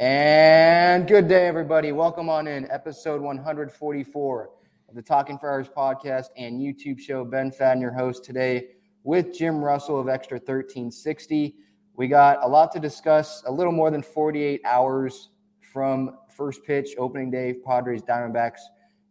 And 0.00 1.06
good 1.06 1.28
day, 1.28 1.46
everybody. 1.46 1.92
Welcome 1.92 2.30
on 2.30 2.46
in 2.46 2.66
episode 2.70 3.20
144 3.20 4.50
of 4.88 4.94
the 4.94 5.02
Talking 5.02 5.38
Friars 5.38 5.68
podcast 5.68 6.28
and 6.38 6.58
YouTube 6.58 6.98
show. 6.98 7.22
Ben 7.22 7.50
Fadden, 7.50 7.82
your 7.82 7.92
host 7.92 8.24
today 8.24 8.68
with 9.04 9.36
Jim 9.36 9.62
Russell 9.62 10.00
of 10.00 10.08
Extra 10.08 10.38
1360. 10.38 11.54
We 11.96 12.08
got 12.08 12.42
a 12.42 12.48
lot 12.48 12.72
to 12.72 12.80
discuss, 12.80 13.42
a 13.44 13.52
little 13.52 13.74
more 13.74 13.90
than 13.90 14.00
48 14.02 14.62
hours 14.64 15.28
from 15.70 16.16
first 16.34 16.64
pitch, 16.64 16.94
opening 16.96 17.30
day, 17.30 17.56
Padres 17.62 18.00
Diamondbacks 18.00 18.60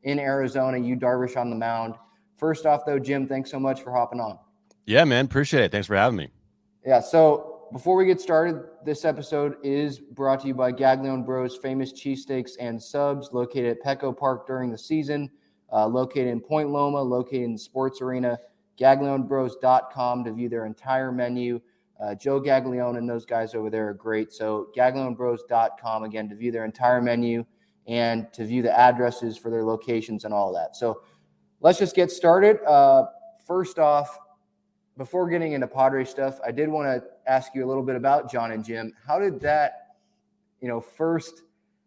in 0.01 0.17
Arizona. 0.17 0.79
you 0.79 0.95
Darvish 0.95 1.37
on 1.37 1.51
the 1.51 1.55
mound. 1.55 1.93
First 2.35 2.65
off, 2.65 2.81
though, 2.87 2.97
Jim, 2.97 3.27
thanks 3.27 3.51
so 3.51 3.59
much 3.59 3.83
for 3.83 3.91
hopping 3.91 4.19
on. 4.19 4.39
Yeah, 4.87 5.03
man. 5.03 5.25
Appreciate 5.25 5.65
it. 5.65 5.71
Thanks 5.71 5.85
for 5.85 5.95
having 5.95 6.17
me. 6.17 6.29
Yeah. 6.83 6.99
So 6.99 7.48
before 7.71 7.95
we 7.95 8.05
get 8.05 8.19
started, 8.19 8.63
this 8.83 9.05
episode 9.05 9.57
is 9.63 9.99
brought 9.99 10.41
to 10.41 10.47
you 10.47 10.53
by 10.53 10.71
Gaglione 10.71 11.25
Bros, 11.25 11.55
famous 11.57 11.93
cheesesteaks 11.93 12.51
and 12.59 12.81
subs 12.81 13.29
located 13.31 13.77
at 13.77 13.83
Petco 13.83 14.15
Park 14.15 14.47
during 14.47 14.71
the 14.71 14.77
season, 14.77 15.29
uh, 15.71 15.85
located 15.85 16.27
in 16.27 16.39
Point 16.39 16.69
Loma, 16.69 17.01
located 17.01 17.43
in 17.43 17.57
Sports 17.57 18.01
Arena. 18.01 18.37
GaglioneBros.com 18.79 20.23
to 20.23 20.33
view 20.33 20.49
their 20.49 20.65
entire 20.65 21.11
menu. 21.11 21.59
Uh, 21.99 22.15
Joe 22.15 22.39
Gaglione 22.39 22.97
and 22.97 23.09
those 23.09 23.25
guys 23.25 23.53
over 23.53 23.69
there 23.69 23.89
are 23.89 23.93
great. 23.93 24.31
So, 24.31 24.69
GaglioneBros.com 24.75 26.03
again 26.03 26.29
to 26.29 26.35
view 26.35 26.51
their 26.51 26.63
entire 26.63 27.01
menu 27.01 27.45
and 27.87 28.31
to 28.33 28.45
view 28.45 28.61
the 28.61 28.77
addresses 28.77 29.37
for 29.37 29.51
their 29.51 29.63
locations 29.63 30.23
and 30.23 30.33
all 30.33 30.53
that. 30.53 30.77
So, 30.77 31.01
let's 31.59 31.77
just 31.77 31.93
get 31.93 32.09
started. 32.09 32.63
Uh, 32.65 33.07
first 33.45 33.79
off, 33.79 34.17
before 34.99 35.29
getting 35.29 35.53
into 35.53 35.67
Padre 35.67 36.05
stuff, 36.05 36.39
I 36.45 36.51
did 36.51 36.69
want 36.69 36.87
to 36.87 37.07
ask 37.29 37.53
you 37.53 37.63
a 37.63 37.67
little 37.67 37.83
bit 37.83 37.95
about 37.95 38.29
John 38.29 38.51
and 38.51 38.65
Jim. 38.65 38.91
How 39.07 39.19
did 39.19 39.39
that, 39.41 39.95
you 40.61 40.67
know, 40.67 40.81
first, 40.81 41.43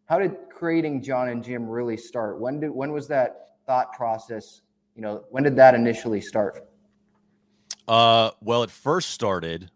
how 0.06 0.18
did 0.18 0.36
creating 0.50 1.02
John 1.02 1.28
and 1.28 1.42
Jim 1.42 1.68
really 1.68 1.96
start? 1.96 2.38
When 2.38 2.60
did 2.60 2.70
when 2.70 2.92
was 2.92 3.08
that 3.08 3.48
thought 3.66 3.92
process? 3.92 4.62
You 4.94 5.02
know, 5.02 5.24
when 5.30 5.42
did 5.42 5.56
that 5.56 5.74
initially 5.74 6.20
start? 6.20 6.64
Uh, 7.88 8.30
well, 8.40 8.62
it 8.62 8.70
first 8.70 9.10
started 9.10 9.70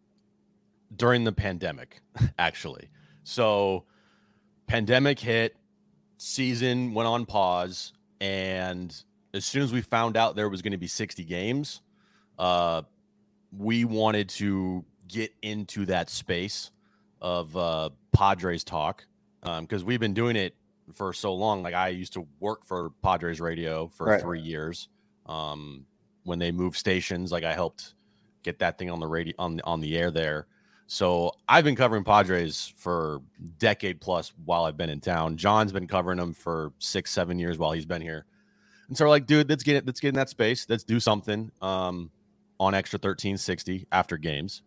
during 0.95 1.25
the 1.25 1.33
pandemic, 1.33 2.01
actually. 2.39 2.89
So, 3.25 3.85
pandemic 4.69 5.19
hit, 5.19 5.57
season 6.19 6.95
went 6.95 7.09
on 7.09 7.27
pause, 7.27 7.93
and 8.21 8.95
as 9.35 9.45
soon 9.45 9.63
as 9.63 9.73
we 9.73 9.81
found 9.81 10.17
out 10.17 10.37
there 10.37 10.49
was 10.49 10.63
going 10.63 10.73
to 10.73 10.79
be 10.79 10.87
60 10.87 11.25
games, 11.25 11.81
uh, 12.39 12.83
we 13.57 13.85
wanted 13.85 14.29
to 14.29 14.85
get 15.09 15.33
into 15.43 15.87
that 15.87 16.11
space 16.11 16.71
of 17.21 17.57
uh, 17.57 17.91
Padres 18.13 18.65
talk 18.65 19.07
because 19.43 19.83
um, 19.83 19.87
we've 19.87 20.01
been 20.01 20.15
doing 20.15 20.37
it 20.37 20.55
for 20.95 21.13
so 21.13 21.35
long. 21.35 21.63
Like 21.63 21.75
I 21.75 21.89
used 21.89 22.13
to 22.15 22.27
work 22.41 22.65
for 22.65 22.91
Padres 23.03 23.41
Radio 23.41 23.89
for 23.89 24.07
right. 24.07 24.21
three 24.21 24.41
years. 24.41 24.89
Um, 25.27 25.87
when 26.25 26.39
they 26.39 26.51
moved 26.51 26.77
stations, 26.77 27.31
like 27.33 27.45
I 27.45 27.53
helped 27.53 27.95
get 28.43 28.59
that 28.61 28.79
thing 28.79 28.91
on 28.91 29.01
the 29.01 29.07
radio 29.07 29.35
on 29.39 29.61
on 29.65 29.81
the 29.81 29.97
air 29.97 30.11
there. 30.11 30.47
So 30.89 31.33
I've 31.49 31.65
been 31.65 31.75
covering 31.75 32.05
Padres 32.05 32.73
for 32.77 33.21
decade 33.59 34.01
plus 34.01 34.33
while 34.45 34.65
I've 34.65 34.77
been 34.77 34.91
in 34.91 35.01
town. 35.01 35.37
John's 35.37 35.73
been 35.73 35.89
covering 35.89 36.19
them 36.19 36.33
for 36.33 36.73
six, 36.79 37.11
seven 37.11 37.41
years 37.41 37.59
while 37.59 37.73
he's 37.73 37.87
been 37.87 38.03
here. 38.03 38.25
And 38.89 38.97
so 38.97 39.05
we're 39.05 39.11
like, 39.11 39.27
dude, 39.27 39.49
let's 39.49 39.65
get 39.65 39.75
it, 39.75 39.87
let's 39.87 39.99
get 39.99 40.11
in 40.11 40.15
that 40.15 40.29
space. 40.29 40.65
Let's 40.69 40.85
do 40.85 41.01
something. 41.01 41.51
Um, 41.61 42.11
on 42.59 42.75
extra 42.75 42.97
1360 42.97 43.87
after 43.93 44.17
games. 44.17 44.63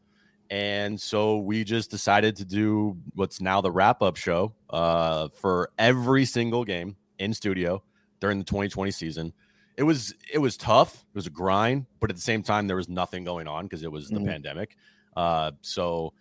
And 0.50 1.00
so 1.00 1.38
we 1.38 1.64
just 1.64 1.92
decided 1.92 2.36
to 2.38 2.46
do 2.46 2.98
what's 3.14 3.40
now 3.40 3.62
the 3.62 3.72
wrap 3.72 4.02
up 4.02 4.18
show 4.18 4.54
uh, 4.72 5.28
for 5.30 5.72
every 5.78 6.26
single 6.26 6.66
game 6.66 6.96
in 7.20 7.34
studio 7.34 7.84
during 8.20 8.40
the 8.40 8.44
2020 8.44 8.92
season. 8.92 9.34
It 9.78 9.84
was 9.84 10.14
it 10.34 10.40
was 10.40 10.58
tough. 10.58 10.94
It 10.96 11.16
was 11.16 11.28
a 11.28 11.32
grind, 11.32 11.86
but 12.00 12.10
at 12.10 12.16
the 12.16 12.22
same 12.22 12.44
time 12.44 12.68
there 12.68 12.76
was 12.76 12.90
nothing 12.90 13.24
going 13.24 13.48
on 13.48 13.66
because 13.66 13.84
it 13.84 13.92
was 13.92 14.10
the 14.10 14.16
mm-hmm. 14.16 14.28
pandemic. 14.28 14.76
Uh, 15.16 15.52
so 15.62 16.14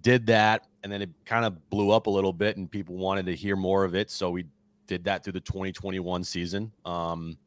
did 0.00 0.26
that, 0.26 0.66
and 0.82 0.92
then 0.92 1.02
it 1.02 1.10
kind 1.24 1.44
of 1.44 1.70
blew 1.70 1.90
up 1.90 2.06
a 2.06 2.10
little 2.10 2.32
bit, 2.32 2.56
and 2.56 2.70
people 2.70 2.96
wanted 2.96 3.26
to 3.26 3.34
hear 3.34 3.56
more 3.56 3.84
of 3.84 3.94
it. 3.94 4.10
So 4.10 4.30
we 4.30 4.46
did 4.86 5.04
that 5.04 5.24
through 5.24 5.34
the 5.34 5.40
2021 5.40 6.24
season, 6.24 6.72
um, 6.84 7.38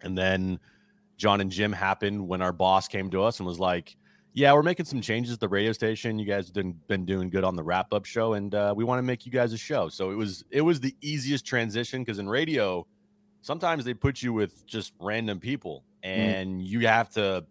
and 0.00 0.16
then 0.16 0.58
John 1.16 1.40
and 1.40 1.50
Jim 1.50 1.72
happened 1.72 2.26
when 2.26 2.40
our 2.40 2.52
boss 2.52 2.88
came 2.88 3.10
to 3.10 3.22
us 3.22 3.38
and 3.38 3.46
was 3.46 3.60
like, 3.60 3.96
"Yeah, 4.38 4.52
we're 4.52 4.62
making 4.62 4.86
some 4.86 5.00
changes 5.00 5.32
at 5.32 5.40
the 5.40 5.48
radio 5.48 5.72
station. 5.72 6.16
You 6.16 6.24
guys 6.24 6.52
have 6.54 6.86
been, 6.86 7.04
doing 7.04 7.28
good 7.28 7.42
on 7.42 7.56
the 7.56 7.62
wrap 7.64 7.92
up 7.92 8.04
show, 8.04 8.34
and 8.34 8.54
uh, 8.54 8.72
we 8.76 8.84
want 8.84 9.00
to 9.00 9.02
make 9.02 9.26
you 9.26 9.32
guys 9.32 9.52
a 9.52 9.58
show." 9.58 9.88
So 9.88 10.12
it 10.12 10.14
was 10.14 10.44
it 10.52 10.60
was 10.60 10.78
the 10.78 10.94
easiest 11.00 11.44
transition 11.44 12.04
because 12.04 12.20
in 12.20 12.28
radio, 12.28 12.86
sometimes 13.42 13.84
they 13.84 13.94
put 13.94 14.22
you 14.22 14.32
with 14.32 14.64
just 14.64 14.92
random 15.00 15.40
people, 15.40 15.82
mm. 16.04 16.08
and 16.08 16.60
mm. 16.60 16.66
you 16.66 16.86
have 16.86 17.10
to 17.14 17.46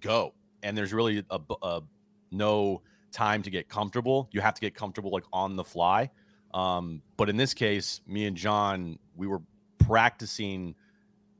go, 0.00 0.34
and 0.62 0.78
there's 0.78 0.92
really 0.92 1.24
a, 1.30 1.40
a, 1.62 1.82
no 2.30 2.82
time 3.10 3.42
to 3.42 3.50
get 3.50 3.68
comfortable. 3.68 4.28
You 4.30 4.40
have 4.40 4.54
to 4.54 4.60
get 4.60 4.76
comfortable 4.76 5.10
like 5.10 5.24
on 5.32 5.56
the 5.56 5.64
fly. 5.64 6.10
Um, 6.52 7.02
but 7.16 7.28
in 7.28 7.36
this 7.36 7.54
case, 7.54 8.00
me 8.06 8.26
and 8.26 8.36
John, 8.36 9.00
we 9.16 9.26
were 9.26 9.42
practicing 9.78 10.76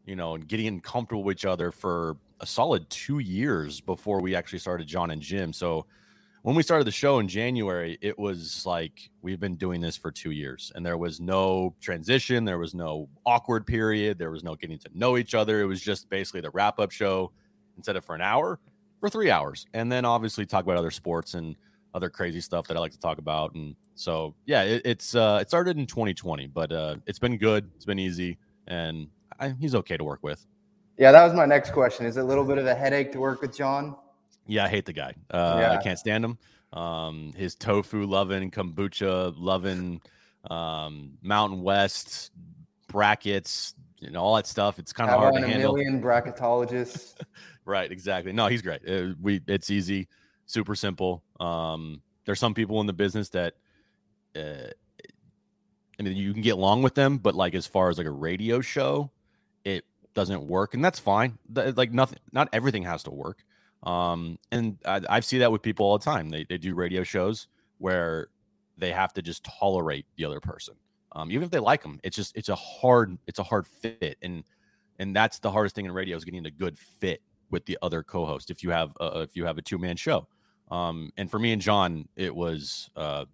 you 0.06 0.16
know, 0.16 0.34
and 0.34 0.46
getting 0.46 0.80
comfortable 0.80 1.24
with 1.24 1.38
each 1.38 1.44
other 1.44 1.70
for 1.70 2.16
a 2.40 2.46
solid 2.46 2.88
two 2.90 3.18
years 3.18 3.80
before 3.80 4.20
we 4.20 4.34
actually 4.34 4.58
started 4.58 4.86
John 4.86 5.10
and 5.10 5.22
Jim. 5.22 5.52
So 5.52 5.86
when 6.42 6.54
we 6.54 6.62
started 6.62 6.86
the 6.86 6.92
show 6.92 7.20
in 7.20 7.28
January, 7.28 7.96
it 8.02 8.18
was 8.18 8.66
like 8.66 9.08
we've 9.22 9.40
been 9.40 9.56
doing 9.56 9.80
this 9.80 9.96
for 9.96 10.10
two 10.10 10.30
years 10.30 10.70
and 10.74 10.84
there 10.84 10.98
was 10.98 11.20
no 11.20 11.74
transition, 11.80 12.44
there 12.44 12.58
was 12.58 12.74
no 12.74 13.08
awkward 13.24 13.66
period, 13.66 14.18
there 14.18 14.30
was 14.30 14.44
no 14.44 14.54
getting 14.54 14.78
to 14.80 14.90
know 14.94 15.16
each 15.16 15.34
other. 15.34 15.62
It 15.62 15.64
was 15.64 15.80
just 15.80 16.10
basically 16.10 16.42
the 16.42 16.50
wrap 16.50 16.78
up 16.78 16.90
show 16.90 17.32
instead 17.76 17.96
of 17.96 18.04
for 18.04 18.14
an 18.14 18.20
hour, 18.20 18.58
for 19.00 19.08
three 19.08 19.30
hours. 19.30 19.66
And 19.72 19.90
then 19.90 20.04
obviously 20.04 20.44
talk 20.44 20.64
about 20.64 20.76
other 20.76 20.90
sports 20.90 21.32
and 21.34 21.56
other 21.94 22.10
crazy 22.10 22.40
stuff 22.40 22.66
that 22.66 22.76
I 22.76 22.80
like 22.80 22.92
to 22.92 22.98
talk 22.98 23.18
about. 23.18 23.54
And 23.54 23.74
so, 23.94 24.34
yeah, 24.44 24.64
it, 24.64 24.82
it's, 24.84 25.14
uh, 25.14 25.38
it 25.40 25.48
started 25.48 25.78
in 25.78 25.86
2020, 25.86 26.48
but, 26.48 26.72
uh, 26.72 26.96
it's 27.06 27.18
been 27.18 27.38
good. 27.38 27.70
It's 27.76 27.86
been 27.86 27.98
easy. 27.98 28.36
And 28.66 29.08
I, 29.38 29.50
he's 29.58 29.74
okay 29.76 29.96
to 29.96 30.04
work 30.04 30.22
with. 30.22 30.44
Yeah, 30.96 31.12
that 31.12 31.24
was 31.24 31.34
my 31.34 31.46
next 31.46 31.70
question. 31.70 32.06
Is 32.06 32.16
it 32.16 32.20
a 32.20 32.24
little 32.24 32.44
bit 32.44 32.58
of 32.58 32.66
a 32.66 32.74
headache 32.74 33.12
to 33.12 33.18
work 33.18 33.40
with 33.42 33.56
John? 33.56 33.96
Yeah, 34.46 34.64
I 34.64 34.68
hate 34.68 34.86
the 34.86 34.92
guy. 34.92 35.14
Uh, 35.30 35.58
yeah. 35.60 35.72
I 35.72 35.82
can't 35.82 35.98
stand 35.98 36.24
him. 36.24 36.38
Um, 36.72 37.32
his 37.36 37.54
tofu 37.54 38.04
loving, 38.06 38.50
kombucha 38.50 39.34
loving, 39.36 40.00
um, 40.50 41.18
Mountain 41.22 41.62
West 41.62 42.32
brackets, 42.88 43.74
you 44.00 44.10
know, 44.10 44.20
all 44.20 44.36
that 44.36 44.46
stuff. 44.46 44.78
It's 44.78 44.92
kind 44.92 45.10
of 45.10 45.18
hard 45.18 45.34
to 45.34 45.42
a 45.42 45.46
handle. 45.46 45.74
Million 45.74 46.02
bracketologists. 46.02 47.14
right, 47.64 47.90
exactly. 47.90 48.32
No, 48.32 48.46
he's 48.46 48.62
great. 48.62 48.82
It, 48.84 49.10
uh, 49.10 49.14
we, 49.20 49.40
it's 49.46 49.70
easy, 49.70 50.08
super 50.46 50.74
simple. 50.74 51.22
Um, 51.40 52.02
there's 52.24 52.40
some 52.40 52.54
people 52.54 52.80
in 52.80 52.86
the 52.86 52.92
business 52.92 53.30
that 53.30 53.54
uh, 54.36 54.70
I 55.98 56.02
mean, 56.02 56.16
you 56.16 56.32
can 56.32 56.42
get 56.42 56.54
along 56.54 56.82
with 56.82 56.94
them, 56.94 57.18
but 57.18 57.34
like 57.34 57.54
as 57.54 57.66
far 57.66 57.88
as 57.88 57.98
like 57.98 58.06
a 58.06 58.12
radio 58.12 58.60
show, 58.60 59.10
doesn't 60.14 60.46
work, 60.46 60.74
and 60.74 60.84
that's 60.84 60.98
fine. 60.98 61.38
Like 61.52 61.92
nothing, 61.92 62.18
not 62.32 62.48
everything 62.52 62.82
has 62.84 63.02
to 63.04 63.10
work. 63.10 63.44
Um, 63.82 64.38
and 64.50 64.78
I, 64.86 65.00
I 65.08 65.20
see 65.20 65.38
that 65.38 65.52
with 65.52 65.62
people 65.62 65.86
all 65.86 65.98
the 65.98 66.04
time. 66.04 66.30
They 66.30 66.44
they 66.44 66.58
do 66.58 66.74
radio 66.74 67.02
shows 67.02 67.48
where 67.78 68.28
they 68.78 68.92
have 68.92 69.12
to 69.14 69.22
just 69.22 69.44
tolerate 69.44 70.06
the 70.16 70.24
other 70.24 70.40
person. 70.40 70.74
Um, 71.12 71.30
even 71.30 71.44
if 71.44 71.50
they 71.50 71.60
like 71.60 71.82
them. 71.82 72.00
it's 72.02 72.16
just 72.16 72.36
it's 72.36 72.48
a 72.48 72.56
hard 72.56 73.16
it's 73.26 73.38
a 73.38 73.42
hard 73.42 73.66
fit, 73.66 74.16
and 74.22 74.44
and 74.98 75.14
that's 75.14 75.38
the 75.38 75.50
hardest 75.50 75.74
thing 75.74 75.86
in 75.86 75.92
radio 75.92 76.16
is 76.16 76.24
getting 76.24 76.46
a 76.46 76.50
good 76.50 76.78
fit 76.78 77.20
with 77.50 77.66
the 77.66 77.78
other 77.82 78.02
co-host. 78.02 78.50
If 78.50 78.62
you 78.62 78.70
have 78.70 78.92
a, 79.00 79.20
if 79.20 79.36
you 79.36 79.44
have 79.44 79.58
a 79.58 79.62
two 79.62 79.78
man 79.78 79.96
show, 79.96 80.26
um, 80.70 81.12
and 81.16 81.30
for 81.30 81.38
me 81.38 81.52
and 81.52 81.62
John, 81.62 82.08
it 82.16 82.34
was 82.34 82.90
uh, 82.96 83.26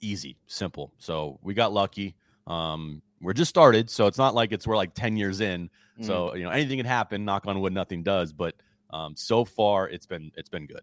easy, 0.00 0.38
simple. 0.46 0.92
So 0.98 1.38
we 1.42 1.54
got 1.54 1.72
lucky. 1.72 2.14
Um, 2.46 3.02
we're 3.20 3.32
just 3.32 3.48
started, 3.48 3.90
so 3.90 4.06
it's 4.06 4.18
not 4.18 4.34
like 4.34 4.52
it's 4.52 4.66
we're 4.66 4.76
like 4.76 4.94
ten 4.94 5.16
years 5.16 5.40
in. 5.40 5.70
Mm. 6.00 6.06
So 6.06 6.34
you 6.34 6.44
know 6.44 6.50
anything 6.50 6.78
can 6.78 6.86
happen. 6.86 7.24
Knock 7.24 7.46
on 7.46 7.60
wood, 7.60 7.72
nothing 7.72 8.02
does. 8.02 8.32
But 8.32 8.54
um, 8.90 9.14
so 9.16 9.44
far, 9.44 9.88
it's 9.88 10.06
been 10.06 10.32
it's 10.36 10.48
been 10.48 10.66
good. 10.66 10.82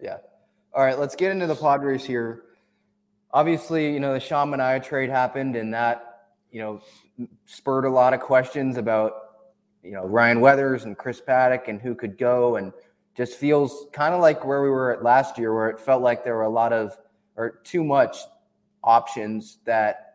Yeah. 0.00 0.18
All 0.74 0.82
right, 0.82 0.98
let's 0.98 1.14
get 1.14 1.32
into 1.32 1.46
the 1.46 1.54
Padres 1.54 2.04
here. 2.04 2.44
Obviously, 3.32 3.92
you 3.92 4.00
know 4.00 4.14
the 4.14 4.20
Sean 4.20 4.50
Manaea 4.50 4.82
trade 4.82 5.10
happened, 5.10 5.56
and 5.56 5.74
that 5.74 6.28
you 6.50 6.60
know 6.60 6.80
spurred 7.46 7.84
a 7.84 7.90
lot 7.90 8.14
of 8.14 8.20
questions 8.20 8.76
about 8.76 9.12
you 9.82 9.92
know 9.92 10.04
Ryan 10.04 10.40
Weathers 10.40 10.84
and 10.84 10.96
Chris 10.96 11.20
Paddack 11.20 11.68
and 11.68 11.80
who 11.80 11.94
could 11.94 12.16
go, 12.16 12.56
and 12.56 12.72
just 13.16 13.34
feels 13.34 13.86
kind 13.92 14.14
of 14.14 14.20
like 14.20 14.44
where 14.44 14.62
we 14.62 14.70
were 14.70 14.92
at 14.92 15.02
last 15.02 15.38
year, 15.38 15.54
where 15.54 15.68
it 15.68 15.80
felt 15.80 16.02
like 16.02 16.24
there 16.24 16.36
were 16.36 16.42
a 16.42 16.50
lot 16.50 16.72
of 16.72 16.96
or 17.36 17.60
too 17.64 17.84
much 17.84 18.18
options 18.82 19.58
that 19.64 20.11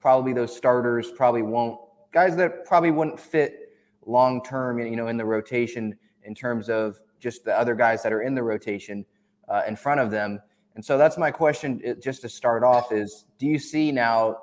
probably 0.00 0.32
those 0.32 0.56
starters 0.56 1.10
probably 1.10 1.42
won't 1.42 1.78
guys 2.12 2.36
that 2.36 2.64
probably 2.64 2.90
wouldn't 2.90 3.18
fit 3.18 3.76
long 4.06 4.42
term, 4.42 4.78
you 4.78 4.96
know, 4.96 5.08
in 5.08 5.16
the 5.16 5.24
rotation 5.24 5.96
in 6.24 6.34
terms 6.34 6.68
of 6.68 7.00
just 7.18 7.44
the 7.44 7.56
other 7.56 7.74
guys 7.74 8.02
that 8.02 8.12
are 8.12 8.22
in 8.22 8.34
the 8.34 8.42
rotation 8.42 9.04
uh, 9.48 9.62
in 9.66 9.76
front 9.76 10.00
of 10.00 10.10
them. 10.10 10.40
And 10.74 10.84
so 10.84 10.96
that's 10.96 11.18
my 11.18 11.30
question, 11.30 11.96
just 12.02 12.22
to 12.22 12.28
start 12.28 12.62
off: 12.62 12.92
is 12.92 13.26
Do 13.38 13.46
you 13.46 13.58
see 13.58 13.92
now 13.92 14.38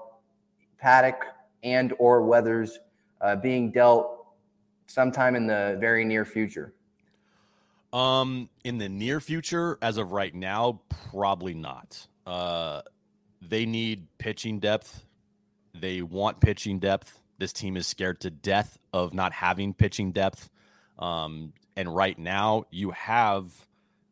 Paddack 0.83 1.19
and 1.63 1.93
or 1.99 2.23
Weathers 2.23 2.79
uh, 3.21 3.35
being 3.35 3.71
dealt 3.71 4.27
sometime 4.87 5.35
in 5.35 5.47
the 5.47 5.77
very 5.79 6.05
near 6.05 6.25
future? 6.25 6.73
Um, 7.93 8.49
in 8.65 8.77
the 8.77 8.89
near 8.89 9.19
future, 9.19 9.77
as 9.81 9.97
of 9.97 10.11
right 10.11 10.35
now, 10.35 10.81
probably 11.11 11.53
not. 11.53 12.05
Uh, 12.25 12.81
they 13.41 13.65
need 13.65 14.05
pitching 14.17 14.59
depth. 14.59 15.06
They 15.79 16.01
want 16.01 16.41
pitching 16.41 16.79
depth. 16.79 17.19
This 17.37 17.53
team 17.53 17.77
is 17.77 17.87
scared 17.87 18.21
to 18.21 18.29
death 18.29 18.77
of 18.93 19.13
not 19.13 19.31
having 19.31 19.73
pitching 19.73 20.11
depth. 20.11 20.49
Um, 20.97 21.53
and 21.75 21.93
right 21.93 22.17
now, 22.17 22.63
you 22.71 22.91
have 22.91 23.45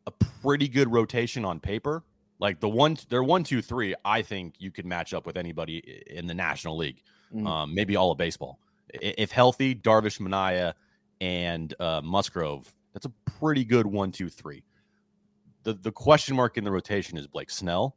a 0.05 0.11
pretty 0.11 0.67
good 0.67 0.91
rotation 0.91 1.45
on 1.45 1.59
paper. 1.59 2.03
Like 2.39 2.59
the 2.59 2.69
one, 2.69 2.97
they're 3.09 3.23
one, 3.23 3.43
two, 3.43 3.61
three. 3.61 3.95
I 4.03 4.21
think 4.21 4.55
you 4.59 4.69
could 4.69 4.85
match 4.85 5.13
up 5.13 5.25
with 5.25 5.37
anybody 5.37 6.03
in 6.07 6.27
the 6.27 6.33
National 6.33 6.77
League, 6.77 7.01
mm. 7.33 7.47
um, 7.47 7.73
maybe 7.73 7.95
all 7.95 8.11
of 8.11 8.17
baseball. 8.17 8.59
If 8.89 9.31
healthy, 9.31 9.73
Darvish, 9.73 10.19
Manaea, 10.19 10.73
and 11.21 11.73
uh, 11.79 12.01
Musgrove, 12.03 12.71
that's 12.93 13.05
a 13.05 13.13
pretty 13.39 13.65
good 13.65 13.87
one, 13.87 14.11
two, 14.11 14.29
three. 14.29 14.63
The 15.63 15.73
the 15.73 15.91
question 15.91 16.35
mark 16.35 16.57
in 16.57 16.63
the 16.63 16.71
rotation 16.71 17.17
is 17.17 17.25
Blake 17.25 17.49
Snell, 17.49 17.95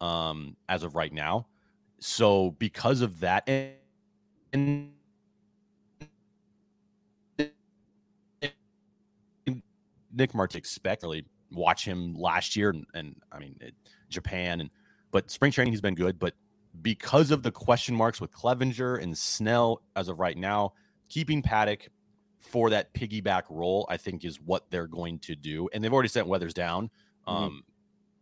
um, 0.00 0.56
as 0.68 0.84
of 0.84 0.94
right 0.94 1.12
now. 1.12 1.46
So 2.02 2.50
because 2.58 3.00
of 3.00 3.20
that, 3.20 3.48
and 4.52 4.90
Nick 10.12 10.34
Martin 10.34 10.58
expect 10.58 11.04
really 11.04 11.24
watch 11.52 11.84
him 11.84 12.14
last 12.14 12.56
year 12.56 12.70
and, 12.70 12.84
and 12.94 13.14
I 13.30 13.38
mean 13.38 13.56
it, 13.60 13.74
Japan 14.08 14.60
and 14.60 14.70
but 15.12 15.30
spring 15.30 15.52
training 15.52 15.72
he's 15.72 15.80
been 15.80 15.94
good 15.94 16.18
but 16.18 16.34
because 16.80 17.30
of 17.30 17.42
the 17.42 17.52
question 17.52 17.94
marks 17.94 18.20
with 18.20 18.32
Clevinger 18.32 19.00
and 19.00 19.16
Snell 19.16 19.82
as 19.94 20.08
of 20.08 20.18
right 20.18 20.36
now 20.36 20.72
keeping 21.08 21.42
Paddack 21.42 21.88
for 22.40 22.70
that 22.70 22.92
piggyback 22.94 23.42
role 23.48 23.86
I 23.88 23.96
think 23.96 24.24
is 24.24 24.40
what 24.40 24.70
they're 24.70 24.86
going 24.86 25.18
to 25.20 25.36
do 25.36 25.68
and 25.72 25.84
they've 25.84 25.92
already 25.92 26.08
sent 26.08 26.26
Weathers 26.26 26.54
down 26.54 26.90
mm-hmm. 27.28 27.44
um 27.44 27.62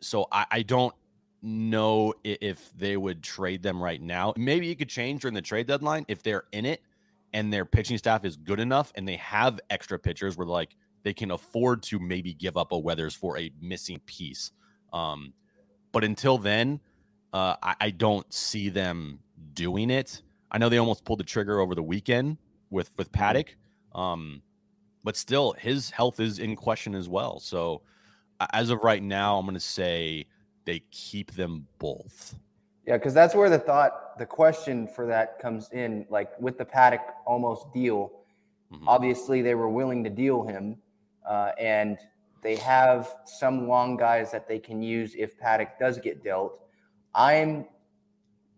so 0.00 0.26
I, 0.32 0.46
I 0.50 0.62
don't 0.62 0.94
know 1.42 2.12
if 2.22 2.70
they 2.76 2.96
would 2.96 3.22
trade 3.22 3.62
them 3.62 3.82
right 3.82 4.02
now 4.02 4.32
maybe 4.36 4.70
it 4.70 4.76
could 4.76 4.88
change 4.88 5.22
during 5.22 5.34
the 5.34 5.40
trade 5.40 5.66
deadline 5.66 6.04
if 6.08 6.22
they're 6.22 6.44
in 6.52 6.66
it 6.66 6.82
and 7.32 7.52
their 7.52 7.64
pitching 7.64 7.98
staff 7.98 8.24
is 8.24 8.36
good 8.36 8.60
enough 8.60 8.92
and 8.94 9.06
they 9.06 9.16
have 9.16 9.60
extra 9.70 9.98
pitchers 9.98 10.36
where 10.36 10.46
like 10.46 10.76
they 11.02 11.12
can 11.12 11.30
afford 11.30 11.82
to 11.84 11.98
maybe 11.98 12.34
give 12.34 12.56
up 12.56 12.72
a 12.72 12.78
Weathers 12.78 13.14
for 13.14 13.38
a 13.38 13.50
missing 13.60 14.00
piece. 14.06 14.52
Um, 14.92 15.32
but 15.92 16.04
until 16.04 16.38
then, 16.38 16.80
uh, 17.32 17.56
I, 17.62 17.76
I, 17.80 17.90
don't 17.90 18.30
see 18.32 18.68
them 18.68 19.20
doing 19.54 19.88
it. 19.88 20.20
I 20.50 20.58
know 20.58 20.68
they 20.68 20.78
almost 20.78 21.04
pulled 21.04 21.20
the 21.20 21.24
trigger 21.24 21.60
over 21.60 21.76
the 21.76 21.82
weekend 21.82 22.38
with 22.70 22.90
with 22.98 23.12
mm-hmm. 23.12 23.98
Um, 23.98 24.42
but 25.04 25.16
still, 25.16 25.52
his 25.52 25.90
health 25.90 26.18
is 26.18 26.40
in 26.40 26.56
question 26.56 26.94
as 26.94 27.08
well. 27.08 27.38
So, 27.38 27.82
as 28.52 28.70
of 28.70 28.82
right 28.82 29.02
now, 29.02 29.38
I'm 29.38 29.46
going 29.46 29.54
to 29.54 29.60
say 29.60 30.26
they 30.64 30.82
keep 30.90 31.32
them 31.32 31.66
both. 31.78 32.34
Yeah, 32.86 32.96
because 32.96 33.14
that's 33.14 33.34
where 33.34 33.50
the 33.50 33.58
thought, 33.58 34.18
the 34.18 34.26
question 34.26 34.88
for 34.88 35.06
that 35.06 35.38
comes 35.38 35.70
in. 35.72 36.06
Like 36.10 36.38
with 36.40 36.58
the 36.58 36.64
Paddack 36.64 37.00
almost 37.26 37.72
deal, 37.72 38.12
mm-hmm. 38.72 38.88
obviously 38.88 39.42
they 39.42 39.54
were 39.54 39.68
willing 39.68 40.02
to 40.04 40.10
deal 40.10 40.42
him 40.42 40.76
uh, 41.28 41.52
and 41.58 41.98
they 42.42 42.56
have 42.56 43.08
some 43.26 43.68
long 43.68 43.96
guys 43.96 44.32
that 44.32 44.48
they 44.48 44.58
can 44.58 44.82
use 44.82 45.14
if 45.16 45.38
Paddack 45.38 45.78
does 45.78 45.98
get 45.98 46.24
dealt. 46.24 46.58
I'm 47.14 47.66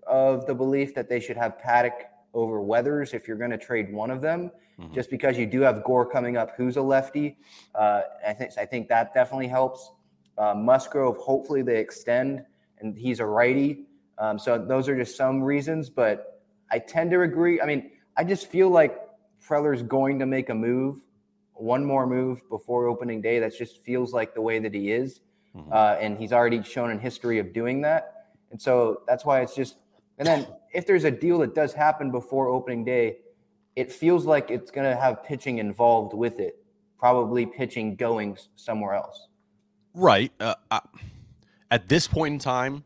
of 0.07 0.47
the 0.47 0.55
belief 0.55 0.95
that 0.95 1.09
they 1.09 1.21
should 1.21 1.37
have 1.37 1.59
Paddack 1.59 2.05
over 2.35 2.61
Weathers 2.61 3.13
if 3.15 3.29
you're 3.29 3.37
going 3.37 3.51
to 3.51 3.59
trade 3.59 3.93
one 3.93 4.11
of 4.11 4.21
them, 4.21 4.51
mm-hmm. 4.79 4.93
just 4.95 5.11
because 5.11 5.37
you 5.37 5.47
do 5.47 5.61
have 5.61 5.85
Gore 5.85 6.07
coming 6.07 6.37
up, 6.37 6.53
who's 6.57 6.77
a 6.77 6.83
lefty. 6.83 7.37
Uh, 7.75 8.03
I 8.27 8.33
think 8.33 8.53
I 8.59 8.67
think 8.67 8.89
that 8.89 9.13
definitely 9.13 9.49
helps. 9.49 9.91
Uh, 10.39 10.55
Musgrove, 10.55 11.17
hopefully 11.19 11.63
they 11.63 11.79
extend, 11.79 12.45
and 12.79 12.97
he's 12.97 13.21
a 13.21 13.27
righty. 13.27 13.85
Um, 14.19 14.39
so 14.39 14.59
those 14.59 14.89
are 14.89 14.97
just 14.97 15.17
some 15.17 15.43
reasons, 15.43 15.91
but 15.91 16.43
I 16.71 16.79
tend 16.79 17.11
to 17.11 17.21
agree. 17.23 17.61
I 17.61 17.67
mean, 17.67 17.93
I 18.17 18.25
just 18.25 18.49
feel 18.51 18.69
like 18.69 18.99
Preller's 19.47 19.83
going 19.83 20.19
to 20.19 20.27
make 20.27 20.49
a 20.49 20.55
move 20.55 21.01
one 21.55 21.85
more 21.85 22.07
move 22.07 22.49
before 22.49 22.87
opening 22.87 23.21
day. 23.21 23.39
That 23.39 23.57
just 23.57 23.83
feels 23.85 24.13
like 24.13 24.35
the 24.35 24.41
way 24.41 24.59
that 24.59 24.75
he 24.75 24.91
is. 24.91 25.21
Mm-hmm. 25.57 25.73
Uh, 25.73 25.97
and 26.01 26.19
he's 26.19 26.33
already 26.33 26.63
shown 26.63 26.91
in 26.91 26.99
history 26.99 27.39
of 27.39 27.53
doing 27.53 27.83
that. 27.83 28.27
And 28.51 28.61
so 28.61 29.03
that's 29.07 29.25
why 29.25 29.41
it's 29.43 29.55
just, 29.55 29.77
and 30.19 30.27
then 30.27 30.47
if 30.73 30.87
there's 30.87 31.05
a 31.05 31.11
deal 31.11 31.39
that 31.39 31.55
does 31.55 31.73
happen 31.73 32.11
before 32.11 32.49
opening 32.49 32.85
day, 32.85 33.19
it 33.77 33.91
feels 33.93 34.27
like 34.27 34.51
it's 34.51 34.71
going 34.71 34.89
to 34.89 34.99
have 34.99 35.25
pitching 35.25 35.59
involved 35.59 36.15
with 36.15 36.41
it, 36.41 36.63
probably 36.99 37.47
pitching 37.47 37.97
going 37.97 38.37
somewhere 38.57 38.95
else. 38.95 39.29
Right. 39.95 40.33
Uh, 40.41 40.55
I, 40.71 40.81
at 41.71 41.89
this 41.89 42.07
point 42.07 42.35
in 42.35 42.39
time, 42.39 42.85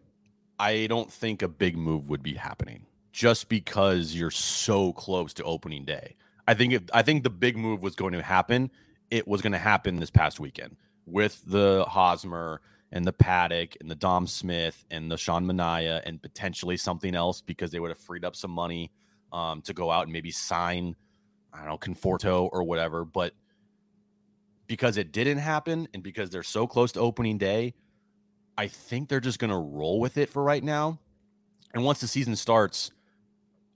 I 0.58 0.86
don't 0.86 1.12
think 1.12 1.42
a 1.42 1.48
big 1.48 1.76
move 1.76 2.08
would 2.08 2.22
be 2.22 2.34
happening 2.34 2.86
just 3.12 3.48
because 3.48 4.14
you're 4.14 4.30
so 4.30 4.92
close 4.92 5.32
to 5.34 5.44
opening 5.44 5.84
day. 5.84 6.16
I 6.48 6.54
think 6.54 6.72
if 6.72 6.82
I 6.92 7.02
think 7.02 7.22
the 7.22 7.30
big 7.30 7.56
move 7.56 7.82
was 7.82 7.94
going 7.94 8.12
to 8.12 8.22
happen, 8.22 8.70
it 9.10 9.26
was 9.26 9.42
going 9.42 9.52
to 9.52 9.58
happen 9.58 9.96
this 9.96 10.10
past 10.10 10.40
weekend 10.40 10.76
with 11.06 11.42
the 11.46 11.84
Hosmer 11.88 12.60
and 12.92 13.04
the 13.04 13.12
Paddack 13.12 13.76
and 13.80 13.90
the 13.90 13.94
Dom 13.94 14.26
Smith 14.26 14.84
and 14.90 15.10
the 15.10 15.16
Sean 15.16 15.44
Manaea 15.44 16.02
and 16.04 16.20
potentially 16.22 16.76
something 16.76 17.14
else 17.14 17.40
because 17.40 17.70
they 17.70 17.80
would 17.80 17.90
have 17.90 17.98
freed 17.98 18.24
up 18.24 18.36
some 18.36 18.50
money 18.50 18.92
um, 19.32 19.60
to 19.62 19.74
go 19.74 19.90
out 19.90 20.04
and 20.04 20.12
maybe 20.12 20.30
sign, 20.30 20.94
I 21.52 21.58
don't 21.58 21.68
know, 21.68 21.78
Conforto 21.78 22.48
or 22.52 22.62
whatever. 22.62 23.04
But 23.04 23.32
because 24.66 24.96
it 24.96 25.12
didn't 25.12 25.38
happen 25.38 25.88
and 25.94 26.02
because 26.02 26.30
they're 26.30 26.42
so 26.42 26.66
close 26.66 26.92
to 26.92 27.00
opening 27.00 27.38
day, 27.38 27.74
I 28.58 28.68
think 28.68 29.08
they're 29.08 29.20
just 29.20 29.38
going 29.38 29.50
to 29.50 29.56
roll 29.56 30.00
with 30.00 30.16
it 30.16 30.30
for 30.30 30.42
right 30.42 30.62
now. 30.62 30.98
And 31.74 31.84
once 31.84 32.00
the 32.00 32.08
season 32.08 32.36
starts, 32.36 32.90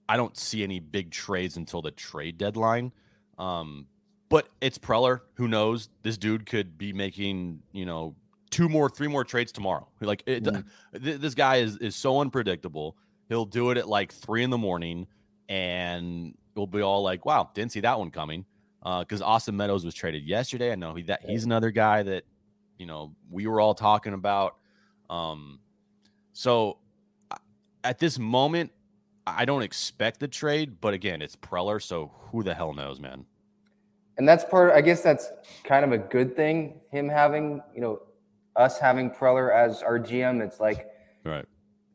I 0.09 0.17
don't 0.17 0.35
see 0.35 0.63
any 0.63 0.79
big 0.79 1.11
trades 1.11 1.57
until 1.57 1.81
the 1.81 1.91
trade 1.91 2.37
deadline. 2.37 2.91
Um, 3.37 3.87
but 4.29 4.49
it's 4.61 4.77
Preller. 4.77 5.21
Who 5.35 5.47
knows? 5.47 5.89
This 6.03 6.17
dude 6.17 6.45
could 6.45 6.77
be 6.77 6.93
making, 6.93 7.61
you 7.73 7.85
know, 7.85 8.15
two 8.49 8.69
more, 8.69 8.89
three 8.89 9.07
more 9.07 9.23
trades 9.23 9.51
tomorrow. 9.51 9.87
Like 9.99 10.23
it, 10.25 10.43
mm. 10.43 10.63
th- 11.03 11.19
this 11.19 11.33
guy 11.33 11.57
is 11.57 11.77
is 11.77 11.95
so 11.95 12.19
unpredictable. 12.19 12.95
He'll 13.29 13.45
do 13.45 13.71
it 13.71 13.77
at 13.77 13.87
like 13.87 14.13
three 14.13 14.43
in 14.43 14.49
the 14.49 14.57
morning, 14.57 15.07
and 15.49 16.35
we'll 16.55 16.67
be 16.67 16.81
all 16.81 17.01
like, 17.01 17.25
"Wow, 17.25 17.49
didn't 17.53 17.71
see 17.71 17.81
that 17.81 17.97
one 17.97 18.11
coming." 18.11 18.45
Because 18.83 19.21
uh, 19.21 19.25
Austin 19.25 19.55
Meadows 19.55 19.85
was 19.85 19.93
traded 19.93 20.23
yesterday. 20.23 20.71
I 20.71 20.75
know 20.75 20.95
he 20.95 21.03
that 21.03 21.21
he's 21.25 21.43
another 21.43 21.71
guy 21.71 22.03
that 22.03 22.23
you 22.77 22.85
know 22.85 23.15
we 23.29 23.47
were 23.47 23.61
all 23.61 23.75
talking 23.75 24.13
about. 24.13 24.55
Um, 25.09 25.59
so 26.33 26.77
at 27.83 27.99
this 27.99 28.17
moment, 28.17 28.71
I 29.27 29.45
don't 29.45 29.61
expect 29.61 30.19
the 30.19 30.27
trade, 30.27 30.77
but 30.81 30.93
again, 30.93 31.21
it's 31.21 31.35
Preller, 31.35 31.81
so 31.81 32.11
who 32.31 32.43
the 32.43 32.53
hell 32.53 32.73
knows, 32.73 32.99
man? 32.99 33.25
And 34.17 34.27
that's 34.27 34.43
part. 34.43 34.71
I 34.71 34.81
guess 34.81 35.01
that's 35.01 35.31
kind 35.63 35.85
of 35.85 35.91
a 35.91 35.97
good 35.97 36.35
thing. 36.35 36.81
Him 36.91 37.07
having, 37.07 37.61
you 37.73 37.81
know, 37.81 38.01
us 38.55 38.79
having 38.79 39.09
Preller 39.09 39.53
as 39.53 39.81
our 39.81 39.99
GM. 39.99 40.41
It's 40.41 40.59
like, 40.59 40.87
right. 41.23 41.45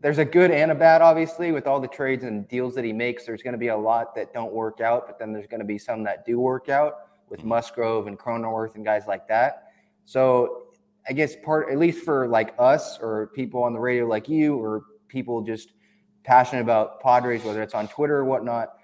There's 0.07 0.19
a 0.19 0.25
good 0.25 0.53
and 0.53 0.71
a 0.71 0.75
bad, 0.77 1.03
obviously, 1.03 1.51
with 1.51 1.67
all 1.67 1.81
the 1.81 1.89
trades 1.89 2.23
and 2.23 2.47
deals 2.47 2.77
that 2.77 2.85
he 2.85 2.93
makes. 2.93 3.27
There's 3.27 3.43
going 3.43 3.55
to 3.55 3.59
be 3.59 3.67
a 3.69 3.77
lot 3.77 4.15
that 4.15 4.33
don't 4.33 4.53
work 4.53 4.81
out, 4.81 5.05
but 5.09 5.19
then 5.19 5.33
there's 5.33 5.49
going 5.49 5.59
to 5.59 5.67
be 5.67 5.79
some 5.79 6.05
that 6.05 6.25
do 6.25 6.39
work 6.39 6.69
out 6.69 7.09
with 7.29 7.41
mm-hmm. 7.41 7.49
Musgrove 7.49 8.07
and 8.07 8.17
Cronenworth 8.17 8.77
and 8.77 8.85
guys 8.85 9.09
like 9.09 9.27
that. 9.27 9.73
So 10.05 10.69
I 11.09 11.13
guess 11.13 11.35
part, 11.45 11.73
at 11.73 11.79
least 11.79 12.05
for 12.05 12.29
like 12.29 12.55
us 12.57 13.01
or 13.01 13.33
people 13.35 13.65
on 13.65 13.73
the 13.73 13.81
radio 13.81 14.07
like 14.07 14.29
you 14.29 14.55
or 14.55 14.85
people 15.09 15.43
just 15.43 15.73
passionate 16.23 16.63
about 16.63 17.01
Padres, 17.01 17.43
whether 17.43 17.61
it's 17.61 17.75
on 17.75 17.89
Twitter 17.89 18.19
or 18.19 18.25
whatnot, 18.27 18.75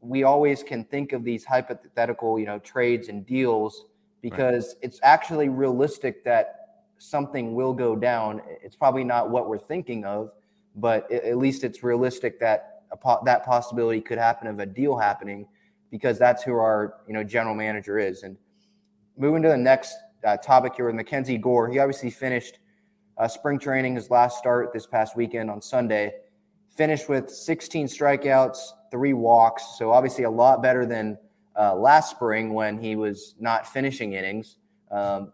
we 0.00 0.24
always 0.24 0.64
can 0.64 0.82
think 0.86 1.12
of 1.12 1.22
these 1.22 1.44
hypothetical, 1.44 2.36
you 2.36 2.46
know, 2.46 2.58
trades 2.58 3.06
and 3.06 3.24
deals 3.24 3.84
because 4.22 4.70
right. 4.70 4.86
it's 4.86 4.98
actually 5.04 5.48
realistic 5.48 6.24
that 6.24 6.61
something 7.02 7.54
will 7.54 7.72
go 7.72 7.96
down. 7.96 8.40
It's 8.62 8.76
probably 8.76 9.04
not 9.04 9.30
what 9.30 9.48
we're 9.48 9.58
thinking 9.58 10.04
of, 10.04 10.32
but 10.76 11.10
at 11.10 11.36
least 11.36 11.64
it's 11.64 11.82
realistic 11.82 12.38
that 12.40 12.82
po- 13.00 13.22
that 13.24 13.44
possibility 13.44 14.00
could 14.00 14.18
happen 14.18 14.46
of 14.46 14.58
a 14.58 14.66
deal 14.66 14.96
happening 14.96 15.46
because 15.90 16.18
that's 16.18 16.42
who 16.42 16.52
our 16.52 16.94
you 17.06 17.14
know 17.14 17.24
general 17.24 17.54
manager 17.54 17.98
is. 17.98 18.22
And 18.22 18.36
moving 19.16 19.42
to 19.42 19.48
the 19.48 19.56
next 19.56 19.96
uh, 20.24 20.36
topic 20.36 20.74
here 20.76 20.86
with 20.86 20.94
Mackenzie 20.94 21.38
Gore, 21.38 21.68
he 21.68 21.78
obviously 21.78 22.10
finished 22.10 22.58
uh, 23.18 23.28
spring 23.28 23.58
training 23.58 23.96
his 23.96 24.10
last 24.10 24.38
start 24.38 24.72
this 24.72 24.86
past 24.86 25.16
weekend 25.16 25.50
on 25.50 25.60
Sunday. 25.60 26.14
Finished 26.74 27.08
with 27.08 27.28
16 27.28 27.86
strikeouts, 27.86 28.58
three 28.90 29.12
walks, 29.12 29.76
so 29.78 29.92
obviously 29.92 30.24
a 30.24 30.30
lot 30.30 30.62
better 30.62 30.86
than 30.86 31.18
uh, 31.58 31.74
last 31.74 32.10
spring 32.10 32.54
when 32.54 32.78
he 32.78 32.96
was 32.96 33.34
not 33.38 33.66
finishing 33.66 34.14
innings. 34.14 34.56
Um, 34.90 35.32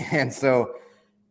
and 0.12 0.32
so 0.32 0.74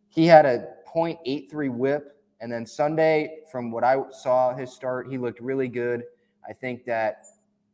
he 0.08 0.26
had 0.26 0.46
a 0.46 0.66
0.83 0.94 1.70
whip. 1.70 2.14
And 2.40 2.52
then 2.52 2.64
Sunday, 2.64 3.40
from 3.50 3.70
what 3.70 3.84
I 3.84 3.96
saw 4.10 4.54
his 4.54 4.72
start, 4.72 5.08
he 5.10 5.18
looked 5.18 5.40
really 5.40 5.68
good. 5.68 6.04
I 6.48 6.52
think 6.52 6.84
that, 6.84 7.24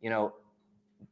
you 0.01 0.11
know, 0.11 0.35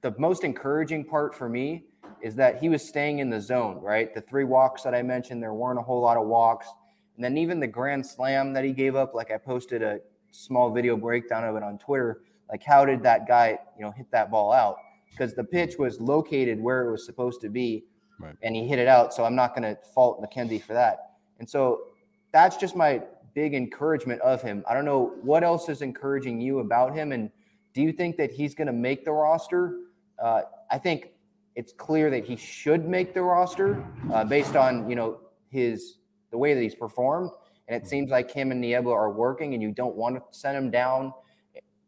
the 0.00 0.14
most 0.18 0.42
encouraging 0.42 1.04
part 1.04 1.34
for 1.34 1.48
me 1.48 1.84
is 2.22 2.34
that 2.36 2.58
he 2.58 2.68
was 2.68 2.86
staying 2.86 3.18
in 3.18 3.28
the 3.28 3.40
zone, 3.40 3.78
right? 3.80 4.14
The 4.14 4.20
three 4.20 4.44
walks 4.44 4.82
that 4.82 4.94
I 4.94 5.02
mentioned, 5.02 5.42
there 5.42 5.54
weren't 5.54 5.78
a 5.78 5.82
whole 5.82 6.00
lot 6.00 6.16
of 6.16 6.26
walks. 6.26 6.68
And 7.16 7.24
then 7.24 7.36
even 7.36 7.60
the 7.60 7.66
grand 7.66 8.06
slam 8.06 8.52
that 8.54 8.64
he 8.64 8.72
gave 8.72 8.96
up, 8.96 9.14
like 9.14 9.30
I 9.30 9.38
posted 9.38 9.82
a 9.82 10.00
small 10.30 10.70
video 10.70 10.96
breakdown 10.96 11.44
of 11.44 11.56
it 11.56 11.62
on 11.62 11.78
Twitter. 11.78 12.22
Like, 12.50 12.62
how 12.62 12.84
did 12.84 13.02
that 13.02 13.28
guy, 13.28 13.58
you 13.76 13.84
know, 13.84 13.90
hit 13.90 14.10
that 14.12 14.30
ball 14.30 14.52
out? 14.52 14.76
Because 15.10 15.34
the 15.34 15.44
pitch 15.44 15.76
was 15.78 16.00
located 16.00 16.60
where 16.60 16.88
it 16.88 16.90
was 16.90 17.04
supposed 17.04 17.40
to 17.42 17.48
be, 17.48 17.84
right. 18.18 18.34
and 18.42 18.56
he 18.56 18.66
hit 18.66 18.78
it 18.78 18.88
out. 18.88 19.12
So 19.12 19.24
I'm 19.24 19.34
not 19.34 19.54
going 19.54 19.62
to 19.62 19.80
fault 19.94 20.20
Mackenzie 20.20 20.58
for 20.58 20.72
that. 20.72 21.11
And 21.42 21.50
so 21.50 21.86
that's 22.30 22.56
just 22.56 22.76
my 22.76 23.02
big 23.34 23.52
encouragement 23.52 24.20
of 24.20 24.40
him. 24.40 24.62
I 24.70 24.74
don't 24.74 24.84
know 24.84 25.14
what 25.22 25.42
else 25.42 25.68
is 25.68 25.82
encouraging 25.82 26.40
you 26.40 26.60
about 26.60 26.94
him. 26.94 27.10
And 27.10 27.32
do 27.74 27.82
you 27.82 27.90
think 27.90 28.16
that 28.18 28.30
he's 28.30 28.54
going 28.54 28.68
to 28.68 28.72
make 28.72 29.04
the 29.04 29.10
roster? 29.10 29.78
Uh, 30.22 30.42
I 30.70 30.78
think 30.78 31.10
it's 31.56 31.72
clear 31.72 32.10
that 32.10 32.24
he 32.24 32.36
should 32.36 32.88
make 32.88 33.12
the 33.12 33.22
roster 33.22 33.84
uh, 34.12 34.22
based 34.22 34.54
on 34.54 34.88
you 34.88 34.94
know 34.94 35.18
his 35.48 35.98
the 36.30 36.38
way 36.38 36.54
that 36.54 36.60
he's 36.60 36.76
performed. 36.76 37.32
And 37.66 37.74
it 37.74 37.88
seems 37.88 38.10
like 38.10 38.30
him 38.30 38.52
and 38.52 38.60
Niebla 38.60 38.92
are 38.92 39.10
working, 39.10 39.52
and 39.52 39.60
you 39.60 39.72
don't 39.72 39.96
want 39.96 40.14
to 40.14 40.22
send 40.30 40.56
him 40.56 40.70
down, 40.70 41.12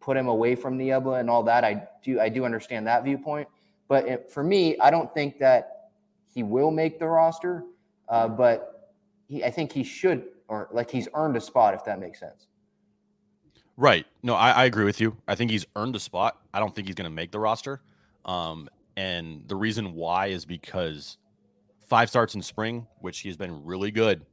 put 0.00 0.16
him 0.16 0.26
away 0.26 0.56
from 0.56 0.76
Niebla 0.76 1.20
and 1.20 1.30
all 1.30 1.44
that. 1.44 1.62
I 1.62 1.86
do 2.02 2.18
I 2.18 2.28
do 2.28 2.44
understand 2.44 2.88
that 2.88 3.04
viewpoint, 3.04 3.46
but 3.86 4.08
it, 4.08 4.32
for 4.32 4.42
me, 4.42 4.76
I 4.80 4.90
don't 4.90 5.14
think 5.14 5.38
that 5.38 5.90
he 6.26 6.42
will 6.42 6.72
make 6.72 6.98
the 6.98 7.06
roster. 7.06 7.62
Uh, 8.08 8.28
but 8.28 8.73
he, 9.28 9.44
I 9.44 9.50
think 9.50 9.72
he 9.72 9.84
should, 9.84 10.24
or 10.48 10.68
like 10.72 10.90
he's 10.90 11.08
earned 11.14 11.36
a 11.36 11.40
spot, 11.40 11.74
if 11.74 11.84
that 11.84 11.98
makes 12.00 12.20
sense. 12.20 12.46
Right. 13.76 14.06
No, 14.22 14.34
I, 14.34 14.50
I 14.50 14.64
agree 14.64 14.84
with 14.84 15.00
you. 15.00 15.16
I 15.26 15.34
think 15.34 15.50
he's 15.50 15.66
earned 15.74 15.96
a 15.96 16.00
spot. 16.00 16.40
I 16.52 16.60
don't 16.60 16.74
think 16.74 16.86
he's 16.86 16.94
going 16.94 17.10
to 17.10 17.14
make 17.14 17.32
the 17.32 17.40
roster. 17.40 17.80
Um, 18.24 18.68
and 18.96 19.42
the 19.48 19.56
reason 19.56 19.94
why 19.94 20.26
is 20.26 20.44
because 20.44 21.18
five 21.88 22.08
starts 22.08 22.34
in 22.34 22.42
spring, 22.42 22.86
which 23.00 23.20
he's 23.20 23.36
been 23.36 23.64
really 23.64 23.90
good, 23.90 24.24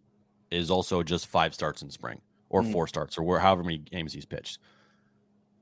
is 0.52 0.70
also 0.70 1.02
just 1.02 1.28
five 1.28 1.54
starts 1.54 1.82
in 1.82 1.90
spring 1.90 2.22
or 2.50 2.62
mm. 2.62 2.72
four 2.72 2.88
starts 2.88 3.18
or 3.18 3.24
where, 3.24 3.40
however 3.40 3.64
many 3.64 3.80
games 3.80 4.14
he's 4.14 4.26
pitched. 4.26 4.60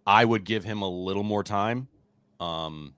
I 0.05 0.25
would 0.25 0.43
give 0.43 0.63
him 0.63 0.81
a 0.81 0.89
little 0.89 1.23
more 1.23 1.43
time 1.43 1.87
um, 2.39 2.95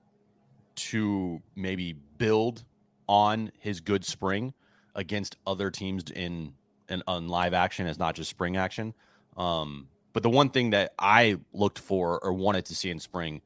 to 0.74 1.40
maybe 1.54 1.94
build 2.18 2.64
on 3.06 3.52
his 3.58 3.80
good 3.80 4.04
spring 4.04 4.54
against 4.94 5.36
other 5.46 5.70
teams 5.70 6.04
in 6.10 6.54
in 6.88 7.02
on 7.06 7.28
live 7.28 7.54
action 7.54 7.86
as 7.86 7.98
not 7.98 8.14
just 8.14 8.30
spring 8.30 8.56
action. 8.56 8.94
Um, 9.36 9.88
but 10.12 10.22
the 10.22 10.30
one 10.30 10.50
thing 10.50 10.70
that 10.70 10.92
I 10.98 11.38
looked 11.52 11.78
for 11.78 12.22
or 12.22 12.32
wanted 12.32 12.66
to 12.66 12.74
see 12.74 12.90
in 12.90 12.98
spring 12.98 13.40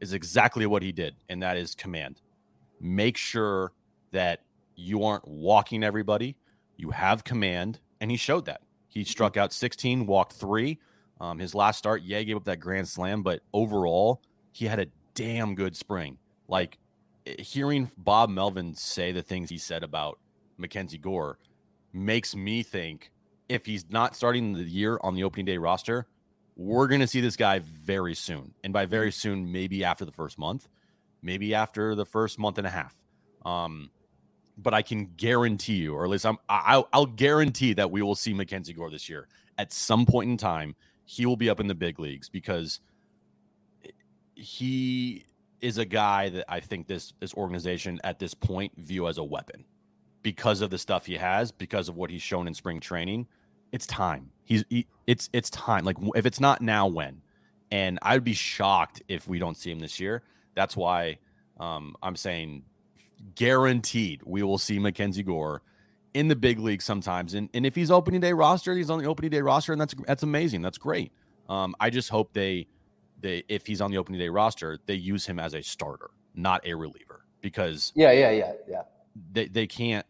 is 0.00 0.12
exactly 0.12 0.66
what 0.66 0.82
he 0.82 0.92
did, 0.92 1.14
and 1.28 1.42
that 1.42 1.56
is 1.56 1.74
command. 1.74 2.20
Make 2.80 3.16
sure 3.16 3.72
that 4.12 4.40
you 4.76 5.04
aren't 5.04 5.26
walking 5.26 5.82
everybody. 5.82 6.36
You 6.76 6.90
have 6.90 7.24
command, 7.24 7.80
and 8.00 8.10
he 8.10 8.16
showed 8.16 8.46
that. 8.46 8.62
He 8.88 9.04
struck 9.04 9.36
out 9.36 9.52
16, 9.52 10.06
walked 10.06 10.34
three. 10.34 10.78
Um, 11.20 11.38
his 11.38 11.54
last 11.54 11.78
start, 11.78 12.02
yeah, 12.02 12.22
gave 12.22 12.36
up 12.36 12.44
that 12.44 12.60
grand 12.60 12.88
slam, 12.88 13.22
but 13.22 13.40
overall, 13.52 14.20
he 14.52 14.66
had 14.66 14.80
a 14.80 14.86
damn 15.14 15.54
good 15.54 15.76
spring. 15.76 16.18
Like 16.48 16.78
hearing 17.38 17.90
Bob 17.96 18.28
Melvin 18.28 18.74
say 18.74 19.12
the 19.12 19.22
things 19.22 19.50
he 19.50 19.58
said 19.58 19.82
about 19.82 20.18
Mackenzie 20.62 20.98
Gore 20.98 21.38
makes 21.92 22.34
me 22.34 22.62
think 22.62 23.10
if 23.48 23.66
he's 23.66 23.84
not 23.90 24.16
starting 24.16 24.54
the 24.54 24.62
year 24.62 24.98
on 25.02 25.14
the 25.14 25.24
opening 25.24 25.44
day 25.44 25.58
roster, 25.58 26.06
we're 26.56 26.86
going 26.86 27.00
to 27.00 27.06
see 27.06 27.20
this 27.20 27.36
guy 27.36 27.58
very 27.58 28.14
soon. 28.14 28.54
And 28.64 28.72
by 28.72 28.86
very 28.86 29.12
soon, 29.12 29.52
maybe 29.52 29.84
after 29.84 30.04
the 30.04 30.12
first 30.12 30.38
month, 30.38 30.68
maybe 31.22 31.54
after 31.54 31.94
the 31.94 32.06
first 32.06 32.38
month 32.38 32.58
and 32.58 32.66
a 32.66 32.70
half. 32.70 32.96
Um, 33.44 33.90
but 34.56 34.72
I 34.74 34.82
can 34.82 35.12
guarantee 35.16 35.76
you, 35.76 35.94
or 35.94 36.04
at 36.04 36.10
least 36.10 36.24
I'm, 36.24 36.38
I'll, 36.48 36.88
I'll 36.92 37.06
guarantee 37.06 37.74
that 37.74 37.90
we 37.90 38.02
will 38.02 38.14
see 38.14 38.32
Mackenzie 38.32 38.72
Gore 38.72 38.90
this 38.90 39.08
year 39.08 39.28
at 39.58 39.72
some 39.72 40.06
point 40.06 40.30
in 40.30 40.36
time. 40.36 40.74
He 41.04 41.26
will 41.26 41.36
be 41.36 41.50
up 41.50 41.60
in 41.60 41.66
the 41.66 41.74
big 41.74 41.98
leagues 41.98 42.28
because 42.28 42.80
he 44.34 45.24
is 45.60 45.78
a 45.78 45.84
guy 45.84 46.28
that 46.28 46.44
I 46.48 46.60
think 46.60 46.86
this 46.86 47.12
this 47.20 47.34
organization 47.34 48.00
at 48.02 48.18
this 48.18 48.34
point 48.34 48.72
view 48.76 49.06
as 49.08 49.18
a 49.18 49.24
weapon 49.24 49.64
because 50.22 50.60
of 50.60 50.70
the 50.70 50.78
stuff 50.78 51.06
he 51.06 51.16
has, 51.16 51.52
because 51.52 51.88
of 51.88 51.96
what 51.96 52.10
he's 52.10 52.22
shown 52.22 52.46
in 52.46 52.54
spring 52.54 52.80
training. 52.80 53.26
It's 53.72 53.86
time. 53.86 54.30
He's 54.44 54.64
he, 54.68 54.86
it's 55.06 55.28
it's 55.32 55.50
time. 55.50 55.84
Like 55.84 55.96
if 56.14 56.26
it's 56.26 56.40
not 56.40 56.60
now, 56.60 56.86
when? 56.86 57.22
And 57.70 57.98
I 58.02 58.14
would 58.14 58.24
be 58.24 58.34
shocked 58.34 59.02
if 59.08 59.26
we 59.26 59.38
don't 59.38 59.56
see 59.56 59.70
him 59.70 59.80
this 59.80 59.98
year. 59.98 60.22
That's 60.54 60.76
why 60.76 61.18
um, 61.58 61.96
I'm 62.02 62.16
saying 62.16 62.64
guaranteed 63.34 64.20
we 64.24 64.42
will 64.42 64.58
see 64.58 64.78
Mackenzie 64.78 65.22
Gore 65.22 65.62
in 66.14 66.28
the 66.28 66.36
big 66.36 66.58
league 66.58 66.82
sometimes. 66.82 67.34
And 67.34 67.48
and 67.54 67.64
if 67.64 67.74
he's 67.74 67.90
opening 67.90 68.20
day 68.20 68.32
roster, 68.32 68.74
he's 68.74 68.90
on 68.90 68.98
the 68.98 69.06
opening 69.06 69.30
day 69.30 69.40
roster, 69.40 69.72
and 69.72 69.80
that's 69.80 69.94
that's 70.06 70.22
amazing. 70.22 70.62
That's 70.62 70.78
great. 70.78 71.12
Um, 71.48 71.74
I 71.80 71.90
just 71.90 72.10
hope 72.10 72.32
they 72.32 72.66
they 73.20 73.44
if 73.48 73.66
he's 73.66 73.80
on 73.80 73.90
the 73.90 73.98
opening 73.98 74.20
day 74.20 74.28
roster, 74.28 74.78
they 74.86 74.94
use 74.94 75.26
him 75.26 75.38
as 75.38 75.54
a 75.54 75.62
starter, 75.62 76.10
not 76.34 76.66
a 76.66 76.74
reliever. 76.74 77.24
Because 77.40 77.92
yeah, 77.94 78.12
yeah, 78.12 78.30
yeah, 78.30 78.52
yeah. 78.68 78.82
They 79.32 79.48
they 79.48 79.66
can't 79.66 80.06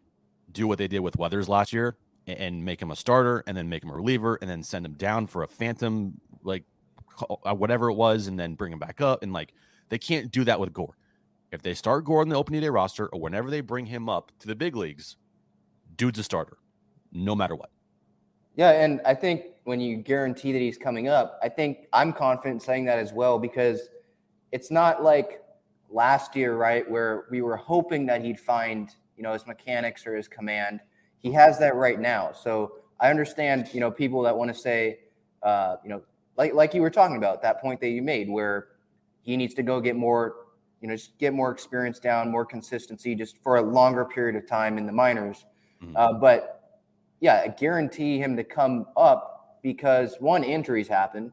do 0.53 0.67
what 0.67 0.77
they 0.77 0.87
did 0.87 0.99
with 0.99 1.17
Weathers 1.17 1.49
last 1.49 1.73
year 1.73 1.97
and 2.27 2.63
make 2.63 2.81
him 2.81 2.91
a 2.91 2.95
starter 2.95 3.43
and 3.47 3.57
then 3.57 3.67
make 3.67 3.83
him 3.83 3.89
a 3.89 3.93
reliever 3.93 4.37
and 4.41 4.49
then 4.49 4.63
send 4.63 4.85
him 4.85 4.93
down 4.93 5.27
for 5.27 5.43
a 5.43 5.47
phantom 5.47 6.13
like 6.43 6.63
uh, 7.45 7.53
whatever 7.53 7.89
it 7.89 7.93
was 7.93 8.27
and 8.27 8.39
then 8.39 8.55
bring 8.55 8.71
him 8.71 8.79
back 8.79 9.01
up 9.01 9.23
and 9.23 9.33
like 9.33 9.53
they 9.89 9.97
can't 9.97 10.31
do 10.31 10.43
that 10.45 10.59
with 10.59 10.73
Gore. 10.73 10.97
If 11.51 11.61
they 11.61 11.73
start 11.73 12.05
Gore 12.05 12.21
on 12.21 12.29
the 12.29 12.35
opening 12.35 12.61
day 12.61 12.69
roster 12.69 13.07
or 13.07 13.19
whenever 13.19 13.49
they 13.49 13.61
bring 13.61 13.85
him 13.85 14.09
up 14.09 14.31
to 14.39 14.47
the 14.47 14.55
big 14.55 14.75
leagues, 14.75 15.17
dude's 15.95 16.19
a 16.19 16.23
starter, 16.23 16.57
no 17.11 17.35
matter 17.35 17.55
what. 17.55 17.69
Yeah, 18.55 18.71
and 18.71 19.01
I 19.05 19.13
think 19.13 19.43
when 19.63 19.79
you 19.79 19.97
guarantee 19.97 20.51
that 20.51 20.59
he's 20.59 20.77
coming 20.77 21.07
up, 21.07 21.39
I 21.43 21.49
think 21.49 21.87
I'm 21.93 22.13
confident 22.13 22.61
saying 22.61 22.85
that 22.85 22.99
as 22.99 23.13
well 23.13 23.39
because 23.39 23.89
it's 24.51 24.71
not 24.71 25.03
like 25.03 25.43
last 25.89 26.35
year, 26.35 26.55
right, 26.55 26.89
where 26.89 27.25
we 27.29 27.41
were 27.41 27.57
hoping 27.57 28.05
that 28.07 28.23
he'd 28.23 28.39
find 28.39 28.95
you 29.17 29.23
know, 29.23 29.33
his 29.33 29.45
mechanics 29.47 30.05
or 30.05 30.15
his 30.15 30.27
command. 30.27 30.79
He 31.17 31.31
has 31.31 31.59
that 31.59 31.75
right 31.75 31.99
now. 31.99 32.31
So 32.33 32.73
I 32.99 33.09
understand, 33.09 33.69
you 33.73 33.79
know, 33.79 33.91
people 33.91 34.21
that 34.23 34.37
want 34.37 34.53
to 34.53 34.59
say, 34.59 34.99
uh, 35.41 35.77
you 35.83 35.89
know, 35.89 36.01
like 36.37 36.53
like 36.53 36.73
you 36.73 36.81
were 36.81 36.89
talking 36.89 37.17
about 37.17 37.41
that 37.41 37.61
point 37.61 37.79
that 37.81 37.89
you 37.89 38.01
made, 38.01 38.29
where 38.29 38.69
he 39.21 39.37
needs 39.37 39.53
to 39.55 39.63
go 39.63 39.79
get 39.79 39.95
more, 39.95 40.35
you 40.81 40.87
know, 40.87 40.95
just 40.95 41.17
get 41.17 41.33
more 41.33 41.51
experience 41.51 41.99
down, 41.99 42.29
more 42.29 42.45
consistency, 42.45 43.15
just 43.15 43.41
for 43.43 43.57
a 43.57 43.61
longer 43.61 44.05
period 44.05 44.35
of 44.35 44.47
time 44.47 44.77
in 44.77 44.85
the 44.85 44.91
minors. 44.91 45.45
Mm-hmm. 45.81 45.95
Uh, 45.95 46.13
but 46.13 46.81
yeah, 47.19 47.41
I 47.45 47.47
guarantee 47.49 48.17
him 48.17 48.35
to 48.35 48.43
come 48.43 48.87
up 48.97 49.59
because 49.63 50.17
one, 50.19 50.43
injuries 50.43 50.87
happen, 50.89 51.31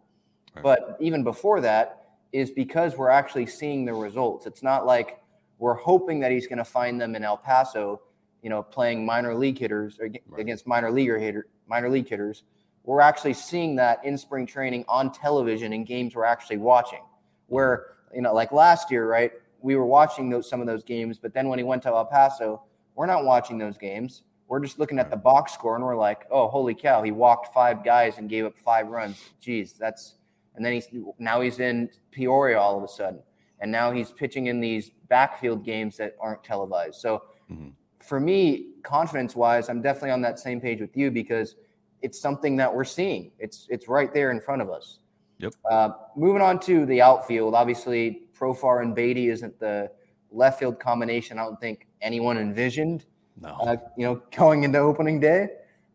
right. 0.54 0.62
but 0.62 0.96
even 1.00 1.25
before 1.25 1.60
that 1.62 1.96
is 2.32 2.50
because 2.50 2.96
we're 2.96 3.10
actually 3.10 3.46
seeing 3.46 3.84
the 3.84 3.92
results. 3.92 4.46
It's 4.46 4.62
not 4.62 4.87
like 4.87 5.20
we're 5.61 5.75
hoping 5.75 6.19
that 6.21 6.33
he's 6.33 6.47
going 6.47 6.59
to 6.59 6.64
find 6.64 6.99
them 6.99 7.14
in 7.14 7.23
El 7.23 7.37
Paso, 7.37 8.00
you 8.43 8.49
know, 8.49 8.62
playing 8.62 9.05
minor 9.05 9.35
league 9.35 9.59
hitters 9.59 10.00
right. 10.00 10.21
against 10.38 10.67
minor 10.67 10.90
leaguer 10.90 11.19
hitter, 11.19 11.47
minor 11.69 11.90
league 11.90 12.09
hitters. 12.09 12.43
we're 12.85 13.02
actually 13.02 13.35
seeing 13.35 13.76
that 13.76 14.02
in 14.02 14.17
spring 14.17 14.47
training 14.47 14.87
on 14.88 15.12
television 15.12 15.75
in 15.75 15.85
games 15.85 16.17
we're 16.17 16.25
actually 16.25 16.57
watching. 16.57 17.02
Where, 17.47 17.76
mm-hmm. 18.07 18.17
you 18.17 18.23
know, 18.23 18.33
like 18.33 18.52
last 18.52 18.90
year, 18.90 19.07
right? 19.07 19.33
We 19.61 19.76
were 19.76 19.85
watching 19.85 20.31
those 20.31 20.49
some 20.49 20.62
of 20.62 20.67
those 20.67 20.83
games, 20.83 21.19
but 21.19 21.35
then 21.35 21.49
when 21.49 21.59
he 21.59 21.62
went 21.62 21.83
to 21.83 21.90
El 21.90 22.07
Paso, 22.07 22.62
we're 22.95 23.07
not 23.07 23.25
watching 23.25 23.59
those 23.59 23.76
games. 23.76 24.23
We're 24.49 24.61
just 24.61 24.79
looking 24.79 24.99
at 24.99 25.11
the 25.11 25.17
box 25.17 25.52
score 25.52 25.76
and 25.76 25.85
we're 25.85 25.95
like, 25.95 26.26
oh, 26.31 26.49
holy 26.49 26.75
cow, 26.75 27.02
he 27.02 27.12
walked 27.12 27.52
five 27.52 27.85
guys 27.85 28.17
and 28.17 28.31
gave 28.31 28.47
up 28.47 28.59
five 28.59 28.88
runs. 28.88 29.23
Jeez, 29.45 29.76
that's 29.76 30.14
and 30.57 30.64
then 30.64 30.73
he's 30.73 30.88
now 31.19 31.43
he's 31.43 31.61
in 31.61 31.90
Peoria 32.11 32.59
all 32.59 32.79
of 32.79 32.83
a 32.83 32.88
sudden. 32.88 33.21
And 33.61 33.71
now 33.71 33.93
he's 33.93 34.11
pitching 34.11 34.47
in 34.47 34.61
these 34.61 34.90
backfield 35.09 35.64
games 35.64 35.97
that 35.99 36.17
aren't 36.21 36.43
televised. 36.43 36.97
So 36.97 37.23
mm-hmm. 37.50 37.69
for 37.99 38.21
me, 38.21 38.69
confidence 38.83 39.37
wise, 39.37 39.69
I'm 39.69 39.83
definitely 39.83 40.12
on 40.12 40.23
that 40.23 40.38
same 40.38 40.61
page 40.61 40.81
with 40.81 40.97
you 40.97 41.11
because 41.11 41.57
it's 42.02 42.19
something 42.19 42.57
that 42.57 42.75
we're 42.75 42.85
seeing. 42.85 43.33
It's 43.38 43.67
it's 43.69 43.88
right 43.88 44.12
there 44.12 44.31
in 44.31 44.40
front 44.40 44.62
of 44.62 44.71
us. 44.71 44.99
Yep. 45.38 45.55
Uh, 45.71 45.90
moving 46.17 46.43
on 46.43 46.61
to 46.61 46.87
the 46.87 47.00
outfield, 47.00 47.55
obviously 47.55 48.23
Profar 48.38 48.83
and 48.83 48.95
Beaty 48.95 49.29
isn't 49.29 49.59
the 49.59 49.90
left 50.31 50.59
field 50.59 50.79
combination. 50.79 51.38
I 51.38 51.45
don't 51.45 51.61
think 51.61 51.87
anyone 52.00 52.38
envisioned. 52.38 53.07
No. 53.40 53.50
Uh, 53.50 53.76
you 53.97 54.05
know, 54.07 54.23
going 54.37 54.64
into 54.64 54.79
opening 54.79 55.21
day. 55.21 55.49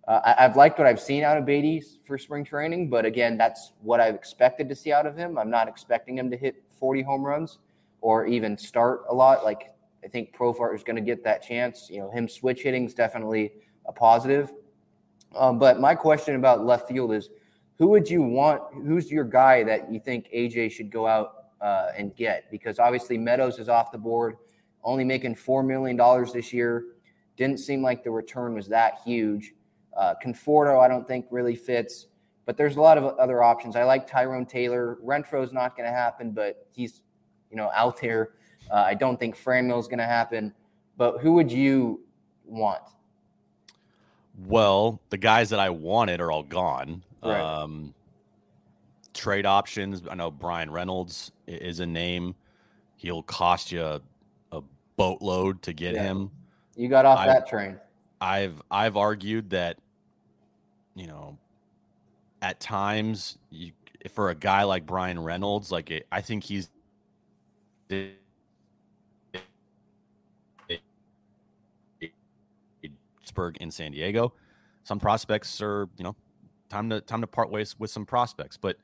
Uh, 0.07 0.33
I, 0.37 0.43
have 0.43 0.55
liked 0.55 0.77
what 0.77 0.87
I've 0.87 0.99
seen 0.99 1.23
out 1.23 1.37
of 1.37 1.45
Beaty 1.45 1.81
for 2.05 2.17
spring 2.19 2.43
training, 2.43 2.89
but 2.89 3.05
again, 3.05 3.37
that's 3.37 3.71
what 3.81 3.99
I've 3.99 4.13
expected 4.13 4.69
to 4.69 4.75
see 4.75 4.91
out 4.91 5.07
of 5.07 5.17
him. 5.17 5.37
I'm 5.37 5.49
not 5.49 5.67
expecting 5.67 6.17
him 6.17 6.29
to 6.29 6.37
hit 6.37 6.63
40 6.79 7.01
home 7.03 7.23
runs 7.23 7.59
or 8.01 8.25
even 8.25 8.57
start 8.57 9.03
a 9.09 9.13
lot. 9.13 9.43
Like 9.43 9.71
I 10.03 10.07
think 10.07 10.35
Profar 10.35 10.75
is 10.75 10.83
going 10.83 10.95
to 10.95 11.01
get 11.01 11.23
that 11.23 11.41
chance. 11.41 11.89
You 11.89 12.01
know, 12.01 12.11
him 12.11 12.27
switch 12.27 12.61
hitting 12.61 12.85
is 12.85 12.93
definitely 12.93 13.53
a 13.85 13.91
positive. 13.91 14.53
Um, 15.35 15.59
but 15.59 15.79
my 15.79 15.95
question 15.95 16.35
about 16.35 16.65
left 16.65 16.87
field 16.87 17.13
is, 17.13 17.29
who 17.77 17.87
would 17.87 18.09
you 18.09 18.21
want? 18.21 18.61
Who's 18.73 19.11
your 19.11 19.25
guy 19.25 19.63
that 19.63 19.91
you 19.91 19.99
think 19.99 20.29
AJ 20.33 20.71
should 20.71 20.89
go 20.89 21.07
out 21.07 21.47
uh, 21.59 21.89
and 21.97 22.15
get? 22.15 22.49
Because 22.49 22.79
obviously 22.79 23.17
Meadows 23.17 23.59
is 23.59 23.67
off 23.67 23.91
the 23.91 23.97
board, 23.97 24.37
only 24.83 25.03
making 25.03 25.35
four 25.35 25.61
million 25.61 25.97
dollars 25.97 26.31
this 26.31 26.53
year. 26.53 26.85
Didn't 27.35 27.59
seem 27.59 27.81
like 27.81 28.03
the 28.03 28.11
return 28.11 28.53
was 28.53 28.69
that 28.69 28.99
huge. 29.03 29.53
Uh, 29.97 30.13
Conforto, 30.23 30.81
I 30.81 30.87
don't 30.87 31.05
think 31.05 31.25
really 31.31 31.55
fits, 31.55 32.07
but 32.45 32.57
there's 32.57 32.75
a 32.75 32.81
lot 32.81 32.97
of 32.97 33.17
other 33.17 33.43
options. 33.43 33.75
I 33.75 33.83
like 33.83 34.07
Tyrone 34.07 34.45
Taylor. 34.45 34.97
Renfroe's 35.03 35.53
not 35.53 35.75
going 35.75 35.89
to 35.89 35.95
happen, 35.95 36.31
but 36.31 36.67
he's, 36.71 37.01
you 37.49 37.57
know, 37.57 37.71
out 37.73 37.99
there. 37.99 38.31
Uh, 38.71 38.83
I 38.85 38.93
don't 38.93 39.19
think 39.19 39.35
Franmil's 39.35 39.87
going 39.87 39.99
to 39.99 40.05
happen. 40.05 40.53
But 40.97 41.19
who 41.19 41.33
would 41.33 41.51
you 41.51 42.01
want? 42.45 42.81
Well, 44.45 45.01
the 45.09 45.17
guys 45.17 45.49
that 45.49 45.59
I 45.59 45.69
wanted 45.69 46.21
are 46.21 46.31
all 46.31 46.43
gone. 46.43 47.03
Right. 47.23 47.39
Um, 47.39 47.93
trade 49.13 49.45
options. 49.45 50.03
I 50.09 50.15
know 50.15 50.29
Bryan 50.29 50.69
Reynolds 50.69 51.31
is 51.47 51.79
a 51.79 51.85
name. 51.85 52.35
He'll 52.97 53.23
cost 53.23 53.71
you 53.71 53.81
a, 53.81 54.01
a 54.51 54.61
boatload 54.97 55.61
to 55.63 55.73
get 55.73 55.95
yeah. 55.95 56.03
him. 56.03 56.31
You 56.75 56.89
got 56.89 57.05
off 57.05 57.19
I, 57.19 57.27
that 57.27 57.47
train. 57.47 57.77
I've 58.21 58.61
I've 58.69 58.97
argued 58.97 59.49
that 59.51 59.77
you 60.95 61.07
know, 61.07 61.37
at 62.41 62.59
times 62.59 63.37
you, 63.49 63.71
for 64.11 64.29
a 64.29 64.35
guy 64.35 64.63
like 64.63 64.85
Bryan 64.85 65.19
Reynolds, 65.19 65.71
like 65.71 65.91
it, 65.91 66.07
I 66.11 66.21
think 66.21 66.43
he's 66.43 66.69
Pittsburgh 73.21 73.57
in 73.59 73.71
San 73.71 73.91
Diego. 73.91 74.33
Some 74.83 74.99
prospects 74.99 75.61
are, 75.61 75.89
you 75.97 76.03
know, 76.03 76.15
time 76.69 76.89
to 76.89 77.01
time 77.01 77.21
to 77.21 77.27
part 77.27 77.49
ways 77.49 77.75
with 77.79 77.89
some 77.89 78.05
prospects. 78.05 78.57
But 78.57 78.77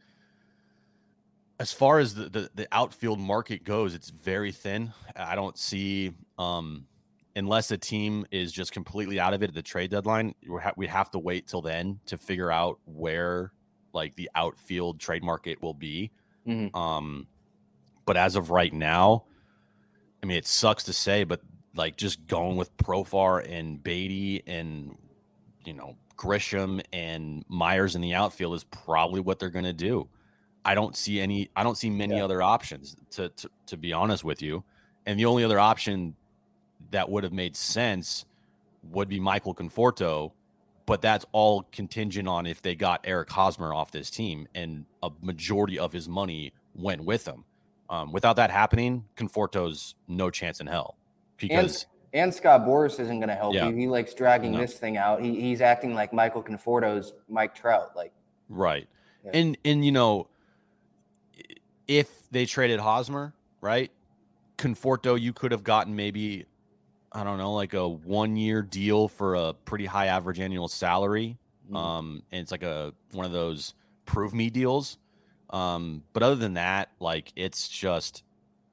as 1.60 1.72
far 1.72 2.00
as 2.00 2.16
the, 2.16 2.28
the, 2.28 2.50
the 2.56 2.68
outfield 2.72 3.20
market 3.20 3.64
goes, 3.64 3.94
it's 3.94 4.10
very 4.10 4.52
thin. 4.52 4.94
I 5.16 5.36
don't 5.36 5.58
see 5.58 6.14
um 6.40 6.88
unless 7.36 7.72
a 7.72 7.78
team 7.78 8.26
is 8.32 8.52
just 8.52 8.72
completely 8.72 9.20
out 9.20 9.34
of 9.34 9.44
it 9.44 9.50
at 9.50 9.54
the 9.54 9.62
trade 9.62 9.92
deadline, 9.92 10.36
we 10.76 10.88
have 10.88 11.12
to 11.12 11.20
wait 11.20 11.48
till 11.48 11.62
then 11.62 12.00
to 12.06 12.18
figure 12.18 12.52
out 12.52 12.80
where 12.86 13.52
like 13.94 14.16
the 14.16 14.30
outfield 14.36 15.00
trade 15.00 15.24
market 15.24 15.62
will 15.62 15.74
be. 15.74 16.12
Mm-hmm. 16.48 16.76
Um, 16.76 17.28
but 18.06 18.18
as 18.18 18.36
of 18.36 18.50
right 18.50 18.74
now, 18.74 19.26
I 20.22 20.26
mean, 20.26 20.38
it 20.38 20.48
sucks 20.48 20.84
to 20.86 20.94
say, 20.94 21.24
but 21.24 21.42
like 21.76 21.98
just 21.98 22.26
going 22.28 22.58
with 22.58 22.76
Profar 22.78 23.46
and 23.50 23.82
Beaty 23.82 24.44
and 24.46 24.96
you 25.66 25.74
know 25.74 25.96
Grisham 26.18 26.82
and 26.92 27.44
Myers 27.48 27.96
in 27.96 28.02
the 28.02 28.14
outfield 28.14 28.56
is 28.56 28.64
probably 28.66 29.22
what 29.22 29.40
they're 29.40 29.50
going 29.50 29.66
to 29.66 29.74
do. 29.74 30.08
I 30.64 30.76
don't 30.76 30.96
see 30.96 31.20
any. 31.20 31.50
I 31.56 31.64
don't 31.64 31.78
see 31.78 31.90
many 31.90 32.18
yeah. 32.18 32.24
other 32.24 32.42
options 32.42 32.96
to, 33.12 33.30
to 33.30 33.50
to 33.68 33.78
be 33.78 33.94
honest 33.94 34.24
with 34.24 34.42
you. 34.42 34.64
And 35.06 35.20
the 35.20 35.26
only 35.26 35.44
other 35.44 35.60
option 35.60 36.16
that 36.92 37.10
would 37.10 37.24
have 37.24 37.34
made 37.34 37.56
sense 37.56 38.26
would 38.84 39.10
be 39.10 39.20
Michael 39.20 39.54
Conforto, 39.54 40.32
but 40.86 41.02
that's 41.02 41.26
all 41.32 41.64
contingent 41.72 42.28
on 42.28 42.46
if 42.46 42.62
they 42.62 42.76
got 42.76 43.02
Eric 43.04 43.30
Hosmer 43.30 43.74
off 43.74 43.92
this 43.92 44.10
team 44.10 44.48
and 44.56 44.86
a 45.04 45.10
majority 45.22 45.80
of 45.80 45.94
his 45.94 46.08
money 46.08 46.54
went 46.76 47.04
with 47.04 47.26
him. 47.28 47.44
Um, 47.90 48.12
without 48.12 48.38
that 48.38 48.52
happening, 48.52 49.06
Conforto's 49.18 49.96
no 50.08 50.30
chance 50.30 50.62
in 50.62 50.68
hell 50.68 50.96
because. 51.38 51.86
And, 52.14 52.24
and 52.24 52.34
Scott 52.34 52.62
Boras 52.62 53.00
isn't 53.00 53.20
going 53.20 53.30
to 53.30 53.36
help 53.36 53.54
yeah. 53.54 53.68
you. 53.68 53.76
He 53.76 53.88
likes 53.88 54.14
dragging 54.14 54.54
no. 54.54 54.60
this 54.60 54.74
thing 54.78 54.98
out. 54.98 55.22
He, 55.22 55.40
he's 55.40 55.62
acting 55.62 55.94
like 55.94 56.14
Michael 56.14 56.44
Conforto's 56.44 57.14
Mike 57.30 57.54
Trout. 57.54 57.92
Like 57.96 58.14
right, 58.50 58.88
yeah. 59.26 59.32
and 59.34 59.58
and 59.66 59.86
you 59.86 59.92
know, 59.92 60.28
if 61.88 62.10
they 62.32 62.46
traded 62.46 62.80
Hosmer, 62.80 63.34
right, 63.60 63.92
Conforto, 64.58 65.20
you 65.20 65.34
could 65.34 65.52
have 65.52 65.64
gotten 65.64 65.96
maybe 65.96 66.46
I 67.12 67.24
don't 67.24 67.38
know, 67.38 67.54
like 67.54 67.74
a 67.74 67.88
one 67.88 68.38
year 68.38 68.62
deal 68.62 69.08
for 69.08 69.36
a 69.36 69.54
pretty 69.54 69.86
high 69.86 70.08
average 70.08 70.40
annual 70.40 70.68
salary. 70.68 71.38
Mm. 71.70 71.76
Um, 71.76 72.24
and 72.32 72.42
it's 72.42 72.52
like 72.52 72.64
a 72.64 72.94
one 73.12 73.26
of 73.26 73.32
those 73.32 73.74
prove 74.06 74.34
me 74.34 74.50
deals. 74.50 74.98
Um, 75.50 76.04
but 76.14 76.24
other 76.24 76.36
than 76.36 76.54
that, 76.54 76.90
like 77.00 77.34
it's 77.36 77.68
just 77.68 78.24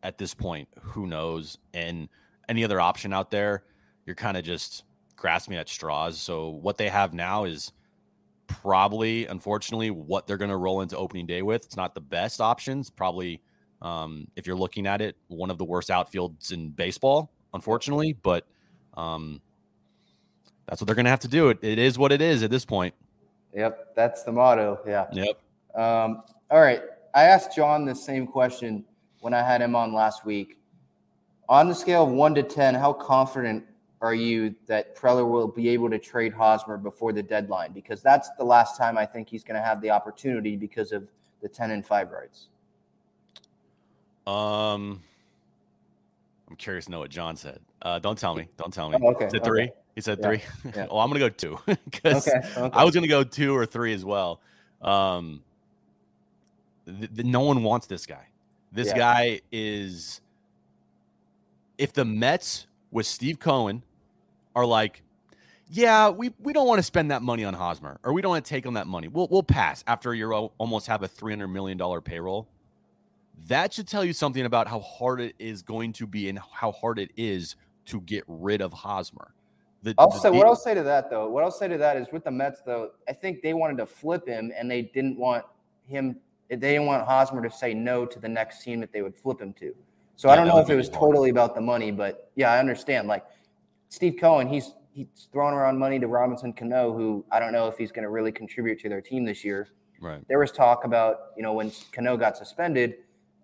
at 0.02 0.18
this 0.18 0.34
point, 0.34 0.68
who 0.80 1.06
knows? 1.06 1.58
And 1.74 2.08
any 2.48 2.64
other 2.64 2.80
option 2.80 3.12
out 3.12 3.30
there, 3.30 3.64
you're 4.06 4.14
kind 4.14 4.36
of 4.36 4.44
just 4.44 4.84
grasping 5.16 5.56
at 5.56 5.68
straws. 5.68 6.18
So 6.20 6.48
what 6.50 6.78
they 6.78 6.88
have 6.88 7.12
now 7.12 7.44
is 7.44 7.72
probably, 8.46 9.26
unfortunately, 9.26 9.90
what 9.90 10.26
they're 10.26 10.36
going 10.36 10.50
to 10.50 10.56
roll 10.56 10.80
into 10.80 10.96
opening 10.96 11.26
day 11.26 11.42
with. 11.42 11.64
It's 11.64 11.76
not 11.76 11.94
the 11.94 12.00
best 12.00 12.40
options. 12.40 12.88
Probably, 12.88 13.42
um, 13.82 14.28
if 14.36 14.46
you're 14.46 14.56
looking 14.56 14.86
at 14.86 15.00
it, 15.00 15.16
one 15.26 15.50
of 15.50 15.58
the 15.58 15.64
worst 15.64 15.90
outfields 15.90 16.52
in 16.52 16.70
baseball 16.70 17.32
unfortunately. 17.54 18.14
But 18.14 18.46
um, 18.94 19.40
that's 20.66 20.80
what 20.80 20.86
they're 20.86 20.94
going 20.94 21.04
to 21.04 21.10
have 21.10 21.20
to 21.20 21.28
do. 21.28 21.48
It, 21.48 21.58
it 21.62 21.78
is 21.78 21.98
what 21.98 22.12
it 22.12 22.20
is 22.20 22.42
at 22.42 22.50
this 22.50 22.64
point. 22.64 22.94
Yep, 23.54 23.94
that's 23.94 24.22
the 24.22 24.32
motto. 24.32 24.78
Yeah. 24.86 25.06
Yep. 25.12 25.40
Um, 25.74 26.22
all 26.50 26.60
right. 26.60 26.82
I 27.14 27.24
asked 27.24 27.54
John 27.56 27.84
the 27.84 27.94
same 27.94 28.26
question 28.26 28.84
when 29.20 29.34
I 29.34 29.42
had 29.42 29.60
him 29.60 29.74
on 29.74 29.92
last 29.92 30.24
week. 30.24 30.58
On 31.48 31.68
the 31.68 31.74
scale 31.74 32.04
of 32.04 32.10
one 32.10 32.34
to 32.34 32.42
10, 32.42 32.74
how 32.74 32.92
confident 32.92 33.64
are 34.00 34.14
you 34.14 34.54
that 34.66 34.94
Preller 34.94 35.28
will 35.28 35.48
be 35.48 35.68
able 35.70 35.90
to 35.90 35.98
trade 35.98 36.32
Hosmer 36.32 36.76
before 36.76 37.12
the 37.12 37.22
deadline? 37.22 37.72
Because 37.72 38.02
that's 38.02 38.28
the 38.38 38.44
last 38.44 38.76
time 38.76 38.98
I 38.98 39.06
think 39.06 39.28
he's 39.28 39.42
going 39.42 39.56
to 39.56 39.62
have 39.62 39.80
the 39.80 39.90
opportunity 39.90 40.56
because 40.56 40.92
of 40.92 41.08
the 41.42 41.48
10 41.48 41.70
and 41.70 41.84
5 41.84 42.10
rights. 42.12 42.48
Um, 44.26 45.02
I'm 46.48 46.56
curious 46.56 46.86
to 46.86 46.90
know 46.90 47.00
what 47.00 47.10
John 47.10 47.36
said. 47.36 47.60
Uh, 47.82 47.98
don't 47.98 48.18
tell 48.18 48.34
me. 48.34 48.48
Don't 48.56 48.72
tell 48.72 48.90
me. 48.90 48.98
Oh, 49.02 49.10
okay. 49.10 49.26
Is 49.26 49.34
it 49.34 49.44
three? 49.44 49.64
Okay. 49.64 49.72
He 49.94 50.00
said 50.00 50.22
three. 50.22 50.42
Yeah. 50.64 50.86
well, 50.90 51.00
I'm 51.00 51.08
gonna 51.10 51.18
go 51.18 51.28
two 51.28 51.58
because 51.66 52.26
okay. 52.28 52.38
okay. 52.56 52.76
I 52.76 52.84
was 52.84 52.94
gonna 52.94 53.08
go 53.08 53.24
two 53.24 53.54
or 53.54 53.66
three 53.66 53.92
as 53.92 54.04
well. 54.04 54.40
Um, 54.80 55.42
th- 56.86 57.14
th- 57.14 57.26
no 57.26 57.40
one 57.40 57.62
wants 57.62 57.86
this 57.86 58.06
guy. 58.06 58.26
This 58.72 58.88
yeah. 58.88 58.96
guy 58.96 59.40
is. 59.52 60.20
If 61.76 61.92
the 61.92 62.04
Mets 62.04 62.66
with 62.90 63.06
Steve 63.06 63.38
Cohen 63.38 63.82
are 64.56 64.66
like, 64.66 65.02
yeah, 65.70 66.08
we, 66.08 66.32
we 66.40 66.52
don't 66.52 66.66
want 66.66 66.80
to 66.80 66.82
spend 66.82 67.12
that 67.12 67.22
money 67.22 67.44
on 67.44 67.54
Hosmer, 67.54 68.00
or 68.02 68.12
we 68.12 68.20
don't 68.20 68.30
want 68.30 68.44
to 68.44 68.48
take 68.48 68.66
on 68.66 68.74
that 68.74 68.86
money. 68.86 69.08
We'll 69.08 69.28
we'll 69.30 69.42
pass 69.42 69.84
after 69.86 70.14
you 70.14 70.32
almost 70.32 70.86
have 70.86 71.02
a 71.02 71.08
three 71.08 71.32
hundred 71.32 71.48
million 71.48 71.76
dollar 71.76 72.00
payroll 72.00 72.48
that 73.46 73.72
should 73.72 73.88
tell 73.88 74.04
you 74.04 74.12
something 74.12 74.44
about 74.44 74.68
how 74.68 74.80
hard 74.80 75.20
it 75.20 75.34
is 75.38 75.62
going 75.62 75.92
to 75.94 76.06
be 76.06 76.28
and 76.28 76.38
how 76.52 76.72
hard 76.72 76.98
it 76.98 77.10
is 77.16 77.56
to 77.86 78.00
get 78.02 78.24
rid 78.26 78.60
of 78.60 78.72
Hosmer. 78.72 79.34
The, 79.82 79.94
I'll 79.96 80.10
the, 80.10 80.18
say 80.18 80.30
what 80.30 80.46
I'll 80.46 80.56
say 80.56 80.74
to 80.74 80.82
that 80.82 81.08
though. 81.08 81.28
What 81.28 81.44
I'll 81.44 81.50
say 81.50 81.68
to 81.68 81.78
that 81.78 81.96
is 81.96 82.08
with 82.12 82.24
the 82.24 82.30
Mets 82.30 82.62
though, 82.62 82.90
I 83.08 83.12
think 83.12 83.42
they 83.42 83.54
wanted 83.54 83.76
to 83.78 83.86
flip 83.86 84.26
him 84.26 84.52
and 84.56 84.70
they 84.70 84.82
didn't 84.82 85.16
want 85.16 85.44
him. 85.86 86.16
They 86.50 86.56
didn't 86.56 86.86
want 86.86 87.06
Hosmer 87.06 87.42
to 87.42 87.50
say 87.50 87.74
no 87.74 88.04
to 88.04 88.18
the 88.18 88.28
next 88.28 88.62
team 88.64 88.80
that 88.80 88.92
they 88.92 89.02
would 89.02 89.16
flip 89.16 89.40
him 89.40 89.52
to. 89.54 89.74
So 90.16 90.28
yeah, 90.28 90.32
I 90.32 90.36
don't 90.36 90.48
know 90.48 90.58
if 90.58 90.68
it 90.68 90.74
was 90.74 90.88
totally 90.88 91.30
about 91.30 91.54
the 91.54 91.60
money, 91.60 91.92
but 91.92 92.32
yeah, 92.34 92.50
I 92.50 92.58
understand. 92.58 93.06
Like 93.06 93.24
Steve 93.88 94.16
Cohen, 94.18 94.48
he's 94.48 94.72
he's 94.90 95.28
throwing 95.32 95.54
around 95.54 95.78
money 95.78 96.00
to 96.00 96.08
Robinson 96.08 96.52
Cano, 96.52 96.92
who 96.92 97.24
I 97.30 97.38
don't 97.38 97.52
know 97.52 97.68
if 97.68 97.78
he's 97.78 97.92
going 97.92 98.02
to 98.02 98.10
really 98.10 98.32
contribute 98.32 98.80
to 98.80 98.88
their 98.88 99.00
team 99.00 99.24
this 99.24 99.44
year. 99.44 99.68
Right. 100.00 100.26
There 100.28 100.38
was 100.38 100.50
talk 100.50 100.84
about, 100.84 101.32
you 101.36 101.42
know, 101.42 101.52
when 101.52 101.70
Cano 101.92 102.16
got 102.16 102.36
suspended, 102.36 102.96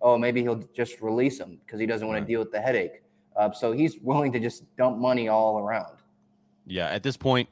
oh, 0.04 0.18
maybe 0.18 0.42
he'll 0.42 0.62
just 0.74 1.00
release 1.00 1.40
him 1.40 1.58
because 1.64 1.80
he 1.80 1.86
doesn't 1.86 2.06
want 2.06 2.16
Right. 2.18 2.26
to 2.26 2.26
deal 2.32 2.40
with 2.40 2.52
the 2.52 2.60
headache. 2.60 3.02
Uh, 3.34 3.50
so 3.50 3.72
he's 3.72 3.98
willing 4.02 4.30
to 4.32 4.38
just 4.38 4.62
dump 4.76 4.98
money 4.98 5.28
all 5.28 5.58
around. 5.58 5.96
Yeah, 6.66 6.86
at 6.88 7.02
this 7.02 7.16
point, 7.16 7.48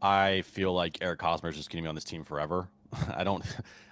I 0.00 0.42
feel 0.42 0.72
like 0.72 0.98
Eric 1.00 1.22
Hosmer 1.22 1.50
is 1.50 1.56
just 1.56 1.70
going 1.70 1.82
to 1.82 1.86
be 1.86 1.88
on 1.88 1.94
this 1.94 2.04
team 2.04 2.24
forever. 2.24 2.68
I 3.14 3.22
don't, 3.22 3.44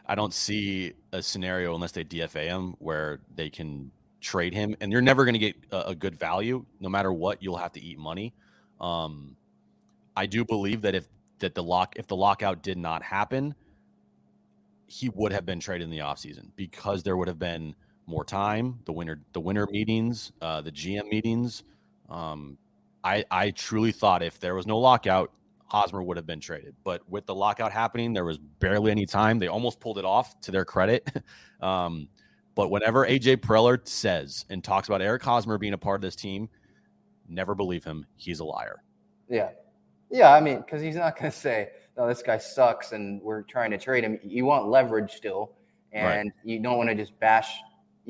I 0.06 0.14
don't 0.14 0.34
see 0.34 0.94
a 1.12 1.22
scenario 1.22 1.74
unless 1.74 1.92
they 1.92 2.02
DFA 2.02 2.48
him 2.48 2.74
where 2.78 3.20
they 3.36 3.48
can 3.48 3.90
trade 4.20 4.52
him, 4.54 4.74
and 4.80 4.90
you're 4.90 5.00
never 5.02 5.24
going 5.24 5.34
to 5.34 5.38
get 5.38 5.56
a, 5.70 5.88
a 5.88 5.94
good 5.94 6.18
value. 6.18 6.64
No 6.80 6.88
matter 6.88 7.12
what, 7.12 7.42
you'll 7.42 7.56
have 7.58 7.72
to 7.72 7.80
eat 7.80 7.98
money. 7.98 8.34
Um, 8.80 9.36
I 10.16 10.26
do 10.26 10.44
believe 10.44 10.82
that 10.82 10.94
if 10.94 11.06
that 11.38 11.54
the 11.54 11.62
lock 11.62 11.94
if 11.96 12.06
the 12.06 12.16
lockout 12.16 12.62
did 12.62 12.76
not 12.76 13.02
happen, 13.02 13.54
he 14.86 15.08
would 15.10 15.32
have 15.32 15.46
been 15.46 15.60
traded 15.60 15.84
in 15.84 15.90
the 15.90 15.98
offseason 15.98 16.50
because 16.56 17.02
there 17.02 17.16
would 17.16 17.28
have 17.28 17.38
been 17.38 17.74
more 18.06 18.24
time, 18.24 18.80
the 18.84 18.92
winter 18.92 19.20
the 19.32 19.40
winter 19.40 19.66
meetings, 19.70 20.32
uh, 20.40 20.60
the 20.60 20.72
GM 20.72 21.08
meetings. 21.08 21.62
Um, 22.08 22.58
I 23.04 23.24
I 23.30 23.50
truly 23.50 23.92
thought 23.92 24.22
if 24.22 24.38
there 24.40 24.54
was 24.54 24.66
no 24.66 24.78
lockout, 24.78 25.32
Hosmer 25.70 26.02
would 26.02 26.16
have 26.16 26.26
been 26.26 26.40
traded. 26.40 26.74
But 26.82 27.08
with 27.08 27.26
the 27.26 27.34
lockout 27.34 27.72
happening, 27.72 28.12
there 28.12 28.24
was 28.24 28.38
barely 28.38 28.90
any 28.90 29.06
time. 29.06 29.38
They 29.38 29.46
almost 29.46 29.78
pulled 29.80 29.98
it 29.98 30.04
off 30.04 30.40
to 30.42 30.50
their 30.50 30.64
credit. 30.64 31.08
um, 31.60 32.08
but 32.56 32.70
whenever 32.70 33.06
AJ 33.06 33.38
Preller 33.38 33.86
says 33.86 34.44
and 34.50 34.62
talks 34.62 34.88
about 34.88 35.00
Eric 35.00 35.22
Hosmer 35.22 35.58
being 35.58 35.72
a 35.72 35.78
part 35.78 35.96
of 35.96 36.02
this 36.02 36.16
team, 36.16 36.48
never 37.28 37.54
believe 37.54 37.84
him. 37.84 38.04
He's 38.16 38.40
a 38.40 38.44
liar. 38.44 38.82
Yeah. 39.28 39.50
Yeah. 40.10 40.34
I 40.34 40.40
mean, 40.40 40.58
because 40.58 40.82
he's 40.82 40.96
not 40.96 41.16
going 41.18 41.30
to 41.30 41.36
say, 41.36 41.68
no, 41.96 42.08
this 42.08 42.22
guy 42.22 42.38
sucks 42.38 42.92
and 42.92 43.22
we're 43.22 43.42
trying 43.42 43.70
to 43.70 43.78
trade 43.78 44.02
him. 44.02 44.18
You 44.24 44.44
want 44.44 44.68
leverage 44.68 45.12
still, 45.12 45.52
and 45.92 46.32
you 46.44 46.60
don't 46.60 46.76
want 46.76 46.88
to 46.88 46.94
just 46.94 47.18
bash. 47.20 47.50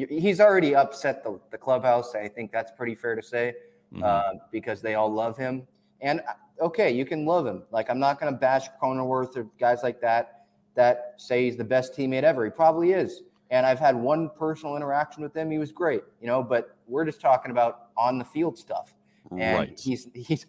He's 0.09 0.41
already 0.41 0.75
upset 0.75 1.23
the, 1.25 1.39
the 1.51 1.59
clubhouse. 1.59 2.15
I 2.15 2.29
think 2.29 2.53
that's 2.53 2.73
pretty 2.73 2.95
fair 2.95 3.15
to 3.15 3.23
say 3.23 3.55
Mhm. 3.93 4.05
uh, 4.05 4.39
because 4.51 4.81
they 4.81 4.95
all 4.95 5.13
love 5.13 5.37
him. 5.37 5.67
And 6.01 6.21
uh, 6.21 6.65
okay, 6.67 6.91
you 6.91 7.05
can 7.05 7.27
love 7.27 7.47
him. 7.47 7.65
Like, 7.71 7.91
I'm 7.91 7.99
not 7.99 8.21
going 8.21 8.33
to 8.33 8.39
bash 8.39 8.69
Cronenworth 8.81 9.37
or 9.37 9.45
guys 9.59 9.83
like 9.83 10.01
that 10.01 10.47
that 10.75 11.15
say 11.17 11.45
he's 11.45 11.57
the 11.57 11.65
best 11.65 11.95
teammate 11.97 12.23
ever. 12.23 12.45
He 12.45 12.51
probably 12.51 12.93
is. 12.93 13.23
And 13.51 13.67
I've 13.67 13.81
had 13.81 13.97
one 13.97 14.31
personal 14.39 14.77
interaction 14.77 15.23
with 15.23 15.37
him. 15.37 15.51
He 15.51 15.59
was 15.59 15.73
great, 15.73 16.03
you 16.21 16.29
know, 16.29 16.43
but 16.43 16.77
we're 16.87 17.05
just 17.05 17.21
talking 17.21 17.51
about 17.51 17.89
on 17.97 18.19
the 18.19 18.25
field 18.25 18.57
stuff. 18.57 18.95
And 19.33 19.59
right. 19.59 19.81
he's 19.81 20.09
he's 20.15 20.47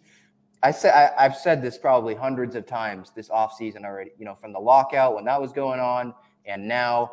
I 0.62 0.70
said 0.70 0.94
I, 0.94 1.24
I've 1.24 1.36
said 1.36 1.60
this 1.62 1.78
probably 1.78 2.14
hundreds 2.14 2.54
of 2.54 2.66
times 2.66 3.12
this 3.14 3.28
offseason 3.28 3.84
already, 3.84 4.12
you 4.18 4.24
know, 4.24 4.36
from 4.36 4.52
the 4.52 4.60
lockout 4.60 5.16
when 5.16 5.24
that 5.24 5.40
was 5.40 5.52
going 5.52 5.80
on, 5.80 6.14
and 6.46 6.66
now 6.66 7.12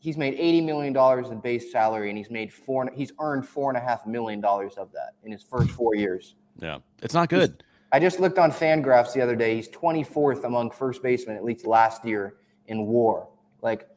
he's 0.00 0.16
made 0.16 0.34
eighty 0.34 0.60
million 0.60 0.92
dollars 0.92 1.28
in 1.30 1.38
base 1.38 1.70
salary, 1.70 2.08
and 2.08 2.18
he's 2.18 2.30
made 2.30 2.52
four. 2.52 2.90
He's 2.92 3.12
earned 3.20 3.46
four 3.46 3.70
and 3.70 3.76
a 3.76 3.80
half 3.80 4.06
million 4.06 4.40
dollars 4.40 4.74
of 4.76 4.90
that 4.92 5.10
in 5.22 5.30
his 5.30 5.42
first 5.44 5.70
four 5.70 5.94
years. 5.94 6.34
yeah, 6.58 6.78
it's 7.02 7.14
not 7.14 7.28
good. 7.28 7.62
I 7.92 7.98
just 8.00 8.18
looked 8.20 8.38
on 8.38 8.50
Fangraphs 8.50 9.12
the 9.12 9.20
other 9.20 9.36
day. 9.36 9.54
He's 9.56 9.68
twenty 9.68 10.02
fourth 10.02 10.44
among 10.44 10.72
first 10.72 11.02
basemen 11.02 11.36
at 11.36 11.44
least 11.44 11.66
last 11.66 12.04
year 12.04 12.34
in 12.66 12.86
WAR. 12.86 13.28
Like, 13.62 13.88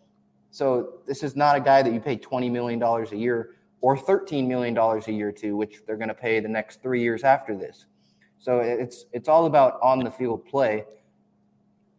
so 0.51 0.99
this 1.07 1.23
is 1.23 1.35
not 1.35 1.55
a 1.55 1.59
guy 1.59 1.81
that 1.81 1.91
you 1.93 1.99
pay 1.99 2.17
twenty 2.17 2.49
million 2.49 2.79
dollars 2.79 3.11
a 3.11 3.17
year 3.17 3.55
or 3.81 3.97
thirteen 3.97 4.47
million 4.47 4.73
dollars 4.73 5.07
a 5.07 5.11
year 5.13 5.31
to, 5.31 5.55
which 5.55 5.83
they're 5.85 5.97
going 5.97 6.07
to 6.09 6.13
pay 6.13 6.39
the 6.39 6.47
next 6.49 6.81
three 6.81 7.01
years 7.01 7.23
after 7.23 7.55
this. 7.55 7.85
So 8.39 8.59
it's 8.59 9.05
it's 9.13 9.29
all 9.29 9.45
about 9.45 9.79
on 9.81 9.99
the 9.99 10.11
field 10.11 10.45
play. 10.45 10.85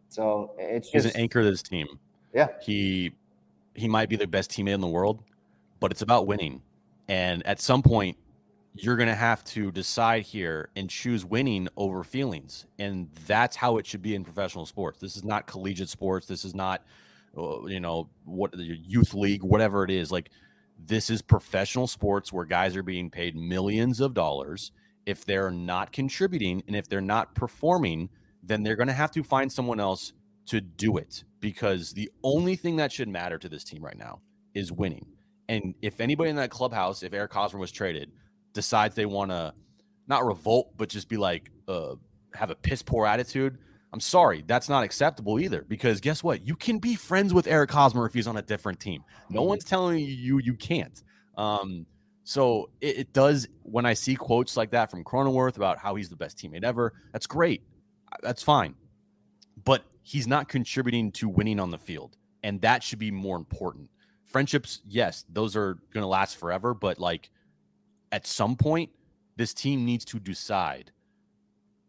So 0.09 0.51
it's 0.57 0.89
just, 0.89 1.05
He's 1.05 1.15
an 1.15 1.21
anchor 1.21 1.41
to 1.43 1.49
this 1.49 1.61
team. 1.63 1.87
yeah, 2.33 2.47
He 2.61 3.13
he 3.75 3.87
might 3.87 4.09
be 4.09 4.15
the 4.15 4.27
best 4.27 4.51
teammate 4.51 4.73
in 4.73 4.81
the 4.81 4.87
world, 4.87 5.23
but 5.79 5.91
it's 5.91 6.01
about 6.01 6.27
winning. 6.27 6.61
And 7.07 7.45
at 7.45 7.59
some 7.59 7.83
point, 7.83 8.17
you're 8.73 8.97
going 8.97 9.07
to 9.07 9.15
have 9.15 9.43
to 9.45 9.71
decide 9.71 10.23
here 10.23 10.69
and 10.75 10.89
choose 10.89 11.23
winning 11.23 11.67
over 11.77 12.03
feelings. 12.03 12.65
And 12.77 13.09
that's 13.25 13.55
how 13.55 13.77
it 13.77 13.87
should 13.87 14.01
be 14.01 14.15
in 14.15 14.23
professional 14.23 14.65
sports. 14.65 14.99
This 14.99 15.15
is 15.15 15.23
not 15.23 15.47
collegiate 15.47 15.89
sports. 15.89 16.27
This 16.27 16.43
is 16.43 16.53
not, 16.53 16.83
uh, 17.37 17.65
you 17.65 17.79
know, 17.79 18.09
what 18.25 18.51
the 18.51 18.63
youth 18.63 19.13
league, 19.13 19.43
whatever 19.43 19.83
it 19.85 19.91
is. 19.91 20.11
Like, 20.11 20.29
this 20.77 21.09
is 21.09 21.21
professional 21.21 21.87
sports 21.87 22.33
where 22.33 22.43
guys 22.43 22.75
are 22.75 22.83
being 22.83 23.09
paid 23.09 23.35
millions 23.35 24.01
of 24.01 24.13
dollars. 24.13 24.71
If 25.05 25.23
they're 25.23 25.51
not 25.51 25.93
contributing 25.93 26.61
and 26.67 26.75
if 26.75 26.89
they're 26.89 26.99
not 26.99 27.33
performing, 27.33 28.09
then 28.43 28.63
they're 28.63 28.75
going 28.75 28.87
to 28.87 28.93
have 28.93 29.11
to 29.11 29.23
find 29.23 29.49
someone 29.51 29.79
else 29.79 30.11
to 30.47 30.61
do 30.61 30.97
it 30.97 31.23
because 31.39 31.91
the 31.93 32.09
only 32.23 32.55
thing 32.55 32.75
that 32.77 32.91
should 32.91 33.07
matter 33.07 33.37
to 33.37 33.49
this 33.49 33.63
team 33.63 33.83
right 33.83 33.97
now 33.97 34.21
is 34.53 34.71
winning. 34.71 35.05
And 35.49 35.75
if 35.81 35.99
anybody 35.99 36.29
in 36.29 36.35
that 36.37 36.49
clubhouse, 36.49 37.03
if 37.03 37.13
Eric 37.13 37.33
Hosmer 37.33 37.59
was 37.59 37.71
traded, 37.71 38.11
decides 38.53 38.95
they 38.95 39.05
want 39.05 39.31
to 39.31 39.53
not 40.07 40.25
revolt, 40.25 40.75
but 40.77 40.89
just 40.89 41.09
be 41.09 41.17
like, 41.17 41.51
uh, 41.67 41.95
have 42.33 42.49
a 42.49 42.55
piss 42.55 42.81
poor 42.81 43.05
attitude, 43.05 43.57
I'm 43.93 43.99
sorry, 43.99 44.43
that's 44.45 44.67
not 44.67 44.83
acceptable 44.83 45.39
either. 45.39 45.63
Because 45.67 46.01
guess 46.01 46.23
what? 46.23 46.45
You 46.45 46.55
can 46.55 46.79
be 46.79 46.95
friends 46.95 47.33
with 47.33 47.47
Eric 47.47 47.71
Hosmer 47.71 48.05
if 48.05 48.13
he's 48.13 48.27
on 48.27 48.37
a 48.37 48.41
different 48.41 48.79
team. 48.79 49.03
No 49.29 49.43
one's 49.43 49.63
telling 49.63 49.99
you 49.99 50.39
you 50.39 50.53
can't. 50.55 51.01
Um, 51.37 51.85
so 52.23 52.69
it, 52.81 52.97
it 52.97 53.13
does 53.13 53.47
when 53.61 53.85
I 53.85 53.93
see 53.93 54.15
quotes 54.15 54.57
like 54.57 54.71
that 54.71 54.91
from 54.91 55.03
Cronenworth 55.03 55.57
about 55.57 55.77
how 55.77 55.95
he's 55.95 56.09
the 56.09 56.15
best 56.15 56.37
teammate 56.37 56.63
ever. 56.63 56.93
That's 57.13 57.27
great. 57.27 57.63
That's 58.21 58.43
fine. 58.43 58.75
But 59.63 59.85
he's 60.05 60.27
not 60.27 60.47
contributing 60.47 61.11
to 61.11 61.27
winning 61.27 61.59
on 61.59 61.71
the 61.71 61.79
field. 61.79 62.15
And 62.43 62.61
that 62.61 62.83
should 62.83 62.99
be 62.99 63.09
more 63.09 63.35
important. 63.37 63.89
Friendships, 64.23 64.81
yes, 64.87 65.25
those 65.29 65.55
are 65.55 65.79
going 65.91 66.03
to 66.03 66.07
last 66.07 66.37
forever. 66.37 66.75
But 66.75 66.99
like 66.99 67.31
at 68.11 68.27
some 68.27 68.55
point, 68.55 68.91
this 69.35 69.51
team 69.51 69.83
needs 69.83 70.05
to 70.05 70.19
decide 70.19 70.91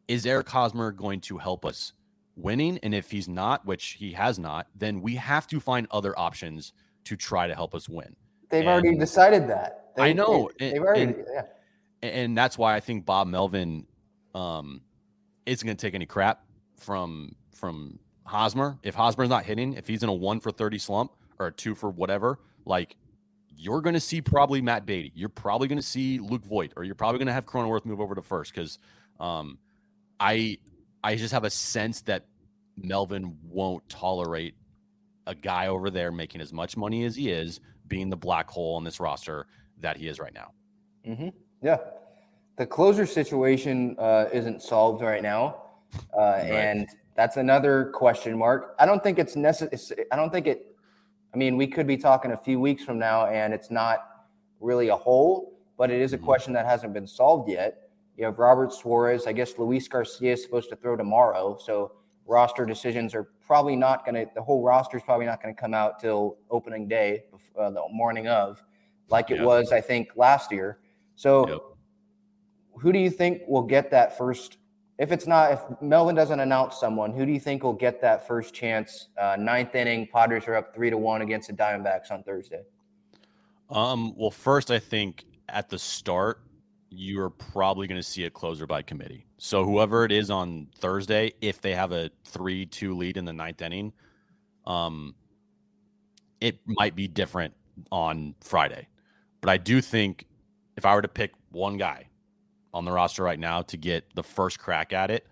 is 0.09 0.25
Eric 0.25 0.49
Hosmer 0.49 0.93
going 0.93 1.21
to 1.23 1.37
help 1.37 1.67
us 1.67 1.93
winning? 2.37 2.79
And 2.83 2.95
if 2.95 3.11
he's 3.11 3.29
not, 3.29 3.67
which 3.67 3.97
he 3.99 4.13
has 4.13 4.39
not, 4.39 4.69
then 4.75 5.03
we 5.03 5.17
have 5.17 5.47
to 5.49 5.61
find 5.61 5.87
other 5.91 6.19
options 6.19 6.73
to 7.05 7.17
try 7.17 7.47
to 7.47 7.55
help 7.55 7.75
us 7.75 7.89
win. 7.89 8.17
they've 8.49 8.67
already 8.67 8.97
decided 8.97 9.49
that. 9.49 9.91
I 9.99 10.13
know, 10.13 10.49
they, 10.59 10.67
and- 10.69 10.75
have 10.77 10.87
already 10.87 11.03
and- 11.03 11.25
yeah. 11.33 11.43
And 12.03 12.39
that's 12.39 12.57
why 12.57 12.77
I 12.77 12.81
think 12.81 13.05
Bob 13.05 13.27
Melvin 13.27 13.87
um, 14.35 14.83
isn't 15.45 15.67
going 15.67 15.77
to 15.77 15.81
take 15.81 15.95
any 15.95 16.07
crap 16.07 16.45
from 16.79 17.35
from 17.55 17.99
Hosmer. 18.27 18.79
If 18.83 18.95
Hosmer's 18.95 19.29
not 19.29 19.45
hitting, 19.45 19.75
if 19.75 19.87
he's 19.87 20.03
in 20.03 20.09
a 20.09 20.15
one 20.15 20.41
for 20.41 20.51
thirty 20.51 20.79
slump 20.79 21.13
or 21.39 21.49
a 21.49 21.53
two 21.53 21.75
for 21.75 21.91
whatever, 21.91 22.39
like 22.65 22.97
you're 23.57 23.81
going 23.81 23.95
to 23.95 24.01
see 24.01 24.21
probably 24.21 24.61
Matt 24.61 24.85
Beaty. 24.85 25.13
You're 25.15 25.29
probably 25.29 25.69
going 25.69 25.79
to 25.79 25.87
see 25.87 26.19
Luke 26.19 26.45
Voit, 26.45 26.73
or 26.77 26.85
you're 26.85 26.95
probably 26.95 27.19
going 27.19 27.29
to 27.29 27.33
have 27.33 27.47
Cronenworth 27.47 27.85
move 27.85 28.01
over 28.01 28.15
to 28.15 28.23
first 28.23 28.55
because 28.55 28.79
um, 29.19 29.59
I 30.21 30.59
I 31.03 31.17
just 31.17 31.33
have 31.33 31.45
a 31.45 31.51
sense 31.51 32.03
that 32.03 32.27
Melvin 32.77 33.37
won't 33.49 33.89
tolerate 33.89 34.55
a 35.27 35.35
guy 35.35 35.69
over 35.69 35.91
there 35.91 36.13
making 36.13 36.41
as 36.41 36.53
much 36.53 36.77
money 36.77 37.05
as 37.05 37.17
he 37.17 37.31
is 37.31 37.61
being 37.89 38.11
the 38.11 38.17
black 38.17 38.49
hole 38.51 38.77
on 38.77 38.85
this 38.85 39.01
roster 39.01 39.47
that 39.81 39.97
he 39.97 40.09
is 40.09 40.19
right 40.19 40.35
now. 40.35 40.53
hmm 41.05 41.29
Yeah, 41.63 41.79
the 42.57 42.67
closer 42.67 43.07
situation 43.07 43.97
uh, 43.99 44.27
isn't 44.33 44.63
solved 44.63 45.03
right 45.03 45.23
now, 45.23 45.63
uh, 46.17 46.35
and 46.43 46.89
that's 47.17 47.37
another 47.39 47.87
question 47.95 48.39
mark. 48.39 48.75
I 48.79 48.87
don't 48.87 49.03
think 49.03 49.19
it's 49.19 49.37
necessary. 49.37 50.05
I 50.13 50.17
don't 50.17 50.31
think 50.31 50.47
it. 50.47 50.77
I 51.35 51.39
mean, 51.39 51.57
we 51.57 51.67
could 51.67 51.87
be 51.87 51.97
talking 51.97 52.33
a 52.33 52.37
few 52.37 52.61
weeks 52.61 52.85
from 52.85 52.99
now, 52.99 53.27
and 53.27 53.53
it's 53.53 53.71
not 53.71 54.27
really 54.61 54.89
a 54.89 54.97
hole, 54.97 55.59
but 55.77 55.91
it 55.91 56.01
is 56.01 56.13
a 56.13 56.19
Mhm. 56.19 56.25
question 56.25 56.53
that 56.55 56.65
hasn't 56.67 56.93
been 56.93 57.07
solved 57.07 57.49
yet. 57.51 57.89
You 58.17 58.25
have 58.25 58.39
Robert 58.39 58.73
Suarez. 58.73 59.27
I 59.27 59.33
guess 59.33 59.59
Luis 59.59 59.89
Garcia 59.89 60.33
is 60.33 60.43
supposed 60.43 60.71
to 60.71 60.77
throw 60.77 60.97
tomorrow, 60.97 61.57
so 61.59 61.93
roster 62.27 62.65
decisions 62.65 63.15
are 63.15 63.25
probably 63.47 63.77
not 63.77 64.05
going 64.05 64.15
to. 64.15 64.31
The 64.35 64.43
whole 64.43 64.63
roster 64.63 64.97
is 64.97 65.03
probably 65.03 65.27
not 65.27 65.43
going 65.43 65.55
to 65.55 65.61
come 65.61 65.75
out 65.75 65.99
till 66.01 66.39
opening 66.51 66.89
day, 66.89 67.25
uh, 67.59 67.71
the 67.71 67.83
morning 67.91 68.29
of, 68.29 68.63
like 69.09 69.31
it 69.31 69.39
Yeah. 69.39 69.45
was, 69.45 69.73
I 69.73 69.81
think, 69.81 70.17
last 70.17 70.51
year. 70.51 70.81
So, 71.15 71.47
Yep. 71.49 71.61
who 72.81 72.93
do 72.93 72.99
you 72.99 73.11
think 73.11 73.43
will 73.47 73.63
get 73.63 73.91
that 73.91 74.17
first? 74.17 74.59
If 74.99 75.13
it's 75.13 75.27
not, 75.27 75.53
if 75.53 75.61
Melvin 75.83 76.15
doesn't 76.15 76.41
announce 76.41 76.81
someone, 76.81 77.13
who 77.13 77.27
do 77.27 77.33
you 77.33 77.41
think 77.41 77.63
will 77.63 77.75
get 77.75 78.01
that 78.01 78.27
first 78.27 78.55
chance? 78.55 79.09
Uh, 79.21 79.37
ninth 79.39 79.75
inning, 79.75 80.09
Padres 80.11 80.49
are 80.49 80.55
up 80.55 80.75
three 80.75 80.89
to 80.89 80.97
one 80.97 81.21
against 81.21 81.49
the 81.49 81.55
Diamondbacks 81.55 82.11
on 82.11 82.23
Thursday. 82.23 82.63
Um, 83.69 84.15
well, 84.17 84.31
first, 84.31 84.71
I 84.71 84.79
think 84.79 85.25
at 85.51 85.69
the 85.69 85.79
start, 85.79 86.41
you're 86.89 87.31
probably 87.31 87.87
going 87.87 88.01
to 88.01 88.07
see 88.07 88.25
a 88.25 88.31
closer 88.31 88.67
by 88.67 88.81
committee. 88.81 89.27
So 89.37 89.65
whoever 89.65 90.05
it 90.05 90.13
is 90.13 90.31
on 90.31 90.69
Thursday, 90.79 91.33
if 91.43 91.61
they 91.61 91.75
have 91.75 91.93
a 91.93 92.11
three-two 92.25 92.97
lead 92.97 93.19
in 93.19 93.27
the 93.27 93.33
ninth 93.33 93.61
inning, 93.61 93.93
um, 94.67 95.15
it 96.41 96.59
might 96.65 96.95
be 96.95 97.07
different 97.07 97.53
on 97.93 98.35
Friday. 98.41 98.89
But 99.43 99.51
I 99.51 99.59
do 99.59 99.83
think 99.83 100.27
if 100.77 100.87
I 100.87 100.95
were 100.95 101.03
to 101.03 101.09
pick 101.09 101.33
one 101.51 101.77
guy 101.77 102.07
on 102.77 102.85
the 102.85 102.93
roster 102.93 103.23
right 103.23 103.39
now 103.39 103.63
to 103.63 103.77
get 103.79 104.05
the 104.15 104.23
first 104.23 104.59
crack 104.59 104.93
at 104.93 105.11
it, 105.11 105.27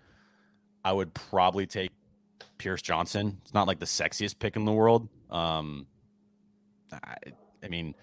I 0.83 0.91
would 0.91 1.13
probably 1.13 1.67
take 1.67 1.91
Pierce 2.57 2.81
Johnson. 2.81 3.37
It's 3.43 3.53
not 3.53 3.67
like 3.67 3.79
the 3.79 3.85
sexiest 3.85 4.39
pick 4.39 4.55
in 4.55 4.65
the 4.65 4.71
world. 4.71 5.07
Um, 5.29 5.85
I, 6.91 7.15
I 7.63 7.67
mean, 7.67 7.93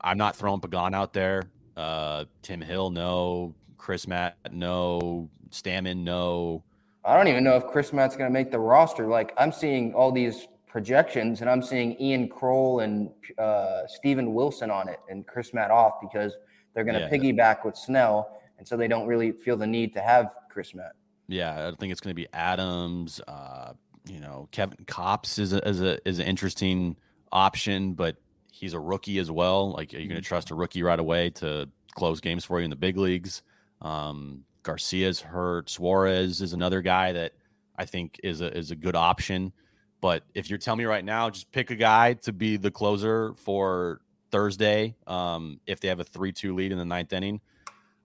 I'm 0.00 0.18
not 0.18 0.36
throwing 0.36 0.60
Pagan 0.60 0.94
out 0.94 1.12
there. 1.12 1.50
Uh, 1.76 2.26
Tim 2.42 2.60
Hill, 2.60 2.90
no. 2.90 3.54
Crismatt, 3.76 4.34
no. 4.52 5.28
Stammen, 5.50 6.04
no. 6.04 6.62
I 7.04 7.16
don't 7.16 7.26
even 7.26 7.42
know 7.42 7.56
if 7.56 7.64
Crismatt's 7.64 8.16
going 8.16 8.30
to 8.30 8.32
make 8.32 8.52
the 8.52 8.60
roster. 8.60 9.08
Like 9.08 9.32
I'm 9.36 9.50
seeing 9.50 9.92
all 9.94 10.12
these 10.12 10.46
projections, 10.68 11.40
and 11.40 11.50
I'm 11.50 11.60
seeing 11.60 12.00
Ian 12.00 12.28
Kroll 12.28 12.80
and 12.80 13.10
uh, 13.36 13.86
Steven 13.88 14.32
Wilson 14.32 14.70
on 14.70 14.88
it, 14.88 15.00
and 15.08 15.26
Crismatt 15.26 15.70
off 15.70 15.94
because 16.00 16.36
they're 16.72 16.84
going 16.84 16.94
to 16.94 17.00
yeah. 17.00 17.10
piggyback 17.10 17.64
with 17.64 17.76
Snell, 17.76 18.38
and 18.62 18.68
so 18.68 18.76
they 18.76 18.86
don't 18.86 19.08
really 19.08 19.32
feel 19.32 19.56
the 19.56 19.66
need 19.66 19.92
to 19.92 20.00
have 20.00 20.36
Crismatt. 20.48 20.92
Yeah, 21.26 21.66
I 21.66 21.74
think 21.80 21.90
it's 21.90 22.00
going 22.00 22.14
to 22.14 22.22
be 22.22 22.28
Adams. 22.32 23.20
Uh, 23.26 23.72
you 24.08 24.20
know, 24.20 24.46
Kevin 24.52 24.84
Kopps 24.84 25.40
is 25.40 25.52
a, 25.52 25.68
is 25.68 25.80
a 25.80 26.08
is 26.08 26.20
an 26.20 26.26
interesting 26.26 26.94
option, 27.32 27.94
but 27.94 28.18
he's 28.52 28.72
a 28.72 28.78
rookie 28.78 29.18
as 29.18 29.32
well. 29.32 29.72
Like, 29.72 29.92
are 29.94 29.98
you 29.98 30.06
going 30.06 30.10
to 30.10 30.14
mm-hmm. 30.22 30.28
trust 30.28 30.52
a 30.52 30.54
rookie 30.54 30.84
right 30.84 31.00
away 31.00 31.30
to 31.30 31.68
close 31.96 32.20
games 32.20 32.44
for 32.44 32.60
you 32.60 32.64
in 32.64 32.70
the 32.70 32.76
big 32.76 32.96
leagues? 32.96 33.42
Um, 33.80 34.44
Garcia's 34.62 35.20
hurt. 35.20 35.68
Suarez 35.68 36.40
is 36.40 36.52
another 36.52 36.82
guy 36.82 37.10
that 37.14 37.32
I 37.76 37.84
think 37.84 38.20
is 38.22 38.42
a 38.42 38.56
is 38.56 38.70
a 38.70 38.76
good 38.76 38.94
option. 38.94 39.52
But 40.00 40.22
if 40.36 40.50
you're 40.50 40.60
telling 40.60 40.78
me 40.78 40.84
right 40.84 41.04
now, 41.04 41.30
just 41.30 41.50
pick 41.50 41.72
a 41.72 41.76
guy 41.76 42.12
to 42.12 42.32
be 42.32 42.58
the 42.58 42.70
closer 42.70 43.34
for 43.34 44.02
Thursday. 44.30 44.94
Um, 45.08 45.58
if 45.66 45.80
they 45.80 45.88
have 45.88 45.98
a 45.98 46.04
three-two 46.04 46.54
lead 46.54 46.70
in 46.70 46.78
the 46.78 46.84
ninth 46.84 47.12
inning, 47.12 47.40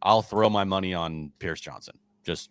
I'll 0.02 0.22
throw 0.22 0.50
my 0.50 0.64
money 0.64 0.94
on 0.94 1.32
Pierce 1.40 1.62
Johnson. 1.62 1.98
Just 2.24 2.50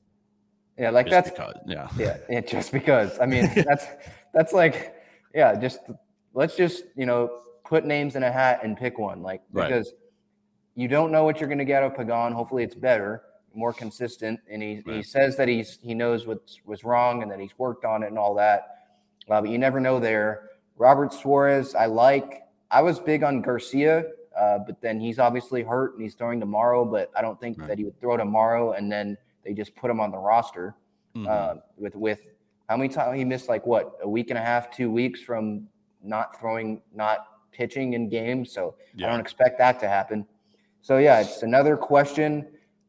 yeah, 0.79 0.91
like 0.91 1.09
that's 1.09 1.31
because, 1.31 1.55
yeah, 1.67 1.89
yeah, 1.99 2.17
yeah, 2.29 2.41
just 2.41 2.73
because. 2.73 3.19
I 3.19 3.27
mean, 3.27 3.51
that's 3.67 3.87
that's 4.35 4.53
like 4.53 4.95
yeah, 5.35 5.55
just 5.55 5.81
let's 6.35 6.57
just 6.57 6.85
you 6.97 7.07
know 7.07 7.41
put 7.65 7.85
names 7.85 8.17
in 8.17 8.23
a 8.23 8.31
hat 8.31 8.61
and 8.63 8.77
pick 8.77 8.99
one, 8.99 9.23
like 9.23 9.43
because 9.53 9.87
right. 9.87 9.95
you 10.75 10.89
don't 10.89 11.11
know 11.11 11.25
what 11.25 11.41
you're 11.41 11.49
going 11.49 11.59
to 11.59 11.65
get 11.65 11.83
out 11.83 11.93
of 11.93 11.97
Pagan. 11.97 12.33
Hopefully, 12.33 12.63
it's 12.63 12.75
better, 12.75 13.23
more 13.55 13.73
consistent, 13.73 14.41
and 14.51 14.63
he 14.63 14.83
right. 14.87 14.97
he 14.97 15.03
says 15.03 15.37
that 15.37 15.49
he's 15.49 15.79
he 15.83 15.95
knows 15.95 16.27
what 16.27 16.51
was 16.65 16.85
wrong 16.85 17.23
and 17.23 17.31
that 17.31 17.41
he's 17.41 17.59
worked 17.59 17.85
on 17.85 18.03
it 18.03 18.09
and 18.09 18.19
all 18.19 18.35
that. 18.35 18.77
Uh, 19.29 19.41
but 19.41 19.51
you 19.51 19.59
never 19.59 19.81
know 19.81 19.99
there. 19.99 20.51
Robert 20.77 21.13
Suarez, 21.13 21.75
I 21.75 21.87
like. 21.87 22.43
I 22.71 22.83
was 22.83 22.99
big 22.99 23.23
on 23.23 23.43
Garcia, 23.43 24.05
uh, 24.39 24.59
but 24.59 24.81
then 24.81 25.01
he's 25.01 25.19
obviously 25.19 25.63
hurt 25.63 25.95
and 25.95 26.03
he's 26.03 26.15
throwing 26.15 26.41
tomorrow. 26.41 26.85
But 26.85 27.11
I 27.17 27.23
don't 27.23 27.41
think 27.41 27.59
right. 27.59 27.69
that 27.69 27.79
he 27.79 27.85
would 27.85 27.99
throw 28.01 28.17
tomorrow, 28.17 28.73
and 28.73 28.91
then 28.91 29.17
they 29.45 29.53
just 29.53 29.75
put 29.77 29.91
him 29.91 30.01
on 30.01 30.11
the 30.11 30.19
roster. 30.19 30.75
Mm-hmm. 31.15 31.27
Uh, 31.29 31.61
with 31.77 31.97
with 31.97 32.21
how 32.69 32.77
many 32.77 32.89
times 32.89 33.17
he 33.17 33.25
missed 33.25 33.49
like 33.49 33.67
what 33.67 33.97
a 34.03 34.09
week 34.09 34.31
and 34.31 34.39
a 34.39 34.43
half, 34.43 34.71
two 34.71 34.91
weeks 34.91 35.21
from 35.21 35.67
not 36.03 36.39
throwing, 36.39 36.83
not 36.95 37.27
pitching 37.53 37.95
in 37.95 38.09
games. 38.09 38.53
So 38.53 38.75
yeah. 38.95 39.07
I 39.07 39.11
don't 39.11 39.21
expect 39.21 39.59
that 39.59 39.81
to 39.81 39.89
happen. 39.89 40.27
So 40.83 40.99
yeah, 40.99 41.21
it's 41.21 41.43
another 41.43 41.77
question. 41.77 42.47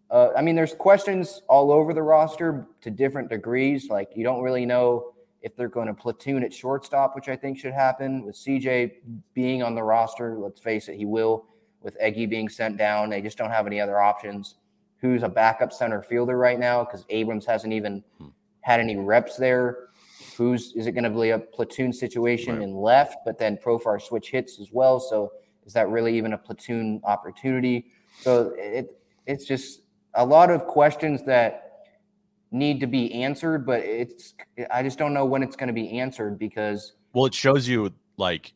Uh, 0.09 0.29
I 0.37 0.41
mean, 0.41 0.55
there's 0.55 0.73
questions 0.73 1.41
all 1.49 1.71
over 1.71 1.93
the 1.93 2.03
roster 2.03 2.67
to 2.81 2.91
different 2.91 3.29
degrees. 3.29 3.89
Like 3.89 4.09
you 4.15 4.23
don't 4.23 4.41
really 4.41 4.65
know 4.65 5.13
if 5.41 5.55
they're 5.55 5.69
going 5.69 5.87
to 5.87 5.93
platoon 5.93 6.43
at 6.43 6.53
shortstop, 6.53 7.15
which 7.15 7.29
I 7.29 7.35
think 7.35 7.57
should 7.57 7.73
happen 7.73 8.23
with 8.23 8.35
CJ 8.35 8.91
being 9.33 9.63
on 9.63 9.75
the 9.75 9.83
roster. 9.83 10.37
Let's 10.37 10.59
face 10.59 10.89
it, 10.89 10.95
he 10.95 11.05
will. 11.05 11.45
With 11.81 11.95
Eggy 11.99 12.25
being 12.25 12.49
sent 12.49 12.77
down, 12.77 13.09
they 13.09 13.21
just 13.21 13.37
don't 13.37 13.51
have 13.51 13.67
any 13.67 13.79
other 13.79 13.99
options. 13.99 14.55
Who's 14.99 15.23
a 15.23 15.29
backup 15.29 15.71
center 15.71 16.01
fielder 16.01 16.37
right 16.37 16.59
now? 16.59 16.83
Because 16.83 17.05
Abrams 17.09 17.45
hasn't 17.45 17.71
even 17.71 18.03
hmm. 18.17 18.27
had 18.61 18.79
any 18.79 18.97
reps 18.97 19.37
there 19.37 19.87
who's 20.37 20.73
is 20.75 20.85
it 20.85 20.91
going 20.91 21.03
to 21.03 21.09
be 21.09 21.31
a 21.31 21.39
platoon 21.39 21.91
situation 21.91 22.55
right. 22.55 22.63
in 22.63 22.75
left, 22.75 23.17
but 23.25 23.39
then 23.39 23.57
Profar 23.57 23.99
switch 24.01 24.29
hits 24.29 24.59
as 24.59 24.69
well. 24.71 24.99
So 24.99 25.31
is 25.65 25.73
that 25.73 25.89
really 25.89 26.15
even 26.15 26.33
a 26.33 26.37
platoon 26.37 27.01
opportunity? 27.03 27.87
So 28.21 28.53
it 28.55 28.99
it's 29.25 29.45
just 29.45 29.81
a 30.13 30.25
lot 30.25 30.51
of 30.51 30.65
questions 30.67 31.23
that 31.25 31.66
need 32.51 32.79
to 32.79 32.87
be 32.87 33.13
answered, 33.13 33.65
but 33.65 33.81
it's 33.81 34.35
I 34.71 34.83
just 34.83 34.97
don't 34.97 35.13
know 35.13 35.25
when 35.25 35.43
it's 35.43 35.55
going 35.55 35.67
to 35.67 35.73
be 35.73 35.99
answered 35.99 36.39
because 36.39 36.93
well, 37.13 37.25
it 37.25 37.33
shows 37.33 37.67
you 37.67 37.93
like 38.17 38.53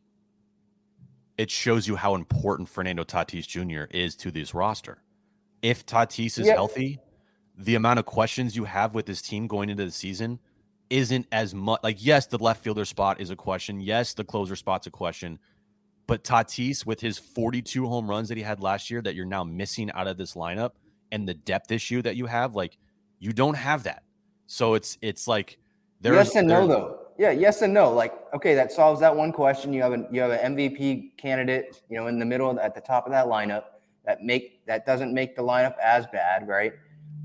it 1.38 1.50
shows 1.50 1.88
you 1.88 1.96
how 1.96 2.16
important 2.16 2.70
Fernando 2.70 3.04
Tatis 3.04 3.48
Jr. 3.48 3.90
is 3.92 4.16
to 4.18 4.32
this 4.32 4.54
roster. 4.54 5.02
If 5.62 5.86
Tatis 5.86 6.40
is 6.40 6.48
healthy, 6.48 7.00
the 7.58 7.76
amount 7.76 8.00
of 8.00 8.06
questions 8.06 8.56
you 8.56 8.64
have 8.66 8.94
with 8.94 9.06
this 9.06 9.22
team 9.22 9.48
going 9.48 9.70
into 9.70 9.86
the 9.86 9.92
season 9.92 10.40
isn't 10.90 11.26
as 11.32 11.56
much 11.56 11.80
like 11.84 12.04
yes, 12.04 12.28
the 12.28 12.38
left 12.38 12.64
fielder 12.64 12.86
spot 12.86 13.20
is 13.22 13.30
a 13.30 13.36
question. 13.36 13.80
Yes, 13.80 14.14
the 14.14 14.24
closer 14.24 14.56
spot's 14.56 14.88
a 14.88 14.92
question. 14.92 15.40
But 16.08 16.24
Tatis, 16.24 16.86
with 16.86 17.00
his 17.00 17.18
42 17.18 17.88
home 17.88 18.10
runs 18.10 18.28
that 18.30 18.38
he 18.38 18.44
had 18.44 18.60
last 18.60 18.90
year, 18.90 19.02
that 19.02 19.16
you're 19.16 19.26
now 19.26 19.44
missing 19.44 19.90
out 19.94 20.08
of 20.08 20.18
this 20.18 20.34
lineup, 20.34 20.72
and 21.12 21.28
the 21.28 21.34
depth 21.34 21.72
issue 21.72 22.02
that 22.02 22.16
you 22.16 22.26
have, 22.26 22.56
like 22.56 22.78
you 23.22 23.32
don't 23.32 23.54
have 23.54 23.84
that. 23.84 24.04
So 24.48 24.74
it's 24.74 24.98
it's 25.02 25.28
like 25.28 25.58
there's 26.02 26.16
yes 26.16 26.36
and 26.36 26.48
no 26.48 26.68
though. 26.68 26.98
Yeah, 27.18 27.32
yes 27.32 27.62
and 27.62 27.74
no. 27.74 27.94
Like 27.94 28.14
okay, 28.34 28.56
that 28.56 28.74
solves 28.74 29.00
that 29.00 29.16
one 29.16 29.32
question. 29.32 29.72
You 29.72 29.84
have 29.84 29.94
a 29.94 30.08
you 30.12 30.20
have 30.20 30.32
an 30.32 30.58
MVP 30.58 31.16
candidate, 31.18 31.82
you 31.88 31.98
know, 31.98 32.08
in 32.08 32.20
the 32.20 32.26
middle 32.26 32.60
at 32.60 32.76
the 32.76 32.82
top 32.82 33.06
of 33.06 33.12
that 33.14 33.28
lineup 33.28 33.64
that 34.06 34.24
make 34.24 34.66
that 34.66 34.86
doesn't 34.86 35.14
make 35.14 35.36
the 35.36 35.44
lineup 35.44 35.76
as 35.82 36.06
bad, 36.08 36.48
right? 36.48 36.74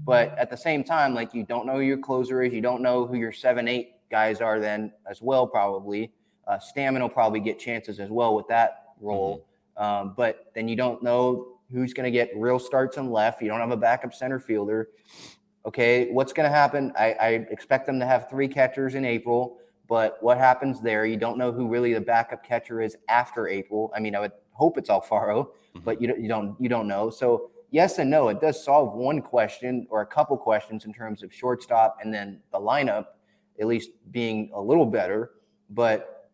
But 0.04 0.38
at 0.38 0.50
the 0.50 0.56
same 0.56 0.84
time, 0.84 1.14
like 1.14 1.34
you 1.34 1.42
don't 1.42 1.66
know 1.66 1.76
who 1.76 1.80
your 1.80 1.98
closer 1.98 2.42
is, 2.42 2.52
you 2.52 2.60
don't 2.60 2.82
know 2.82 3.06
who 3.06 3.16
your 3.16 3.32
seven, 3.32 3.66
eight 3.66 3.94
guys 4.10 4.40
are 4.40 4.60
then 4.60 4.92
as 5.10 5.20
well, 5.20 5.46
probably. 5.46 6.12
Uh, 6.46 6.58
Stammen 6.58 7.00
will 7.00 7.08
probably 7.08 7.40
get 7.40 7.58
chances 7.58 7.98
as 7.98 8.10
well 8.10 8.36
with 8.36 8.46
that 8.48 8.92
role. 9.00 9.38
Mm-hmm. 9.78 9.82
Um, 9.82 10.14
but 10.16 10.52
then 10.54 10.68
you 10.68 10.76
don't 10.76 11.02
know 11.02 11.56
who's 11.72 11.92
going 11.92 12.04
to 12.04 12.10
get 12.10 12.30
real 12.36 12.58
starts 12.58 12.96
in 12.98 13.10
left. 13.10 13.42
You 13.42 13.48
don't 13.48 13.60
have 13.60 13.72
a 13.72 13.76
backup 13.76 14.14
center 14.14 14.38
fielder. 14.38 14.88
Okay, 15.66 16.12
what's 16.12 16.32
going 16.32 16.48
to 16.48 16.54
happen? 16.54 16.92
I, 16.96 17.12
I 17.12 17.28
expect 17.50 17.86
them 17.86 17.98
to 17.98 18.06
have 18.06 18.30
three 18.30 18.46
catchers 18.46 18.94
in 18.94 19.04
April, 19.04 19.58
but 19.88 20.16
what 20.20 20.38
happens 20.38 20.80
there? 20.80 21.06
You 21.06 21.16
don't 21.16 21.36
know 21.36 21.50
who 21.50 21.68
really 21.68 21.92
the 21.92 22.00
backup 22.00 22.44
catcher 22.44 22.80
is 22.80 22.96
after 23.08 23.48
April. 23.48 23.92
I 23.94 23.98
mean, 23.98 24.14
I 24.14 24.20
would 24.20 24.32
hope 24.52 24.78
it's 24.78 24.88
Alfaro, 24.88 25.46
mm-hmm. 25.46 25.80
but 25.80 26.00
you, 26.00 26.14
you 26.18 26.28
don't 26.28 26.56
you 26.60 26.68
don't 26.68 26.86
know. 26.86 27.10
So 27.10 27.50
yes 27.70 27.98
and 27.98 28.10
no. 28.10 28.28
It 28.28 28.40
does 28.40 28.62
solve 28.64 28.94
one 28.94 29.20
question 29.20 29.86
or 29.90 30.02
a 30.02 30.06
couple 30.06 30.36
questions 30.36 30.84
in 30.84 30.92
terms 30.92 31.22
of 31.22 31.32
shortstop 31.32 31.98
and 32.02 32.12
then 32.14 32.40
the 32.52 32.58
lineup, 32.58 33.06
at 33.60 33.66
least 33.66 33.90
being 34.12 34.50
a 34.54 34.60
little 34.60 34.86
better. 34.86 35.32
But 35.70 36.30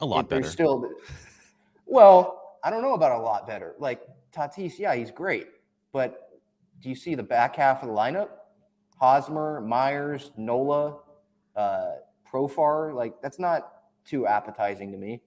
a 0.00 0.06
lot 0.06 0.28
better. 0.28 0.48
Still, 0.48 0.90
well, 1.86 2.56
I 2.64 2.70
don't 2.70 2.82
know 2.82 2.94
about 2.94 3.20
a 3.20 3.22
lot 3.22 3.46
better. 3.46 3.74
Like 3.78 4.02
Tatis, 4.34 4.78
yeah, 4.78 4.94
he's 4.94 5.10
great, 5.10 5.48
but 5.92 6.40
do 6.80 6.88
you 6.88 6.94
see 6.94 7.14
the 7.14 7.22
back 7.22 7.56
half 7.56 7.82
of 7.82 7.88
the 7.88 7.94
lineup? 7.94 8.28
Hosmer, 9.02 9.60
Myers, 9.60 10.30
Nola, 10.36 10.98
uh, 11.56 11.94
Profar, 12.24 12.94
like 12.94 13.20
that's 13.20 13.40
not 13.40 13.72
too 14.04 14.28
appetizing 14.28 14.92
to 14.92 14.96
me. 14.96 15.20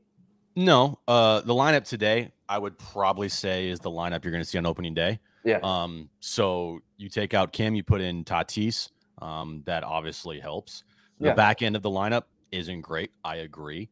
No, 0.56 0.98
uh, 1.10 1.42
the 1.42 1.54
lineup 1.54 1.84
today, 1.84 2.32
I 2.48 2.58
would 2.58 2.78
probably 2.78 3.28
say 3.28 3.68
is 3.68 3.82
the 3.82 3.92
lineup 3.92 4.24
you're 4.24 4.32
going 4.32 4.42
to 4.42 4.50
see 4.50 4.58
on 4.58 4.66
opening 4.66 4.94
day. 4.94 5.20
Yeah. 5.44 5.60
Um, 5.62 6.10
so 6.22 6.80
you 6.96 7.10
take 7.10 7.34
out 7.34 7.52
Kim, 7.52 7.76
you 7.76 7.84
put 7.84 8.00
in 8.00 8.24
Tatis. 8.24 8.92
Um, 9.22 9.62
that 9.66 9.84
obviously 9.84 10.40
helps. 10.40 10.86
The 11.20 11.28
yeah. 11.28 11.34
back 11.34 11.62
end 11.62 11.76
of 11.76 11.82
the 11.82 11.90
lineup 11.90 12.24
isn't 12.54 12.80
great. 12.80 13.12
I 13.26 13.38
agree. 13.38 13.90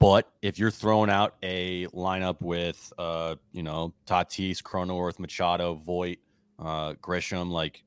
But 0.00 0.28
if 0.42 0.58
you're 0.58 0.72
throwing 0.72 1.10
out 1.10 1.36
a 1.44 1.86
lineup 1.88 2.40
with, 2.40 2.92
uh, 2.98 3.36
you 3.52 3.62
know, 3.62 3.94
Tatis, 4.04 4.60
Cronenworth, 4.62 5.20
Machado, 5.20 5.74
Voit, 5.74 6.18
uh, 6.58 6.94
Grisham, 6.94 7.50
like 7.50 7.84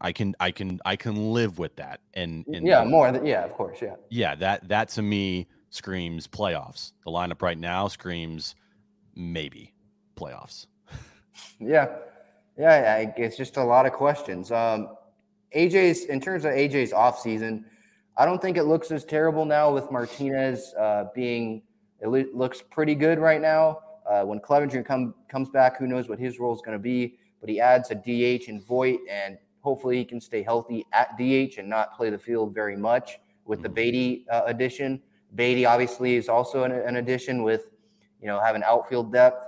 I 0.00 0.12
can, 0.12 0.34
I 0.40 0.50
can, 0.50 0.80
I 0.84 0.96
can 0.96 1.32
live 1.32 1.58
with 1.58 1.74
that. 1.76 2.00
And, 2.14 2.46
and 2.46 2.66
yeah, 2.66 2.84
more. 2.84 3.10
Than, 3.10 3.26
yeah, 3.26 3.44
of 3.44 3.52
course. 3.52 3.78
Yeah. 3.82 3.96
Yeah. 4.10 4.34
That, 4.36 4.68
that 4.68 4.88
to 4.90 5.02
me 5.02 5.48
screams 5.70 6.26
playoffs. 6.26 6.92
The 7.04 7.10
lineup 7.10 7.42
right 7.42 7.58
now 7.58 7.88
screams 7.88 8.54
maybe 9.14 9.74
playoffs. 10.16 10.66
yeah. 11.60 11.88
Yeah, 12.58 13.12
it's 13.16 13.36
just 13.36 13.56
a 13.56 13.62
lot 13.62 13.86
of 13.86 13.92
questions. 13.92 14.50
Um, 14.50 14.88
AJ's 15.54 16.06
in 16.06 16.20
terms 16.20 16.44
of 16.44 16.52
AJ's 16.52 16.92
offseason, 16.92 17.64
I 18.16 18.24
don't 18.24 18.42
think 18.42 18.56
it 18.56 18.64
looks 18.64 18.90
as 18.90 19.04
terrible 19.04 19.44
now 19.44 19.72
with 19.72 19.90
Martinez 19.92 20.74
uh, 20.78 21.04
being. 21.14 21.62
It 22.00 22.08
looks 22.08 22.62
pretty 22.62 22.94
good 22.96 23.18
right 23.18 23.40
now. 23.40 23.80
Uh, 24.08 24.24
when 24.24 24.40
Clevinger 24.40 24.84
come, 24.84 25.14
comes 25.28 25.50
back, 25.50 25.78
who 25.78 25.86
knows 25.86 26.08
what 26.08 26.18
his 26.18 26.38
role 26.38 26.54
is 26.54 26.60
going 26.60 26.76
to 26.76 26.82
be? 26.82 27.18
But 27.40 27.48
he 27.48 27.60
adds 27.60 27.90
a 27.90 27.94
DH 27.94 28.48
and 28.48 28.64
Voit, 28.64 28.98
and 29.08 29.38
hopefully 29.60 29.96
he 29.96 30.04
can 30.04 30.20
stay 30.20 30.42
healthy 30.42 30.86
at 30.92 31.16
DH 31.16 31.58
and 31.58 31.68
not 31.68 31.96
play 31.96 32.10
the 32.10 32.18
field 32.18 32.54
very 32.54 32.76
much 32.76 33.18
with 33.44 33.62
the 33.62 33.68
mm-hmm. 33.68 33.74
Beaty 33.74 34.26
uh, 34.30 34.42
addition. 34.46 35.00
Beaty 35.34 35.66
obviously 35.66 36.16
is 36.16 36.28
also 36.28 36.64
an, 36.64 36.72
an, 36.72 36.96
addition 36.96 37.42
with, 37.42 37.70
you 38.20 38.26
know, 38.26 38.40
having 38.40 38.62
outfield 38.62 39.12
depth. 39.12 39.46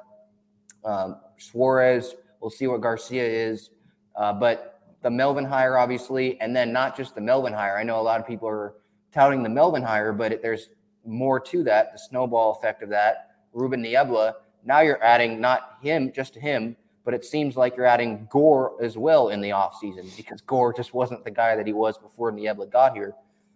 Um, 0.85 1.16
Suarez 1.38 2.14
We'll 2.40 2.51
see 2.51 2.66
what 2.66 2.81
Garcia 2.81 3.25
is. 3.25 3.70
Uh, 4.16 4.33
but 4.33 4.81
the 5.03 5.11
Melvin 5.11 5.44
hire, 5.44 5.79
obviously, 5.79 6.40
and 6.40 6.57
then 6.57 6.73
not 6.73 6.96
just 6.96 7.14
the 7.14 7.20
Melvin 7.20 7.53
hire. 7.53 7.79
I 7.79 7.83
know 7.83 8.01
a 8.01 8.03
lot 8.03 8.20
of 8.20 8.27
people 8.27 8.49
are 8.49 8.75
touting 9.12 9.42
the 9.42 9.49
Melvin 9.49 9.83
hire, 9.83 10.12
but 10.12 10.33
it, 10.33 10.42
there's 10.42 10.70
more 11.07 11.40
to 11.40 11.62
that, 11.64 11.92
the 11.92 11.99
snowball 11.99 12.53
effect 12.53 12.83
of 12.83 12.88
that. 12.90 13.31
Ruben 13.53 13.83
Niebla. 13.83 14.37
Now 14.64 14.81
you're 14.81 15.03
adding 15.03 15.40
not 15.40 15.79
him, 15.83 16.12
just 16.12 16.35
him, 16.35 16.77
but 17.04 17.14
it 17.14 17.24
seems 17.24 17.56
like 17.56 17.76
you're 17.76 17.86
adding 17.86 18.26
Gore 18.30 18.74
as 18.82 18.98
well 18.98 19.30
in 19.30 19.40
the 19.40 19.50
offseason 19.50 20.14
because 20.16 20.40
Gore 20.42 20.72
just 20.72 20.92
wasn't 20.94 21.24
the 21.24 21.30
guy 21.30 21.56
that 21.56 21.66
he 21.66 21.72
was 21.72 21.98
before 21.98 22.30
Niebla 22.30 22.66
got 22.66 22.94
here. 22.94 23.14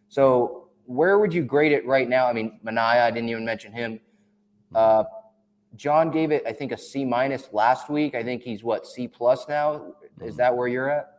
So 0.09 0.69
where 0.87 1.19
would 1.19 1.33
you 1.33 1.43
grade 1.43 1.73
it 1.73 1.87
right 1.87 2.09
now? 2.09 2.27
I 2.27 2.33
mean, 2.33 2.59
Manaea, 2.65 3.03
I 3.03 3.11
didn't 3.11 3.29
even 3.29 3.45
mention 3.45 3.73
him. 3.73 4.01
Uh, 4.75 5.05
John 5.77 6.11
gave 6.11 6.31
it, 6.31 6.43
I 6.47 6.53
think, 6.53 6.73
a 6.73 6.79
C 6.79 7.05
minus 7.05 7.49
last 7.53 7.91
week. 7.91 8.15
I 8.15 8.23
think 8.23 8.43
he's 8.43 8.63
what 8.63 8.87
C 8.87 9.09
plus 9.09 9.49
now. 9.49 9.95
Is 10.21 10.31
mm-hmm. 10.31 10.37
that 10.37 10.57
where 10.57 10.69
you're 10.69 10.91
at? 10.91 11.11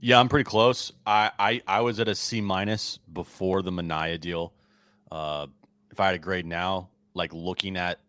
Yeah, 0.00 0.20
I'm 0.20 0.28
pretty 0.28 0.44
close. 0.44 0.92
I 1.06 1.30
I, 1.38 1.62
I 1.66 1.80
was 1.80 2.00
at 2.00 2.08
a 2.08 2.14
C 2.14 2.40
minus 2.40 2.98
before 3.12 3.62
the 3.62 3.70
Manaea 3.70 4.20
deal. 4.20 4.52
Uh, 5.10 5.46
if 5.90 6.00
I 6.00 6.06
had 6.06 6.14
a 6.16 6.18
grade 6.18 6.46
now, 6.46 6.90
like 7.14 7.32
looking 7.32 7.76
at 7.76 8.00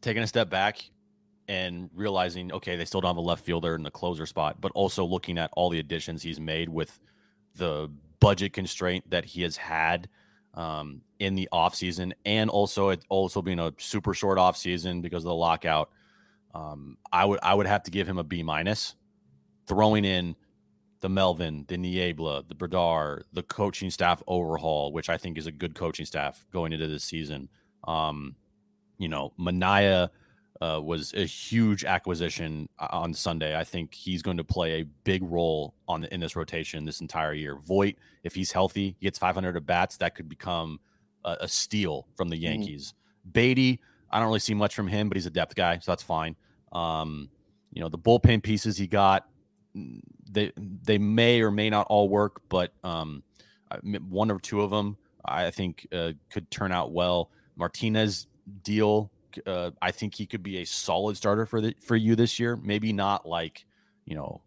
taking 0.00 0.22
a 0.22 0.26
step 0.26 0.48
back 0.48 0.90
and 1.50 1.90
realizing, 1.92 2.52
okay, 2.52 2.76
they 2.76 2.84
still 2.84 3.00
don't 3.00 3.08
have 3.08 3.16
a 3.16 3.20
left 3.20 3.44
fielder 3.44 3.74
in 3.74 3.82
the 3.82 3.90
closer 3.90 4.24
spot, 4.24 4.60
but 4.60 4.70
also 4.72 5.04
looking 5.04 5.36
at 5.36 5.50
all 5.54 5.68
the 5.68 5.80
additions 5.80 6.22
he's 6.22 6.38
made 6.38 6.68
with 6.68 7.00
the 7.56 7.90
budget 8.20 8.52
constraint 8.52 9.02
that 9.10 9.24
he 9.24 9.42
has 9.42 9.56
had 9.56 10.08
um, 10.54 11.00
in 11.18 11.34
the 11.34 11.48
offseason 11.52 12.12
and 12.24 12.50
also 12.50 12.90
it 12.90 13.04
also 13.08 13.42
being 13.42 13.58
a 13.58 13.72
super 13.78 14.14
short 14.14 14.38
offseason 14.38 15.02
because 15.02 15.24
of 15.24 15.28
the 15.28 15.34
lockout. 15.34 15.90
Um, 16.54 16.96
I 17.12 17.24
would 17.24 17.40
I 17.42 17.52
would 17.52 17.66
have 17.66 17.82
to 17.82 17.90
give 17.90 18.08
him 18.08 18.18
a 18.18 18.24
B 18.24 18.44
minus. 18.44 18.94
Throwing 19.66 20.04
in 20.04 20.36
the 21.00 21.08
Melvin, 21.08 21.64
the 21.66 21.76
Niebla, 21.76 22.44
the 22.46 22.54
Brdar, 22.54 23.22
the 23.32 23.42
coaching 23.42 23.90
staff 23.90 24.22
overhaul, 24.28 24.92
which 24.92 25.08
I 25.08 25.16
think 25.16 25.36
is 25.36 25.48
a 25.48 25.52
good 25.52 25.74
coaching 25.74 26.06
staff 26.06 26.46
going 26.52 26.72
into 26.72 26.86
this 26.86 27.02
season. 27.02 27.48
Um, 27.88 28.36
you 28.98 29.08
know, 29.08 29.32
Manaea 29.38 30.10
uh, 30.60 30.80
was 30.82 31.14
a 31.14 31.24
huge 31.24 31.84
acquisition 31.84 32.68
uh, 32.78 32.88
on 32.90 33.14
Sunday. 33.14 33.56
I 33.56 33.64
think 33.64 33.94
he's 33.94 34.22
going 34.22 34.36
to 34.36 34.44
play 34.44 34.80
a 34.80 34.84
big 35.04 35.22
role 35.22 35.74
on 35.88 36.02
the, 36.02 36.12
in 36.12 36.20
this 36.20 36.36
rotation 36.36 36.84
this 36.84 37.00
entire 37.00 37.32
year. 37.32 37.56
Voit, 37.56 37.96
if 38.24 38.34
he's 38.34 38.52
healthy, 38.52 38.96
he 38.98 39.06
gets 39.06 39.18
500 39.18 39.56
at 39.56 39.66
bats. 39.66 39.96
That 39.96 40.14
could 40.14 40.28
become 40.28 40.80
a, 41.24 41.38
a 41.42 41.48
steal 41.48 42.06
from 42.16 42.28
the 42.28 42.36
mm-hmm. 42.36 42.44
Yankees. 42.44 42.94
Mm. 43.28 43.32
Beaty, 43.32 43.80
I 44.10 44.18
don't 44.18 44.28
really 44.28 44.40
see 44.40 44.54
much 44.54 44.74
from 44.74 44.88
him, 44.88 45.08
but 45.08 45.16
he's 45.16 45.26
a 45.26 45.30
depth 45.30 45.54
guy, 45.54 45.78
so 45.78 45.92
that's 45.92 46.02
fine. 46.02 46.36
Um, 46.72 47.30
you 47.72 47.80
know, 47.80 47.88
the 47.88 47.98
bullpen 47.98 48.42
pieces 48.42 48.76
he 48.76 48.86
got, 48.86 49.26
mm, 49.76 50.00
they 50.30 50.52
they 50.56 50.98
may 50.98 51.40
or 51.40 51.50
may 51.50 51.70
not 51.70 51.86
all 51.88 52.08
work, 52.08 52.40
but 52.48 52.72
um, 52.84 53.22
one 54.08 54.30
or 54.30 54.38
two 54.38 54.62
of 54.62 54.70
them 54.70 54.96
I 55.24 55.50
think 55.50 55.86
uh, 55.92 56.12
could 56.30 56.50
turn 56.50 56.72
out 56.72 56.92
well. 56.92 57.30
Martinez 57.56 58.26
deal 58.62 59.10
uh, 59.46 59.70
I 59.80 59.90
think 59.90 60.14
he 60.14 60.26
could 60.26 60.42
be 60.42 60.58
a 60.58 60.64
solid 60.64 61.16
starter 61.16 61.46
for 61.46 61.60
the 61.60 61.74
for 61.80 61.96
you 61.96 62.16
this 62.16 62.38
year. 62.38 62.56
Maybe 62.56 62.92
not 62.92 63.26
like 63.26 63.64
you 64.04 64.14
know 64.14 64.42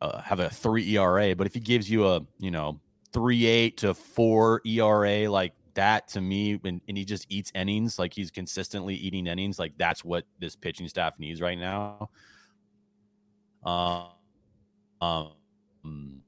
uh, 0.00 0.20
have 0.20 0.40
a 0.40 0.50
three 0.50 0.96
ERA, 0.96 1.34
but 1.34 1.46
if 1.46 1.54
he 1.54 1.60
gives 1.60 1.90
you 1.90 2.06
a 2.06 2.20
you 2.38 2.50
know 2.50 2.80
three 3.12 3.46
eight 3.46 3.78
to 3.78 3.94
four 3.94 4.60
ERA 4.64 5.30
like 5.30 5.52
that 5.74 6.08
to 6.08 6.20
me, 6.20 6.60
and, 6.64 6.80
and 6.88 6.96
he 6.96 7.04
just 7.04 7.26
eats 7.28 7.52
innings 7.54 7.98
like 7.98 8.12
he's 8.12 8.30
consistently 8.30 8.94
eating 8.94 9.26
innings, 9.26 9.58
like 9.58 9.72
that's 9.78 10.04
what 10.04 10.24
this 10.38 10.56
pitching 10.56 10.88
staff 10.88 11.18
needs 11.18 11.40
right 11.40 11.58
now. 11.58 12.10
Uh, 13.64 14.06
um, 15.00 16.22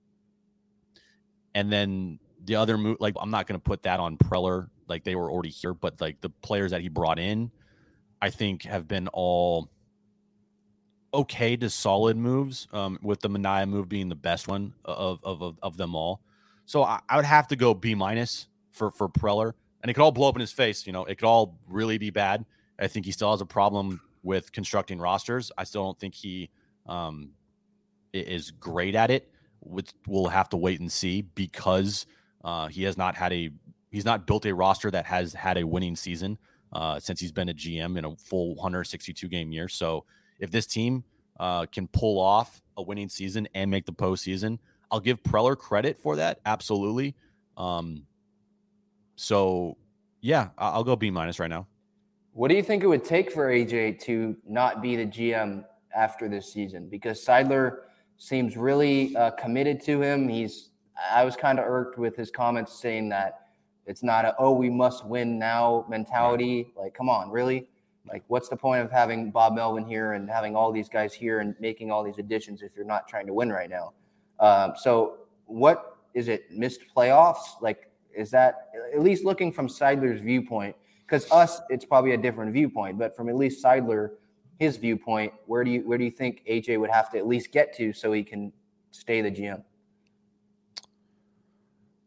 and 1.54 1.72
then 1.72 2.18
the 2.44 2.56
other 2.56 2.78
move, 2.78 2.96
like 3.00 3.14
I'm 3.20 3.30
not 3.30 3.46
going 3.46 3.58
to 3.58 3.62
put 3.62 3.82
that 3.82 4.00
on 4.00 4.16
Preller, 4.16 4.68
like 4.88 5.04
they 5.04 5.14
were 5.14 5.30
already 5.30 5.50
here, 5.50 5.74
but 5.74 6.00
like 6.00 6.20
the 6.20 6.30
players 6.30 6.70
that 6.70 6.80
he 6.80 6.88
brought 6.88 7.18
in 7.18 7.50
I 8.20 8.30
think 8.30 8.64
have 8.64 8.88
been 8.88 9.08
all 9.08 9.68
okay 11.14 11.56
to 11.56 11.70
solid 11.70 12.16
moves, 12.16 12.68
um, 12.72 12.98
with 13.02 13.20
the 13.20 13.30
Manaea 13.30 13.68
move 13.68 13.88
being 13.88 14.08
the 14.08 14.14
best 14.14 14.48
one 14.48 14.74
of 14.84 15.20
of, 15.22 15.42
of, 15.42 15.58
of 15.62 15.76
them 15.76 15.94
all. 15.94 16.20
So 16.66 16.82
I, 16.82 17.00
I, 17.08 17.16
would 17.16 17.24
have 17.24 17.48
to 17.48 17.56
go 17.56 17.74
B 17.74 17.94
minus 17.94 18.48
for 18.72 18.90
for 18.90 19.08
Preller, 19.08 19.52
and 19.82 19.90
it 19.90 19.94
could 19.94 20.02
all 20.02 20.12
blow 20.12 20.28
up 20.28 20.36
in 20.36 20.40
his 20.40 20.52
face. 20.52 20.86
You 20.86 20.92
know, 20.92 21.04
it 21.04 21.16
could 21.16 21.26
all 21.26 21.58
really 21.68 21.98
be 21.98 22.10
bad. 22.10 22.44
I 22.78 22.86
think 22.86 23.06
he 23.06 23.12
still 23.12 23.30
has 23.30 23.40
a 23.40 23.46
problem 23.46 24.00
with 24.22 24.52
constructing 24.52 24.98
rosters. 24.98 25.50
I 25.56 25.64
still 25.64 25.84
don't 25.84 25.98
think 25.98 26.14
he 26.14 26.50
um, 26.86 27.30
is 28.12 28.50
great 28.50 28.94
at 28.94 29.10
it. 29.10 29.30
Which 29.60 29.90
we'll 30.06 30.28
have 30.28 30.48
to 30.50 30.56
wait 30.56 30.78
and 30.80 30.90
see 30.90 31.22
because 31.22 32.06
uh, 32.44 32.68
he 32.68 32.84
has 32.84 32.96
not 32.96 33.16
had 33.16 33.32
a 33.32 33.50
he's 33.90 34.04
not 34.04 34.26
built 34.26 34.46
a 34.46 34.54
roster 34.54 34.90
that 34.90 35.06
has 35.06 35.32
had 35.32 35.58
a 35.58 35.66
winning 35.66 35.96
season 35.96 36.38
uh, 36.72 36.98
since 36.98 37.20
he's 37.20 37.32
been 37.32 37.48
a 37.48 37.54
GM 37.54 37.98
in 37.98 38.04
a 38.04 38.16
full 38.16 38.54
162 38.56 39.28
game 39.28 39.52
year. 39.52 39.68
So 39.68 40.04
if 40.38 40.50
this 40.50 40.66
team 40.66 41.04
uh, 41.40 41.66
can 41.66 41.88
pull 41.88 42.20
off 42.20 42.62
a 42.76 42.82
winning 42.82 43.08
season 43.08 43.48
and 43.54 43.70
make 43.70 43.86
the 43.86 43.92
postseason, 43.92 44.58
I'll 44.90 45.00
give 45.00 45.22
Preller 45.22 45.56
credit 45.56 46.00
for 46.00 46.16
that. 46.16 46.40
Absolutely. 46.46 47.14
Um, 47.56 48.06
so 49.16 49.76
yeah, 50.20 50.48
I'll 50.56 50.84
go 50.84 50.96
B 50.96 51.10
minus 51.10 51.38
right 51.38 51.50
now. 51.50 51.66
What 52.32 52.48
do 52.48 52.54
you 52.54 52.62
think 52.62 52.84
it 52.84 52.86
would 52.86 53.04
take 53.04 53.32
for 53.32 53.50
AJ 53.50 54.00
to 54.02 54.36
not 54.46 54.80
be 54.80 54.96
the 54.96 55.06
GM 55.06 55.64
after 55.94 56.28
this 56.28 56.52
season? 56.52 56.88
Because 56.88 57.24
Seidler 57.24 57.78
seems 58.16 58.56
really 58.56 59.16
uh, 59.16 59.32
committed 59.32 59.80
to 59.82 60.00
him. 60.00 60.28
He's 60.28 60.70
I 61.12 61.24
was 61.24 61.36
kind 61.36 61.58
of 61.58 61.64
irked 61.66 61.98
with 61.98 62.16
his 62.16 62.30
comments 62.30 62.80
saying 62.80 63.08
that 63.10 63.47
it's 63.88 64.02
not 64.02 64.26
a 64.26 64.34
oh 64.38 64.52
we 64.52 64.68
must 64.68 65.04
win 65.06 65.38
now 65.38 65.86
mentality. 65.88 66.72
Like, 66.76 66.94
come 66.94 67.08
on, 67.08 67.30
really? 67.30 67.66
Like, 68.06 68.22
what's 68.28 68.48
the 68.48 68.56
point 68.56 68.82
of 68.82 68.90
having 68.90 69.30
Bob 69.30 69.54
Melvin 69.54 69.84
here 69.86 70.12
and 70.12 70.28
having 70.28 70.54
all 70.54 70.70
these 70.72 70.88
guys 70.88 71.12
here 71.12 71.40
and 71.40 71.54
making 71.58 71.90
all 71.90 72.04
these 72.04 72.18
additions 72.18 72.62
if 72.62 72.76
you're 72.76 72.84
not 72.84 73.08
trying 73.08 73.26
to 73.26 73.32
win 73.32 73.50
right 73.50 73.68
now? 73.68 73.92
Um, 74.40 74.74
so, 74.76 75.20
what 75.46 75.96
is 76.14 76.28
it? 76.28 76.50
Missed 76.52 76.82
playoffs? 76.94 77.60
Like, 77.62 77.90
is 78.14 78.30
that 78.30 78.68
at 78.94 79.00
least 79.00 79.24
looking 79.24 79.50
from 79.50 79.68
Seidler's 79.68 80.20
viewpoint? 80.20 80.76
Because 81.06 81.30
us, 81.32 81.60
it's 81.70 81.86
probably 81.86 82.12
a 82.12 82.18
different 82.18 82.52
viewpoint, 82.52 82.98
but 82.98 83.16
from 83.16 83.30
at 83.30 83.36
least 83.36 83.64
Seidler, 83.64 84.10
his 84.58 84.76
viewpoint, 84.76 85.32
where 85.46 85.64
do 85.64 85.70
you 85.70 85.80
where 85.88 85.96
do 85.96 86.04
you 86.04 86.10
think 86.10 86.42
AJ 86.46 86.78
would 86.78 86.90
have 86.90 87.10
to 87.12 87.18
at 87.18 87.26
least 87.26 87.52
get 87.52 87.74
to 87.76 87.94
so 87.94 88.12
he 88.12 88.22
can 88.22 88.52
stay 88.90 89.22
the 89.22 89.30
GM? 89.30 89.62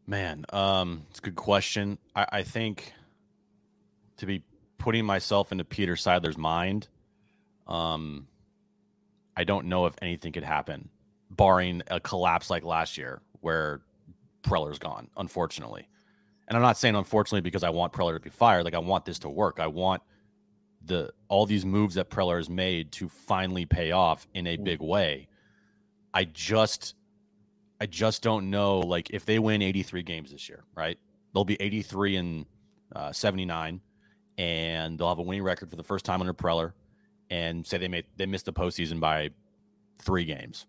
Man, 0.06 0.44
um, 0.52 1.06
it's 1.10 1.20
a 1.20 1.22
good 1.22 1.36
question. 1.36 1.98
I, 2.14 2.26
I 2.32 2.42
think 2.42 2.92
to 4.16 4.26
be 4.26 4.42
putting 4.78 5.04
myself 5.06 5.52
into 5.52 5.64
Peter 5.64 5.94
Seidler's 5.94 6.36
mind, 6.36 6.88
um, 7.66 8.26
I 9.36 9.44
don't 9.44 9.66
know 9.66 9.86
if 9.86 9.94
anything 10.02 10.32
could 10.32 10.44
happen, 10.44 10.88
barring 11.30 11.82
a 11.88 12.00
collapse 12.00 12.50
like 12.50 12.64
last 12.64 12.98
year 12.98 13.22
where 13.40 13.80
Preller's 14.42 14.78
gone, 14.78 15.08
unfortunately. 15.16 15.88
And 16.48 16.56
I'm 16.56 16.62
not 16.62 16.76
saying 16.76 16.96
unfortunately 16.96 17.40
because 17.40 17.62
I 17.62 17.70
want 17.70 17.92
Preller 17.92 18.14
to 18.14 18.20
be 18.20 18.28
fired. 18.28 18.64
Like 18.64 18.74
I 18.74 18.78
want 18.78 19.04
this 19.04 19.20
to 19.20 19.28
work. 19.28 19.60
I 19.60 19.68
want 19.68 20.02
the 20.84 21.12
all 21.28 21.46
these 21.46 21.64
moves 21.64 21.94
that 21.94 22.10
Preller 22.10 22.36
has 22.36 22.50
made 22.50 22.92
to 22.92 23.08
finally 23.08 23.64
pay 23.64 23.92
off 23.92 24.26
in 24.34 24.46
a 24.46 24.56
big 24.56 24.80
way. 24.80 25.28
I 26.12 26.24
just 26.24 26.94
I 27.82 27.86
just 27.86 28.22
don't 28.22 28.48
know. 28.48 28.78
Like 28.78 29.10
if 29.10 29.24
they 29.26 29.40
win 29.40 29.60
83 29.60 30.04
games 30.04 30.30
this 30.30 30.48
year, 30.48 30.62
right? 30.76 30.96
They'll 31.34 31.44
be 31.44 31.60
83 31.60 32.14
and 32.14 32.46
uh, 32.94 33.10
79, 33.10 33.80
and 34.38 34.96
they'll 34.96 35.08
have 35.08 35.18
a 35.18 35.22
winning 35.22 35.42
record 35.42 35.68
for 35.68 35.74
the 35.74 35.82
first 35.82 36.04
time 36.04 36.20
under 36.20 36.32
Preller. 36.32 36.74
And 37.28 37.66
say 37.66 37.78
they 37.78 37.88
made 37.88 38.04
they 38.16 38.26
missed 38.26 38.44
the 38.44 38.52
postseason 38.52 39.00
by 39.00 39.30
three 39.98 40.24
games. 40.24 40.66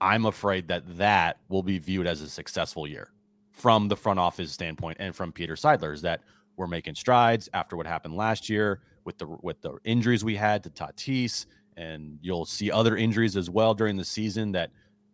I'm 0.00 0.24
afraid 0.24 0.68
that 0.68 0.96
that 0.96 1.36
will 1.50 1.62
be 1.62 1.78
viewed 1.78 2.06
as 2.06 2.22
a 2.22 2.30
successful 2.30 2.86
year 2.86 3.10
from 3.50 3.88
the 3.88 3.96
front 3.96 4.18
office 4.18 4.52
standpoint 4.52 4.96
and 5.00 5.14
from 5.14 5.32
Peter 5.32 5.54
Seidler. 5.54 5.92
Is 5.92 6.00
that 6.00 6.22
we're 6.56 6.66
making 6.66 6.94
strides 6.94 7.50
after 7.52 7.76
what 7.76 7.86
happened 7.86 8.16
last 8.16 8.48
year 8.48 8.80
with 9.04 9.18
the 9.18 9.26
with 9.42 9.60
the 9.60 9.76
injuries 9.84 10.24
we 10.24 10.36
had 10.36 10.64
to 10.64 10.70
Tatis, 10.70 11.44
and 11.76 12.18
you'll 12.22 12.46
see 12.46 12.70
other 12.70 12.96
injuries 12.96 13.36
as 13.36 13.50
well 13.50 13.74
during 13.74 13.98
the 13.98 14.04
season 14.04 14.52
that 14.52 14.70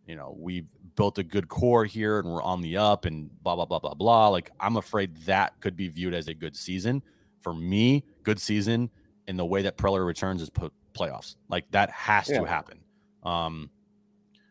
you 0.07 0.15
know 0.15 0.37
we've 0.39 0.67
built 0.99 1.17
a 1.17 1.23
good 1.23 1.49
core 1.49 1.85
here 1.85 2.19
and 2.19 2.29
we're 2.29 2.43
on 2.43 2.61
the 2.61 2.77
up 2.77 3.05
and 3.05 3.31
blah 3.45 3.55
blah 3.55 3.65
blah 3.65 3.79
blah 3.79 3.95
blah. 3.95 4.27
Like 4.29 4.51
I'm 4.59 4.77
afraid 4.77 5.17
that 5.27 5.59
could 5.61 5.77
be 5.77 5.87
viewed 5.87 6.13
as 6.13 6.27
a 6.27 6.35
good 6.35 6.57
season. 6.57 7.05
For 7.41 7.55
me, 7.55 8.03
good 8.25 8.41
season 8.41 8.91
in 9.29 9.37
the 9.37 9.45
way 9.45 9.63
that 9.63 9.77
Preller 9.77 10.05
returns 10.05 10.43
is 10.43 10.51
put 10.51 10.73
playoffs. 10.95 11.37
Like 11.49 11.71
that 11.71 11.89
has 11.91 12.29
yeah. 12.29 12.41
to 12.41 12.45
happen. 12.47 12.81
Um, 13.23 13.71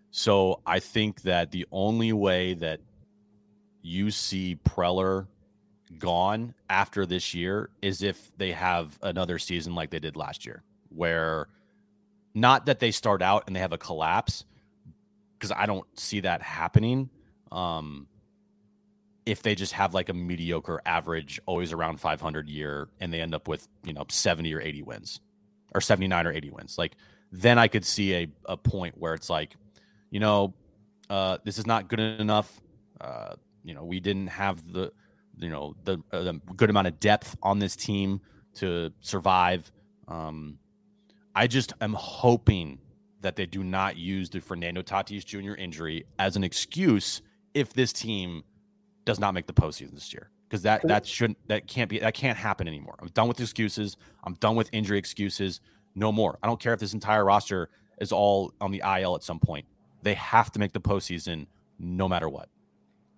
so 0.10 0.62
I 0.66 0.80
think 0.80 1.24
that 1.24 1.52
the 1.52 1.68
only 1.70 2.14
way 2.14 2.54
that 2.54 2.80
you 3.82 4.10
see 4.10 4.58
Preller 4.64 5.28
gone 6.00 6.54
after 6.70 7.06
this 7.06 7.34
year 7.34 7.72
is 7.82 8.02
if 8.02 8.32
they 8.38 8.54
have 8.54 8.98
another 9.02 9.38
season 9.38 9.76
like 9.76 9.90
they 9.90 10.00
did 10.00 10.16
last 10.16 10.46
year, 10.46 10.64
where 10.96 11.50
not 12.34 12.68
that 12.68 12.80
they 12.80 12.92
start 12.92 13.22
out 13.22 13.44
and 13.48 13.56
they 13.56 13.60
have 13.60 13.74
a 13.74 13.78
collapse, 13.78 14.46
because 15.38 15.52
I 15.52 15.66
don't 15.66 15.86
see 16.00 16.22
that 16.22 16.42
happening. 16.42 17.10
Um, 17.52 18.08
if 19.26 19.44
they 19.44 19.56
just 19.56 19.74
have 19.74 19.94
like 19.94 20.10
a 20.10 20.14
mediocre 20.14 20.82
average, 20.86 21.40
always 21.46 21.74
around 21.74 22.00
500 22.00 22.50
year, 22.50 22.88
and 23.00 23.14
they 23.14 23.22
end 23.22 23.36
up 23.36 23.48
with 23.48 23.68
you 23.84 23.94
know 23.94 24.06
70 24.08 24.54
or 24.54 24.62
80 24.62 24.84
wins, 24.84 25.20
or 25.76 25.82
79 25.82 26.28
or 26.28 26.32
80 26.32 26.50
wins, 26.52 26.78
like 26.78 26.96
then 27.32 27.60
I 27.60 27.68
could 27.68 27.86
see 27.86 28.14
a 28.16 28.28
a 28.46 28.58
point 28.58 28.98
where 28.98 29.14
it's 29.14 29.30
like, 29.30 29.56
you 30.10 30.20
know, 30.20 30.54
uh, 31.10 31.38
this 31.44 31.58
is 31.58 31.68
not 31.68 31.88
good 31.90 32.00
enough. 32.00 32.62
Uh, 33.00 33.36
you 33.64 33.74
know, 33.74 33.84
we 33.84 34.00
didn't 34.00 34.28
have 34.28 34.72
the 34.72 34.92
you 35.38 35.50
know 35.50 35.76
the, 35.84 36.02
uh, 36.12 36.24
the 36.24 36.34
good 36.56 36.70
amount 36.70 36.88
of 36.88 37.00
depth 37.00 37.36
on 37.44 37.60
this 37.60 37.76
team 37.76 38.22
to 38.56 38.92
survive. 39.02 39.72
Um, 40.08 40.58
I 41.36 41.48
just 41.48 41.74
am 41.82 41.94
hoping 41.94 42.80
that 43.22 43.36
they 43.36 43.46
do 43.46 43.64
not 43.64 43.98
use 43.98 44.30
the 44.30 44.40
Fernando 44.40 44.82
Tatis 44.82 45.26
Jr. 45.26 45.54
injury 45.56 46.06
as 46.20 46.36
an 46.36 46.44
excuse 46.44 47.22
if 47.54 47.74
this 47.74 47.92
team 47.92 48.44
does 49.06 49.20
not 49.20 49.34
make 49.34 49.48
the 49.48 49.54
postseason 49.54 49.94
this 49.94 50.14
year. 50.14 50.30
Because 50.48 50.62
that 50.64 50.88
that 50.88 51.06
shouldn't 51.06 51.38
that 51.48 51.68
can't 51.68 51.90
be 51.90 52.00
that 52.00 52.14
can't 52.14 52.38
happen 52.38 52.68
anymore. 52.68 52.96
I'm 53.00 53.10
done 53.10 53.28
with 53.28 53.40
excuses. 53.40 53.98
I'm 54.24 54.36
done 54.36 54.56
with 54.56 54.70
injury 54.72 54.98
excuses. 54.98 55.60
No 55.96 56.12
more. 56.12 56.38
I 56.42 56.48
don't 56.48 56.60
care 56.60 56.74
if 56.74 56.80
this 56.80 56.94
entire 56.94 57.26
roster 57.26 57.70
is 58.00 58.12
all 58.12 58.54
on 58.62 58.72
the 58.72 58.82
IL 59.00 59.16
at 59.16 59.24
some 59.24 59.40
point. 59.40 59.66
They 60.04 60.14
have 60.14 60.52
to 60.52 60.60
make 60.60 60.72
the 60.72 60.80
postseason 60.80 61.48
no 61.80 62.08
matter 62.08 62.30
what. 62.30 62.50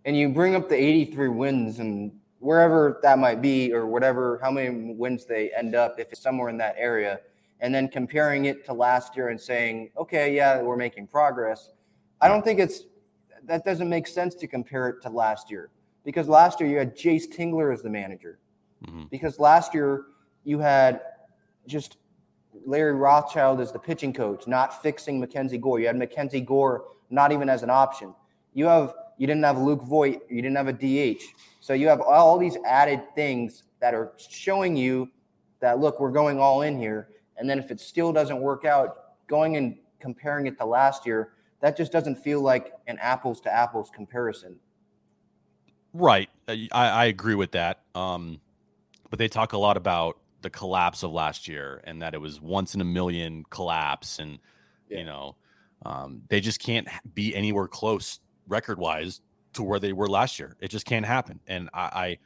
And 0.06 0.18
you 0.18 0.30
bring 0.30 0.56
up 0.56 0.70
the 0.70 0.76
83 0.76 1.28
wins 1.28 1.80
and 1.80 2.12
wherever 2.39 3.00
that 3.04 3.20
might 3.20 3.41
be, 3.41 3.74
or 3.74 3.86
whatever, 3.86 4.39
how 4.41 4.50
many 4.50 4.93
wins 4.93 5.26
they 5.26 5.52
end 5.52 5.76
up, 5.76 6.00
if 6.00 6.12
it's 6.12 6.22
somewhere 6.22 6.50
in 6.50 6.58
that 6.58 6.76
area, 6.78 7.20
and 7.62 7.74
then 7.74 7.88
comparing 7.88 8.45
it 8.45 8.66
to 8.66 8.74
last 8.74 9.16
year 9.16 9.30
and 9.30 9.39
saying, 9.39 9.91
okay, 9.97 10.36
yeah, 10.36 10.62
we're 10.62 10.78
making 10.78 11.07
progress. 11.07 11.72
I 12.22 12.28
don't 12.28 12.43
think 12.43 12.60
it's 12.60 12.84
that 13.45 13.64
doesn't 13.66 13.89
make 13.89 14.07
sense 14.07 14.36
to 14.36 14.47
compare 14.47 14.89
it 14.89 15.01
to 15.01 15.10
last 15.10 15.49
year 15.49 15.70
because 16.03 16.28
last 16.28 16.60
year 16.60 16.70
you 16.70 16.78
had 16.78 16.95
Jayce 16.95 17.28
Tingler 17.28 17.74
as 17.74 17.82
the 17.82 17.89
manager. 17.89 18.39
Mm-hmm. 18.86 19.03
Because 19.10 19.39
last 19.39 19.74
year 19.74 20.05
you 20.43 20.60
had 20.60 21.01
just 21.68 21.97
Larry 22.66 22.93
Rothschild 22.93 23.60
as 23.60 23.72
the 23.72 23.80
pitching 23.80 24.14
coach, 24.14 24.47
not 24.47 24.82
fixing 24.82 25.20
Mackenzie 25.20 25.57
Gore. 25.57 25.80
You 25.80 25.88
had 25.88 25.97
Mackenzie 25.97 26.41
Gore 26.41 26.86
not 27.10 27.32
even 27.32 27.49
as 27.49 27.64
an 27.64 27.70
option. 27.70 28.14
You 28.53 28.66
have 28.66 28.93
you 29.18 29.28
didn't 29.28 29.43
have 29.43 29.57
Luke 29.57 29.84
Voit, 29.84 30.22
you 30.30 30.41
didn't 30.41 30.55
have 30.55 30.68
a 30.68 30.74
DH. 30.74 31.22
So 31.60 31.74
you 31.74 31.88
have 31.89 31.99
all 31.99 32.38
these 32.38 32.57
added 32.66 33.01
things 33.16 33.64
that 33.82 33.93
are 33.93 34.14
showing 34.18 34.78
you 34.78 35.10
that 35.60 35.80
look, 35.80 35.99
we're 35.99 36.12
going 36.12 36.39
all 36.39 36.62
in 36.62 36.80
here. 36.80 37.10
And 37.40 37.50
then 37.50 37.58
if 37.58 37.72
it 37.72 37.80
still 37.80 38.14
doesn't 38.14 38.40
work 38.40 38.66
out, 38.66 38.98
going 39.28 39.56
and 39.56 39.78
comparing 40.00 40.46
it 40.46 40.58
to 40.60 40.66
last 40.66 41.06
year, 41.06 41.32
that 41.62 41.78
just 41.78 41.92
doesn't 41.92 42.16
feel 42.16 42.42
like 42.42 42.74
an 42.88 42.98
apples 43.00 43.42
to 43.42 43.54
apples 43.54 43.90
comparison. 43.94 44.58
Right. 45.94 46.30
Uh, 46.48 46.56
I, 46.72 46.90
I 46.90 47.06
agree 47.06 47.36
with 47.36 47.52
that. 47.52 47.82
Um, 47.96 48.42
but 49.10 49.20
they 49.20 49.28
talk 49.28 49.54
a 49.54 49.58
lot 49.58 49.78
about 49.78 50.20
the 50.42 50.50
collapse 50.50 51.04
of 51.04 51.12
last 51.12 51.48
year 51.48 51.82
and 51.84 52.02
that 52.02 52.14
it 52.14 52.22
was 52.22 52.40
once 52.40 52.76
in 52.76 52.82
a 52.82 52.86
million 52.86 53.44
collapse. 53.50 54.20
And, 54.20 54.40
yeah. 54.90 55.00
you 55.00 55.06
know, 55.06 55.36
um, 55.86 56.22
they 56.30 56.42
just 56.42 56.60
can't 56.60 56.88
be 57.14 57.36
anywhere 57.36 57.68
close 57.68 58.20
record 58.48 58.80
wise 58.80 59.22
to 59.54 59.64
where 59.64 59.80
they 59.80 59.94
were 59.94 60.08
last 60.08 60.40
year. 60.40 60.56
It 60.60 60.70
just 60.70 60.86
can't 60.86 61.06
happen. 61.06 61.40
And 61.48 61.70
I, 61.74 61.80
I, 61.82 62.18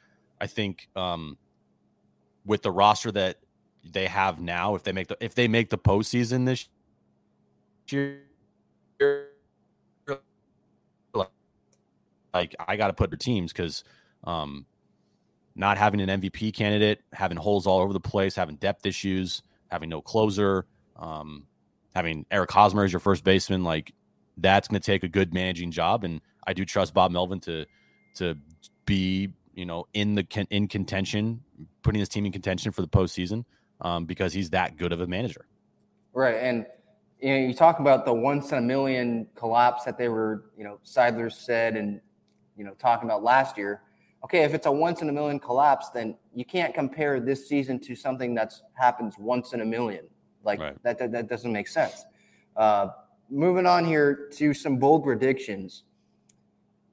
I 0.41 0.47
think 0.47 0.89
um, 0.95 1.37
with 2.45 2.61
the 2.61 2.71
roster 2.71 3.11
that 3.11 3.37
they 3.83 4.07
have 4.07 4.39
now, 4.39 4.75
if 4.75 4.83
they 4.83 4.91
make 4.91 5.07
the 5.07 5.17
if 5.19 5.35
they 5.35 5.47
make 5.47 5.69
the 5.69 5.77
postseason 5.77 6.45
this 6.45 6.67
year, 7.89 8.21
like 12.33 12.55
I 12.65 12.77
got 12.77 12.87
to 12.87 12.93
put 12.93 13.09
their 13.09 13.17
teams 13.17 13.51
because 13.51 13.83
um, 14.23 14.65
not 15.55 15.77
having 15.77 16.01
an 16.01 16.21
MVP 16.21 16.53
candidate, 16.53 17.01
having 17.11 17.37
holes 17.37 17.67
all 17.67 17.79
over 17.79 17.93
the 17.93 17.99
place, 17.99 18.35
having 18.35 18.55
depth 18.55 18.85
issues, 18.85 19.43
having 19.69 19.89
no 19.89 20.01
closer, 20.01 20.65
um, 20.95 21.45
having 21.93 22.25
Eric 22.31 22.51
Hosmer 22.51 22.85
as 22.85 22.93
your 22.93 23.01
first 23.01 23.23
baseman, 23.23 23.63
like 23.63 23.93
that's 24.37 24.67
going 24.67 24.79
to 24.79 24.85
take 24.85 25.03
a 25.03 25.09
good 25.09 25.33
managing 25.33 25.71
job. 25.71 26.03
And 26.03 26.21
I 26.47 26.53
do 26.53 26.65
trust 26.65 26.93
Bob 26.93 27.11
Melvin 27.11 27.39
to 27.41 27.65
to 28.15 28.35
be 28.85 29.29
you 29.53 29.65
know 29.65 29.85
in 29.93 30.15
the 30.15 30.47
in 30.49 30.67
contention, 30.69 31.43
putting 31.81 31.99
his 31.99 32.09
team 32.09 32.25
in 32.25 32.31
contention 32.31 32.71
for 32.71 32.81
the 32.81 32.87
postseason 32.87 33.43
um, 33.83 34.05
because 34.05 34.33
he's 34.33 34.49
that 34.51 34.77
good 34.77 34.91
of 34.91 35.01
a 35.01 35.07
manager. 35.07 35.45
Right, 36.13 36.35
and 36.35 36.65
you 37.19 37.29
know 37.29 37.47
you 37.47 37.53
talk 37.53 37.79
about 37.79 38.05
the 38.05 38.13
once 38.13 38.51
in 38.51 38.57
a 38.57 38.61
million 38.61 39.27
collapse 39.35 39.83
that 39.83 39.97
they 39.97 40.09
were 40.09 40.45
you 40.57 40.63
know 40.63 40.79
Seidler 40.85 41.31
said 41.31 41.75
and 41.75 42.01
you 42.57 42.63
know 42.63 42.73
talking 42.79 43.07
about 43.07 43.23
last 43.23 43.57
year. 43.57 43.81
Okay, 44.23 44.43
if 44.43 44.53
it's 44.53 44.65
a 44.67 44.71
once 44.71 45.01
in 45.01 45.09
a 45.09 45.11
million 45.11 45.37
collapse, 45.37 45.89
then 45.89 46.15
you 46.33 46.45
can't 46.45 46.73
compare 46.73 47.19
this 47.19 47.47
season 47.49 47.77
to 47.81 47.93
something 47.93 48.33
that's 48.33 48.63
happens 48.73 49.15
once 49.19 49.53
in 49.53 49.59
a 49.61 49.65
million. 49.65 50.05
Like 50.43 50.59
right. 50.59 50.83
that, 50.83 50.97
that, 50.99 51.11
that 51.11 51.27
doesn't 51.27 51.51
make 51.51 51.67
sense. 51.67 52.05
Uh, 52.55 52.87
moving 53.29 53.65
on 53.65 53.83
here 53.83 54.29
to 54.33 54.53
some 54.53 54.77
bold 54.77 55.03
predictions. 55.03 55.83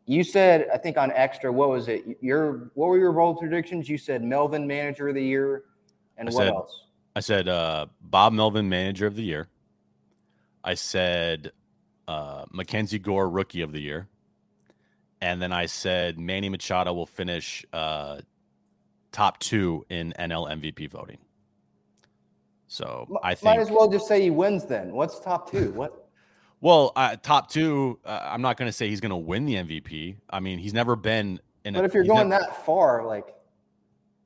You 0.07 0.25
said, 0.25 0.67
I 0.75 0.79
think 0.79 0.97
on 0.97 1.13
extra, 1.13 1.53
what 1.53 1.69
was 1.69 1.87
it? 1.87 2.03
Your 2.21 2.73
what 2.75 2.89
were 2.89 2.99
your 2.99 3.13
bold 3.13 3.39
predictions? 3.39 3.89
You 3.89 3.97
said 3.97 4.25
Melvin 4.25 4.67
Manager 4.67 5.09
of 5.09 5.15
the 5.15 5.23
Year, 5.23 5.65
and 6.21 6.29
I 6.29 6.33
what 6.33 6.41
said, 6.43 6.53
else? 6.53 6.85
I 7.17 7.21
said 7.21 7.49
uh, 7.49 7.87
Bob 8.01 8.33
Melvin 8.33 8.69
Manager 8.69 9.07
of 9.07 9.17
the 9.17 9.23
Year. 9.23 9.49
I 10.63 10.75
said 10.75 11.51
uh, 12.07 12.45
Mackenzie 12.53 12.99
Gore 12.99 13.29
Rookie 13.29 13.63
of 13.63 13.73
the 13.73 13.81
Year, 13.81 14.07
and 15.21 15.41
then 15.41 15.53
I 15.53 15.67
said 15.67 16.19
Manny 16.19 16.51
Machado 16.51 16.93
will 16.93 17.07
finish 17.07 17.65
uh, 17.73 18.21
top 19.13 19.39
two 19.39 19.85
in 19.89 20.13
NL 20.19 20.49
MVP 20.51 20.91
voting. 20.91 21.19
So 22.69 23.19
I 23.25 23.35
think 23.35 23.45
might 23.45 23.59
as 23.59 23.71
well 23.71 23.89
just 23.89 24.07
say 24.07 24.23
he 24.23 24.31
wins. 24.31 24.67
Then 24.67 24.93
what's 24.93 25.19
top 25.19 25.51
two? 25.51 25.73
What? 25.77 26.07
Well, 26.63 26.93
uh, 26.95 27.17
top 27.17 27.51
two. 27.51 27.99
Uh, 28.05 28.21
I'm 28.23 28.43
not 28.43 28.59
going 28.59 28.69
to 28.69 28.73
say 28.73 28.87
he's 28.91 29.01
going 29.01 29.11
to 29.11 29.17
win 29.17 29.47
the 29.47 29.55
MVP. 29.55 30.17
I 30.29 30.41
mean, 30.41 30.59
he's 30.59 30.75
never 30.75 30.95
been 30.95 31.41
in. 31.65 31.73
But 31.73 31.85
a, 31.85 31.87
if 31.87 31.95
you're 31.95 32.05
going 32.05 32.29
never, 32.29 32.45
that 32.45 32.67
far, 32.67 33.07
like, 33.07 33.35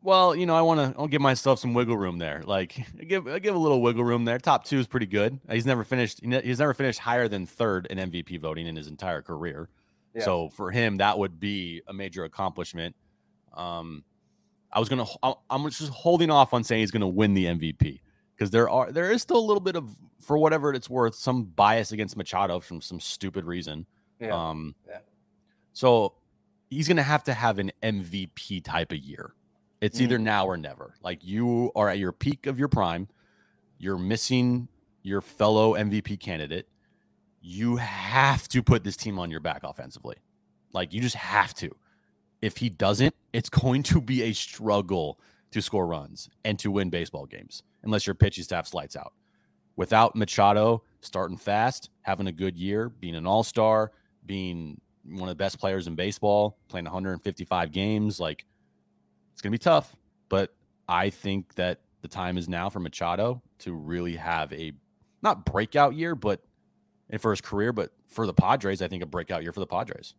well, 0.04 0.36
you 0.36 0.44
know, 0.44 0.54
I 0.54 0.60
want 0.60 0.80
to. 0.80 1.00
I'll 1.00 1.08
give 1.08 1.22
myself 1.22 1.58
some 1.58 1.72
wiggle 1.72 1.96
room 1.96 2.18
there. 2.18 2.42
Like, 2.44 2.78
I 3.00 3.04
give 3.04 3.26
I 3.26 3.38
give 3.38 3.54
a 3.54 3.58
little 3.58 3.80
wiggle 3.80 4.04
room 4.04 4.26
there. 4.26 4.38
Top 4.38 4.64
two 4.64 4.78
is 4.78 4.86
pretty 4.86 5.06
good. 5.06 5.40
He's 5.50 5.64
never 5.64 5.82
finished. 5.82 6.20
He's 6.22 6.58
never 6.58 6.74
finished 6.74 6.98
higher 6.98 7.26
than 7.26 7.46
third 7.46 7.86
in 7.86 7.96
MVP 7.96 8.38
voting 8.38 8.66
in 8.66 8.76
his 8.76 8.86
entire 8.86 9.22
career. 9.22 9.70
Yeah. 10.14 10.22
So 10.22 10.50
for 10.50 10.70
him, 10.70 10.98
that 10.98 11.18
would 11.18 11.40
be 11.40 11.80
a 11.88 11.94
major 11.94 12.24
accomplishment. 12.24 12.94
Um, 13.54 14.04
I 14.70 14.78
was 14.78 14.90
gonna. 14.90 15.06
I'm 15.48 15.70
just 15.70 15.90
holding 15.90 16.30
off 16.30 16.52
on 16.52 16.64
saying 16.64 16.80
he's 16.80 16.90
gonna 16.90 17.08
win 17.08 17.32
the 17.32 17.46
MVP 17.46 18.00
because 18.36 18.50
there 18.50 18.68
are 18.68 18.92
there 18.92 19.10
is 19.10 19.22
still 19.22 19.38
a 19.38 19.46
little 19.46 19.60
bit 19.60 19.74
of 19.74 19.88
for 20.20 20.36
whatever 20.36 20.74
it's 20.74 20.90
worth 20.90 21.14
some 21.14 21.44
bias 21.44 21.92
against 21.92 22.14
Machado 22.14 22.60
from 22.60 22.82
some 22.82 23.00
stupid 23.00 23.46
reason. 23.46 23.86
Yeah. 24.20 24.36
Um, 24.36 24.74
yeah. 24.86 24.98
So 25.72 26.12
he's 26.68 26.88
gonna 26.88 27.02
have 27.02 27.24
to 27.24 27.32
have 27.32 27.58
an 27.58 27.72
MVP 27.82 28.62
type 28.64 28.92
of 28.92 28.98
year. 28.98 29.32
It's 29.84 29.98
mm-hmm. 29.98 30.04
either 30.04 30.18
now 30.18 30.46
or 30.46 30.56
never. 30.56 30.94
Like 31.02 31.22
you 31.22 31.70
are 31.76 31.90
at 31.90 31.98
your 31.98 32.12
peak 32.12 32.46
of 32.46 32.58
your 32.58 32.68
prime, 32.68 33.06
you're 33.76 33.98
missing 33.98 34.68
your 35.02 35.20
fellow 35.20 35.74
MVP 35.74 36.18
candidate. 36.20 36.66
You 37.42 37.76
have 37.76 38.48
to 38.48 38.62
put 38.62 38.82
this 38.82 38.96
team 38.96 39.18
on 39.18 39.30
your 39.30 39.40
back 39.40 39.60
offensively. 39.62 40.16
Like 40.72 40.94
you 40.94 41.02
just 41.02 41.16
have 41.16 41.52
to. 41.56 41.70
If 42.40 42.56
he 42.56 42.70
doesn't, 42.70 43.14
it's 43.34 43.50
going 43.50 43.82
to 43.82 44.00
be 44.00 44.22
a 44.22 44.32
struggle 44.32 45.20
to 45.50 45.60
score 45.60 45.86
runs 45.86 46.30
and 46.46 46.58
to 46.60 46.70
win 46.70 46.88
baseball 46.88 47.26
games 47.26 47.62
unless 47.82 48.06
your 48.06 48.14
pitching 48.14 48.44
staff 48.44 48.72
lights 48.72 48.96
out. 48.96 49.12
Without 49.76 50.16
Machado 50.16 50.82
starting 51.02 51.36
fast, 51.36 51.90
having 52.00 52.26
a 52.26 52.32
good 52.32 52.56
year, 52.56 52.88
being 52.88 53.16
an 53.16 53.26
all 53.26 53.42
star, 53.42 53.92
being 54.24 54.80
one 55.04 55.28
of 55.28 55.28
the 55.28 55.34
best 55.34 55.58
players 55.58 55.86
in 55.86 55.94
baseball, 55.94 56.56
playing 56.68 56.86
155 56.86 57.70
games, 57.70 58.18
like 58.18 58.46
it's 59.34 59.42
going 59.42 59.52
to 59.52 59.58
be 59.58 59.62
tough. 59.62 59.94
But 60.30 60.54
I 60.88 61.10
think 61.10 61.54
that 61.56 61.80
the 62.00 62.08
time 62.08 62.38
is 62.38 62.48
now 62.48 62.70
for 62.70 62.80
Machado 62.80 63.42
to 63.58 63.74
really 63.74 64.16
have 64.16 64.52
a 64.52 64.72
not 65.22 65.44
breakout 65.44 65.94
year, 65.94 66.14
but 66.14 66.40
for 67.18 67.30
his 67.30 67.40
career, 67.40 67.72
but 67.72 67.90
for 68.08 68.26
the 68.26 68.32
Padres, 68.32 68.80
I 68.80 68.88
think 68.88 69.02
a 69.02 69.06
breakout 69.06 69.42
year 69.42 69.52
for 69.52 69.60
the 69.60 69.66
Padres. 69.66 70.14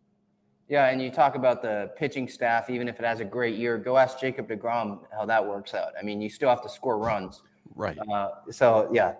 Yeah, 0.68 0.88
and 0.88 1.00
you 1.00 1.10
talk 1.10 1.36
about 1.36 1.62
the 1.62 1.92
pitching 1.96 2.28
staff, 2.28 2.70
even 2.70 2.88
if 2.88 2.98
it 2.98 3.06
has 3.06 3.20
a 3.20 3.24
great 3.24 3.56
year, 3.56 3.78
go 3.78 3.96
ask 3.96 4.18
Jacob 4.18 4.48
DeGrom 4.48 5.00
how 5.16 5.24
that 5.24 5.44
works 5.44 5.74
out. 5.74 5.92
I 5.98 6.02
mean, 6.02 6.20
you 6.20 6.28
still 6.28 6.48
have 6.48 6.62
to 6.62 6.68
score 6.68 6.98
runs. 6.98 7.42
Right. 7.74 7.96
Uh, 8.12 8.30
so, 8.50 8.90
yeah. 8.92 9.14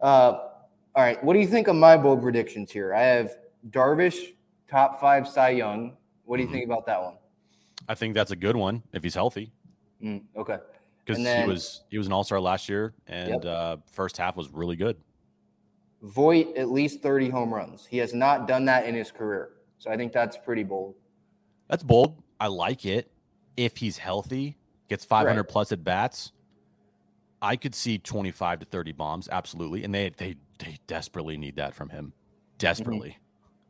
Uh, 0.00 0.50
all 0.94 1.02
right. 1.02 1.22
What 1.24 1.34
do 1.34 1.40
you 1.40 1.48
think 1.48 1.66
of 1.66 1.74
my 1.74 1.96
bold 1.96 2.22
predictions 2.22 2.70
here? 2.70 2.94
I 2.94 3.02
have 3.02 3.38
Darvish, 3.70 4.34
top 4.70 5.00
five 5.00 5.26
Cy 5.26 5.50
Young. 5.50 5.96
What 6.24 6.36
do 6.36 6.42
you 6.42 6.48
mm-hmm. 6.48 6.58
think 6.58 6.66
about 6.66 6.86
that 6.86 7.02
one? 7.02 7.17
I 7.88 7.94
think 7.94 8.14
that's 8.14 8.30
a 8.30 8.36
good 8.36 8.56
one 8.56 8.82
if 8.92 9.02
he's 9.02 9.14
healthy. 9.14 9.52
Mm, 10.02 10.22
okay. 10.36 10.58
Because 11.04 11.18
he 11.18 11.48
was 11.48 11.84
he 11.88 11.98
was 11.98 12.06
an 12.06 12.12
all 12.12 12.22
star 12.22 12.38
last 12.40 12.68
year, 12.68 12.92
and 13.06 13.42
yep. 13.42 13.44
uh, 13.44 13.76
first 13.90 14.18
half 14.18 14.36
was 14.36 14.50
really 14.50 14.76
good. 14.76 14.96
Voit 16.02 16.54
at 16.56 16.70
least 16.70 17.02
30 17.02 17.30
home 17.30 17.52
runs. 17.52 17.86
He 17.86 17.96
has 17.98 18.14
not 18.14 18.46
done 18.46 18.66
that 18.66 18.86
in 18.86 18.94
his 18.94 19.10
career. 19.10 19.50
So 19.78 19.90
I 19.90 19.96
think 19.96 20.12
that's 20.12 20.36
pretty 20.36 20.64
bold. 20.64 20.94
That's 21.68 21.82
bold. 21.82 22.22
I 22.38 22.48
like 22.48 22.84
it. 22.84 23.10
If 23.56 23.78
he's 23.78 23.98
healthy, 23.98 24.56
gets 24.88 25.04
500 25.04 25.36
right. 25.36 25.48
plus 25.48 25.72
at 25.72 25.82
bats, 25.82 26.32
I 27.42 27.56
could 27.56 27.74
see 27.74 27.98
25 27.98 28.60
to 28.60 28.66
30 28.66 28.92
bombs. 28.92 29.28
Absolutely. 29.32 29.82
And 29.82 29.92
they, 29.92 30.10
they, 30.16 30.36
they 30.58 30.78
desperately 30.86 31.36
need 31.36 31.56
that 31.56 31.74
from 31.74 31.88
him. 31.88 32.12
Desperately. 32.58 33.16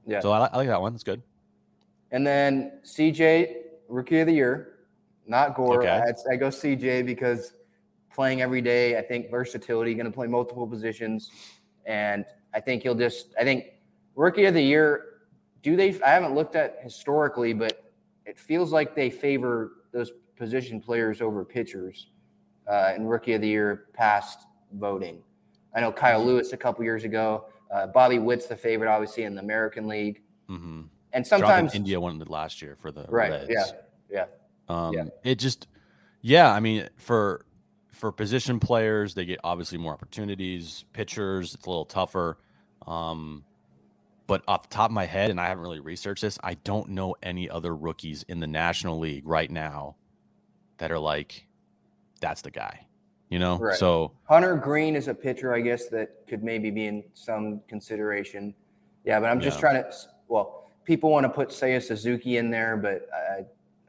Mm-hmm. 0.05 0.13
Yeah. 0.13 0.21
So 0.21 0.33
I, 0.33 0.47
I 0.47 0.57
like 0.57 0.69
that 0.69 0.81
one. 0.81 0.93
That's 0.93 1.05
good. 1.05 1.23
And 2.11 2.27
then 2.27 2.81
CJ, 2.85 3.55
rookie 3.89 4.21
of 4.21 4.27
the 4.27 4.33
year, 4.33 4.75
not 5.27 5.55
Gore. 5.55 5.83
Okay. 5.83 5.91
I, 5.91 6.33
I 6.33 6.37
go 6.37 6.49
CJ 6.49 7.05
because 7.05 7.53
playing 8.13 8.43
every 8.43 8.61
day, 8.61 8.99
I 8.99 9.03
think 9.03 9.31
versatility, 9.31 9.95
going 9.95 10.07
to 10.07 10.13
play 10.13 10.27
multiple 10.27 10.67
positions. 10.67 11.31
And 11.87 12.25
I 12.55 12.61
think 12.61 12.83
he'll 12.83 12.95
just, 12.95 13.35
I 13.39 13.45
think 13.45 13.67
rookie 14.15 14.47
of 14.47 14.55
the 14.55 14.63
year, 14.63 15.05
do 15.63 15.77
they, 15.77 16.01
I 16.03 16.11
haven't 16.11 16.35
looked 16.35 16.57
at 16.57 16.79
historically, 16.83 17.53
but 17.53 17.93
it 18.27 18.39
feels 18.39 18.73
like 18.73 18.95
they 18.95 19.11
favor 19.11 19.73
those 19.93 20.13
position 20.37 20.81
players 20.81 21.21
over 21.21 21.45
pitchers 21.45 22.09
uh, 22.69 22.93
in 22.97 23.07
rookie 23.07 23.35
of 23.35 23.41
the 23.41 23.49
year 23.49 23.87
past 23.95 24.41
voting. 24.73 25.23
I 25.75 25.81
know 25.81 25.93
Kyle 25.93 26.21
mm-hmm. 26.21 26.29
Lewis 26.29 26.53
a 26.53 26.57
couple 26.57 26.85
years 26.85 27.05
ago. 27.05 27.47
Uh, 27.73 27.87
Bobby 27.87 28.19
Witt's 28.19 28.47
the 28.47 28.57
favorite, 28.57 28.89
obviously, 28.89 29.25
in 29.25 29.35
the 29.35 29.43
American 29.43 29.87
League. 29.87 30.23
Mm-hmm. 30.49 30.83
And 31.13 31.27
sometimes 31.27 31.75
India 31.75 32.01
won 32.01 32.21
it 32.21 32.29
last 32.29 32.61
year 32.61 32.77
for 32.77 32.91
the 32.93 33.05
right. 33.09 33.31
Reds. 33.31 33.51
Yeah, 33.51 33.65
yeah. 34.11 34.25
Um, 34.69 34.93
yeah. 34.93 35.05
It 35.25 35.37
just, 35.37 35.67
yeah. 36.21 36.53
I 36.53 36.61
mean, 36.61 36.89
for 36.97 37.45
for 37.93 38.13
position 38.13 38.61
players, 38.61 39.15
they 39.15 39.25
get 39.25 39.41
obviously 39.43 39.79
more 39.79 39.93
opportunities. 39.93 40.85
Pitchers, 40.93 41.55
it's 41.55 41.67
a 41.67 41.71
little 41.71 41.87
tougher. 41.87 42.39
Um, 42.87 43.45
but 44.27 44.43
off 44.47 44.69
the 44.69 44.75
top 44.75 44.91
of 44.91 44.95
my 44.95 45.07
head, 45.07 45.31
and 45.31 45.41
I 45.41 45.49
haven't 45.49 45.65
really 45.65 45.81
researched 45.81 46.23
this, 46.23 46.39
I 46.45 46.55
don't 46.55 46.91
know 46.91 47.17
any 47.23 47.49
other 47.49 47.75
rookies 47.75 48.25
in 48.29 48.41
the 48.41 48.47
National 48.47 48.99
League 48.99 49.27
right 49.27 49.51
now 49.51 49.97
that 50.77 50.93
are 50.93 50.99
like, 50.99 51.47
that's 52.21 52.43
the 52.43 52.51
guy. 52.51 52.87
You 53.31 53.39
know, 53.39 53.59
right. 53.59 53.77
so 53.77 54.13
Hunter 54.25 54.55
Greene 54.57 54.97
is 54.97 55.09
a 55.09 55.15
pitcher, 55.15 55.55
I 55.55 55.61
guess, 55.61 55.89
that 55.89 56.27
could 56.27 56.43
maybe 56.43 56.71
be 56.71 56.87
in 56.87 57.05
some 57.13 57.61
consideration. 57.69 58.55
Yeah, 59.05 59.21
but 59.21 59.31
I'm 59.31 59.41
just 59.41 59.57
yeah. 59.57 59.61
trying 59.61 59.83
to. 59.83 59.93
Well, 60.29 60.68
people 60.89 61.11
want 61.11 61.25
to 61.25 61.29
put 61.29 61.51
Seiya 61.51 61.81
Suzuki 61.81 62.39
in 62.39 62.51
there, 62.51 62.77
but 62.77 63.07
I, 63.15 63.45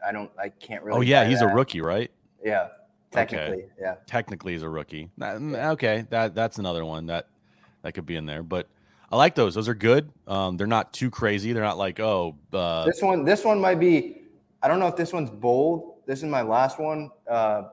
I 0.07 0.11
don't, 0.11 0.29
I 0.37 0.49
can't 0.49 0.83
really. 0.83 0.97
Oh 0.97 1.01
yeah, 1.01 1.25
he's 1.25 1.39
that. 1.39 1.51
a 1.51 1.55
rookie, 1.55 1.81
right? 1.81 2.11
Yeah, 2.43 2.67
technically, 3.09 3.63
okay. 3.63 3.67
yeah. 3.79 3.95
Technically, 4.05 4.51
he's 4.51 4.63
a 4.63 4.69
rookie. 4.69 5.09
Okay, 5.19 6.05
that 6.09 6.35
that's 6.35 6.59
another 6.59 6.85
one 6.85 7.07
that 7.07 7.27
that 7.81 7.93
could 7.93 8.05
be 8.05 8.17
in 8.17 8.27
there, 8.27 8.43
but. 8.43 8.67
I 9.11 9.15
like 9.15 9.33
those. 9.33 9.55
Those 9.55 9.67
are 9.67 9.73
good. 9.73 10.11
Um, 10.27 10.55
they're 10.55 10.67
not 10.67 10.93
too 10.93 11.09
crazy. 11.09 11.51
They're 11.51 11.63
not 11.63 11.79
like 11.79 11.99
oh. 11.99 12.35
Uh, 12.53 12.85
this 12.85 13.01
one, 13.01 13.25
this 13.25 13.43
one 13.43 13.59
might 13.59 13.79
be. 13.79 14.21
I 14.61 14.67
don't 14.67 14.77
know 14.77 14.85
if 14.85 14.95
this 14.95 15.11
one's 15.11 15.31
bold. 15.31 15.95
This 16.05 16.19
is 16.19 16.25
my 16.25 16.43
last 16.43 16.79
one, 16.79 17.09
uh, 17.27 17.63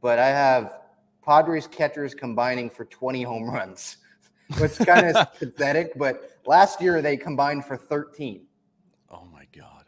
but 0.00 0.18
I 0.18 0.26
have 0.26 0.80
Padres 1.24 1.68
catchers 1.68 2.16
combining 2.16 2.68
for 2.68 2.84
20 2.84 3.22
home 3.22 3.48
runs, 3.48 3.98
which 4.58 4.76
kind 4.78 5.06
of 5.06 5.34
pathetic. 5.38 5.92
But 5.96 6.38
last 6.46 6.80
year 6.80 7.02
they 7.02 7.16
combined 7.16 7.64
for 7.64 7.76
13. 7.76 8.46
Oh 9.10 9.26
my 9.32 9.46
god, 9.56 9.84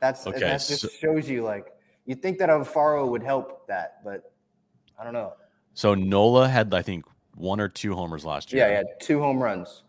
that's 0.00 0.26
okay, 0.26 0.40
that 0.40 0.52
just 0.66 0.80
so, 0.80 0.88
shows 0.88 1.28
you 1.28 1.42
like 1.42 1.72
you 2.04 2.14
think 2.14 2.38
that 2.38 2.48
Alfaro 2.48 3.08
would 3.08 3.22
help 3.22 3.66
that, 3.66 4.02
but 4.04 4.32
I 4.98 5.04
don't 5.04 5.12
know. 5.12 5.34
So 5.74 5.94
Nola 5.94 6.48
had 6.48 6.72
I 6.72 6.82
think 6.82 7.04
one 7.34 7.60
or 7.60 7.68
two 7.68 7.94
homers 7.94 8.24
last 8.24 8.52
year. 8.52 8.64
Yeah, 8.64 8.70
he 8.70 8.76
had 8.76 8.86
two 9.00 9.20
home 9.20 9.42
runs. 9.42 9.82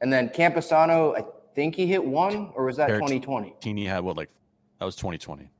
And 0.00 0.12
then 0.12 0.28
Campusano, 0.28 1.16
I 1.16 1.24
think 1.54 1.74
he 1.74 1.86
hit 1.86 2.02
one, 2.04 2.50
or 2.54 2.64
was 2.64 2.76
that 2.76 2.88
2020? 2.88 3.54
Teeny 3.60 3.84
had 3.84 4.02
what, 4.02 4.16
like, 4.16 4.30
that 4.78 4.84
was 4.84 4.96
2020. 4.96 5.50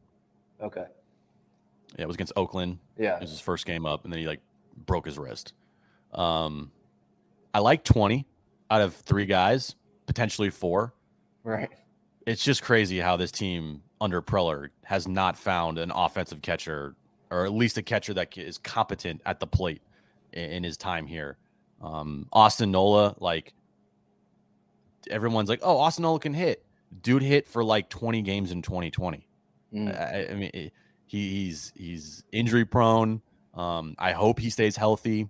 Okay. 0.62 0.84
Yeah, 1.96 2.02
it 2.02 2.06
was 2.06 2.16
against 2.16 2.32
Oakland. 2.36 2.78
Yeah. 2.96 3.16
It 3.16 3.22
was 3.22 3.30
his 3.30 3.40
first 3.40 3.66
game 3.66 3.84
up, 3.84 4.04
and 4.04 4.12
then 4.12 4.20
he, 4.20 4.26
like, 4.26 4.40
broke 4.86 5.04
his 5.04 5.18
wrist. 5.18 5.52
Um, 6.12 6.70
I 7.52 7.60
like 7.60 7.84
20 7.84 8.26
out 8.70 8.80
of 8.80 8.94
three 8.94 9.26
guys, 9.26 9.74
potentially 10.06 10.50
four. 10.50 10.94
Right. 11.44 11.70
It's 12.26 12.44
just 12.44 12.62
crazy 12.62 12.98
how 12.98 13.16
this 13.16 13.32
team 13.32 13.82
under 14.00 14.22
Preller 14.22 14.68
has 14.84 15.08
not 15.08 15.36
found 15.36 15.78
an 15.78 15.90
offensive 15.90 16.42
catcher, 16.42 16.94
or 17.30 17.44
at 17.44 17.52
least 17.52 17.76
a 17.78 17.82
catcher 17.82 18.14
that 18.14 18.36
is 18.36 18.58
competent 18.58 19.20
at 19.26 19.40
the 19.40 19.46
plate 19.46 19.82
in, 20.32 20.62
his 20.62 20.76
time 20.76 21.06
here. 21.06 21.36
Um, 21.80 22.26
Austin 22.32 22.70
Nola, 22.70 23.14
like, 23.18 23.52
everyone's 25.10 25.48
like, 25.48 25.60
oh, 25.62 25.78
Austin 25.78 26.02
Nola 26.02 26.20
can 26.20 26.34
hit. 26.34 26.64
Dude 27.02 27.22
hit 27.22 27.46
for 27.46 27.64
like 27.64 27.88
20 27.88 28.22
games 28.22 28.50
in 28.50 28.62
2020. 28.62 29.26
Mm. 29.72 30.00
I, 30.00 30.28
I, 30.30 30.34
mean, 30.34 30.50
he, 30.52 30.70
he's 31.06 31.72
he's 31.76 32.24
injury 32.32 32.64
prone. 32.64 33.22
Um, 33.54 33.94
I 33.98 34.12
hope 34.12 34.38
he 34.38 34.50
stays 34.50 34.76
healthy. 34.76 35.28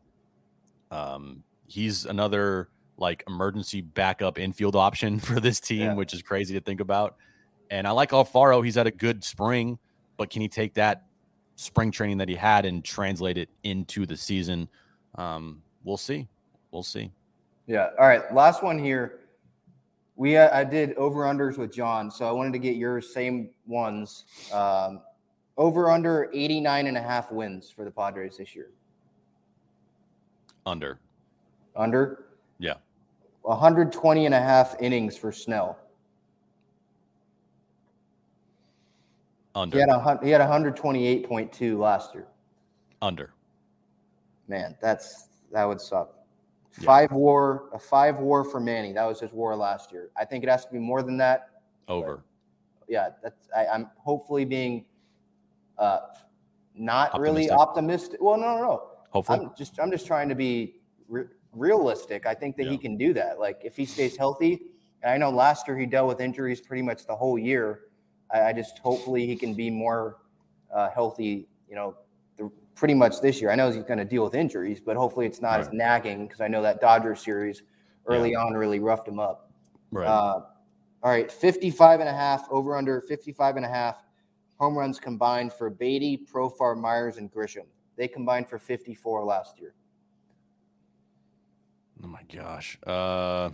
Um, 0.91 1.43
he's 1.67 2.05
another 2.05 2.69
like 2.97 3.25
emergency 3.27 3.81
backup 3.81 4.39
infield 4.39 4.77
option 4.77 5.19
for 5.21 5.41
this 5.41 5.61
team, 5.61 5.81
yeah. 5.81 5.95
which 5.95 6.13
is 6.13 6.23
crazy 6.23 6.55
to 6.55 6.61
think 6.61 6.81
about. 6.81 7.17
And 7.71 7.87
I 7.87 7.93
like 7.93 8.11
Alfaro. 8.11 8.65
He's 8.65 8.75
had 8.75 8.87
a 8.87 8.91
good 8.93 9.23
spring, 9.23 9.79
but 10.17 10.31
can 10.31 10.43
he 10.43 10.49
take 10.49 10.75
that 10.75 11.07
spring 11.57 11.91
training 11.91 12.19
that 12.19 12.29
he 12.29 12.35
had 12.35 12.65
and 12.65 12.85
translate 12.85 13.39
it 13.39 13.49
into 13.63 14.07
the 14.07 14.17
season? 14.17 14.69
Um, 15.15 15.63
we'll 15.85 15.97
see. 15.97 16.27
We'll 16.73 16.83
see. 16.83 17.13
Yeah. 17.67 17.91
All 17.99 18.07
right. 18.07 18.33
Last 18.35 18.63
one 18.63 18.79
here. 18.79 19.21
We 20.17 20.37
uh, 20.37 20.55
I 20.55 20.65
did 20.65 20.95
over 20.95 21.21
unders 21.21 21.57
with 21.57 21.73
John, 21.73 22.11
so 22.11 22.29
I 22.29 22.33
wanted 22.33 22.53
to 22.53 22.59
get 22.59 22.77
your 22.77 23.01
same 23.01 23.51
ones. 23.67 24.25
Um, 24.53 25.01
over 25.57 25.91
under 25.91 26.31
89 26.33 26.87
and 26.87 26.97
a 26.97 27.03
half 27.03 27.31
wins 27.31 27.71
for 27.71 27.85
the 27.85 27.91
Padres 27.91 28.39
this 28.39 28.55
year. 28.55 28.71
Under. 30.67 30.99
Under? 31.77 32.25
Yeah. 32.59 32.75
120 33.43 34.27
and 34.27 34.35
a 34.35 34.41
half 34.41 34.77
innings 34.81 35.17
for 35.17 35.33
Snell. 35.33 35.79
Under. 39.55 39.77
He 39.77 39.81
had, 39.81 39.89
a, 39.89 40.19
he 40.23 40.31
had 40.31 40.41
128.2 40.41 41.79
last 41.79 42.15
year. 42.15 42.27
Under. 43.03 43.33
Man, 44.49 44.77
that's 44.81 45.29
that 45.53 45.65
would 45.65 45.81
suck. 45.81 46.15
Five 46.71 47.11
war, 47.11 47.69
a 47.73 47.79
five 47.79 48.21
war 48.21 48.45
for 48.45 48.61
Manny. 48.61 48.93
That 48.93 49.05
was 49.05 49.21
his 49.21 49.33
war 49.33 49.57
last 49.57 49.91
year. 49.91 50.11
I 50.17 50.25
think 50.25 50.45
it 50.45 50.51
has 50.51 50.65
to 50.67 50.73
be 50.73 50.79
more 50.79 51.03
than 51.03 51.17
that. 51.19 51.51
Over. 51.89 52.23
Yeah, 52.89 53.11
that's. 53.23 53.49
I, 53.55 53.67
am 53.67 53.91
hopefully 53.97 54.45
being, 54.45 54.85
uh, 55.79 56.01
not 56.77 57.13
optimistic. 57.13 57.35
really 57.35 57.51
optimistic. 57.51 58.23
Well, 58.23 58.39
no, 58.39 58.57
no, 58.57 58.63
no. 58.63 58.90
Hopefully, 59.11 59.41
I'm 59.41 59.51
just. 59.57 59.79
I'm 59.81 59.91
just 59.91 60.07
trying 60.07 60.29
to 60.29 60.35
be 60.35 60.77
re- 61.09 61.25
realistic. 61.53 62.27
I 62.27 62.35
think 62.35 62.57
that 62.57 62.65
yeah. 62.65 62.71
he 62.71 62.79
can 62.79 62.97
do 62.97 63.13
that. 63.15 63.39
Like 63.39 63.61
if 63.65 63.77
he 63.77 63.85
stays 63.85 64.17
healthy. 64.17 64.63
And 65.03 65.13
I 65.13 65.17
know 65.17 65.31
last 65.31 65.67
year 65.67 65.79
he 65.79 65.87
dealt 65.87 66.09
with 66.09 66.21
injuries 66.21 66.61
pretty 66.61 66.83
much 66.83 67.07
the 67.07 67.17
whole 67.17 67.39
year. 67.39 67.81
I, 68.33 68.43
I 68.43 68.53
just 68.53 68.79
hopefully 68.79 69.27
he 69.27 69.35
can 69.35 69.55
be 69.55 69.71
more 69.71 70.19
uh, 70.75 70.91
healthy. 70.91 71.49
You 71.69 71.75
know, 71.75 71.97
pretty 72.75 72.95
much 72.95 73.21
this 73.21 73.41
year. 73.41 73.51
I 73.51 73.55
know 73.55 73.71
he's 73.71 73.83
going 73.83 73.99
to 73.99 74.05
deal 74.05 74.25
with 74.25 74.35
injuries, 74.35 74.81
but 74.81 74.97
hopefully 74.97 75.27
it's 75.27 75.41
not 75.41 75.53
right. 75.53 75.61
as 75.61 75.73
nagging 75.73 76.27
because 76.27 76.41
I 76.41 76.49
know 76.49 76.63
that 76.63 76.81
Dodger 76.81 77.15
series 77.15 77.63
early 78.07 78.33
yeah. 78.33 78.39
on 78.39 78.55
really 78.55 78.79
roughed 78.79 79.07
him 79.07 79.19
up. 79.19 79.51
Right. 79.91 80.07
Uh, 80.07 80.43
all 81.03 81.11
right, 81.11 81.33
55 81.33 82.01
and 82.01 82.09
a 82.09 82.13
half, 82.13 82.47
over 82.51 82.77
under 82.77 83.01
55 83.01 83.57
and 83.57 83.65
a 83.65 83.69
half 83.69 84.03
home 84.61 84.77
runs 84.77 85.01
combined 85.01 85.53
for 85.53 85.71
Beaty, 85.71 86.27
Profar, 86.31 86.79
Myers, 86.79 87.17
and 87.17 87.33
Grisham. 87.33 87.65
They 88.01 88.09
combined 88.09 88.49
for 88.49 88.59
54 88.59 89.25
last 89.27 89.61
year. 89.61 89.75
Oh 92.03 92.07
my 92.07 92.23
gosh. 92.35 92.79
Uh, 92.87 93.51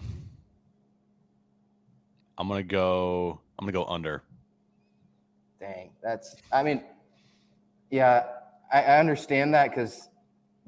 I'm 2.38 2.46
gonna 2.46 2.62
go. 2.62 3.40
I'm 3.58 3.64
gonna 3.64 3.72
go 3.72 3.86
under. 3.86 4.22
Dang, 5.58 5.90
that's. 6.00 6.36
I 6.52 6.62
mean, 6.62 6.84
yeah, 7.90 8.22
I, 8.72 8.82
I 8.82 8.98
understand 9.00 9.52
that 9.54 9.70
because 9.70 10.10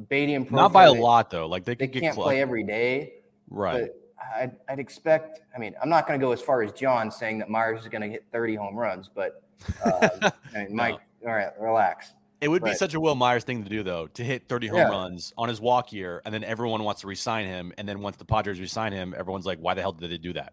Beaty 0.09 0.35
and 0.35 0.49
Profar, 0.49 0.57
not 0.57 0.73
by 0.73 0.87
a 0.87 0.93
lot 0.93 1.31
though. 1.31 1.47
Like 1.47 1.65
they, 1.65 1.77
they 1.77 1.87
can't 1.87 2.17
play 2.17 2.41
every 2.41 2.65
day, 2.65 3.13
right? 3.49 3.91
I'd, 4.35 4.57
I'd, 4.69 4.81
expect. 4.81 5.43
I 5.55 5.61
mean, 5.61 5.77
I'm 5.81 5.89
not 5.89 6.09
going 6.09 6.19
to 6.19 6.27
go 6.27 6.33
as 6.33 6.43
far 6.43 6.63
as 6.63 6.73
John 6.73 7.13
saying 7.13 7.39
that 7.39 7.49
Myers 7.49 7.83
is 7.83 7.89
going 7.89 8.03
to 8.03 8.09
hit 8.09 8.25
30 8.33 8.57
home 8.57 8.75
runs, 8.75 9.09
but 9.09 9.45
uh, 9.85 10.31
I 10.53 10.65
mean, 10.65 10.75
Mike, 10.75 10.99
no. 11.23 11.31
all 11.31 11.37
right, 11.37 11.53
relax. 11.61 12.15
It 12.41 12.49
would 12.49 12.63
but, 12.63 12.71
be 12.71 12.77
such 12.77 12.95
a 12.95 13.01
Wil 13.01 13.17
Myers 13.17 13.45
thing 13.45 13.65
to 13.65 13.69
do, 13.69 13.83
though, 13.83 14.07
to 14.09 14.23
hit 14.23 14.49
30 14.49 14.69
home 14.69 14.79
yeah. 14.79 14.89
runs 14.89 15.33
on 15.37 15.49
his 15.49 15.61
walk 15.61 15.93
year, 15.93 16.23
and 16.25 16.33
then 16.33 16.45
everyone 16.45 16.85
wants 16.85 17.01
to 17.01 17.09
resign 17.09 17.47
him, 17.47 17.73
and 17.79 17.89
then 17.89 18.01
once 18.01 18.17
the 18.17 18.25
Padres 18.25 18.61
resign 18.61 18.93
him, 18.93 19.15
everyone's 19.19 19.47
like, 19.47 19.59
"Why 19.59 19.75
the 19.75 19.81
hell 19.81 19.93
did 19.93 20.11
they 20.11 20.19
do 20.19 20.33
that?" 20.35 20.53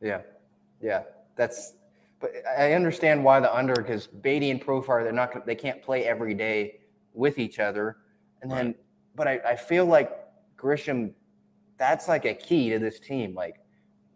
Yeah, 0.00 0.22
yeah, 0.80 1.02
that's. 1.34 1.74
But 2.18 2.30
I 2.58 2.72
understand 2.72 3.22
why 3.22 3.40
the 3.40 3.54
under 3.54 3.74
because 3.74 4.06
Beaty 4.06 4.50
and 4.50 4.64
Profar 4.64 5.04
they're 5.04 5.12
not 5.12 5.44
they 5.44 5.54
can't 5.54 5.82
play 5.82 6.04
every 6.04 6.32
day 6.32 6.80
with 7.12 7.38
each 7.38 7.58
other. 7.58 7.98
And 8.40 8.50
then, 8.50 8.66
right. 8.66 8.76
but 9.14 9.28
I, 9.28 9.40
I 9.46 9.56
feel 9.56 9.84
like 9.84 10.10
Grisham 10.56 11.12
that's 11.78 12.08
like 12.08 12.24
a 12.24 12.34
key 12.34 12.70
to 12.70 12.78
this 12.78 12.98
team. 13.00 13.34
Like, 13.34 13.56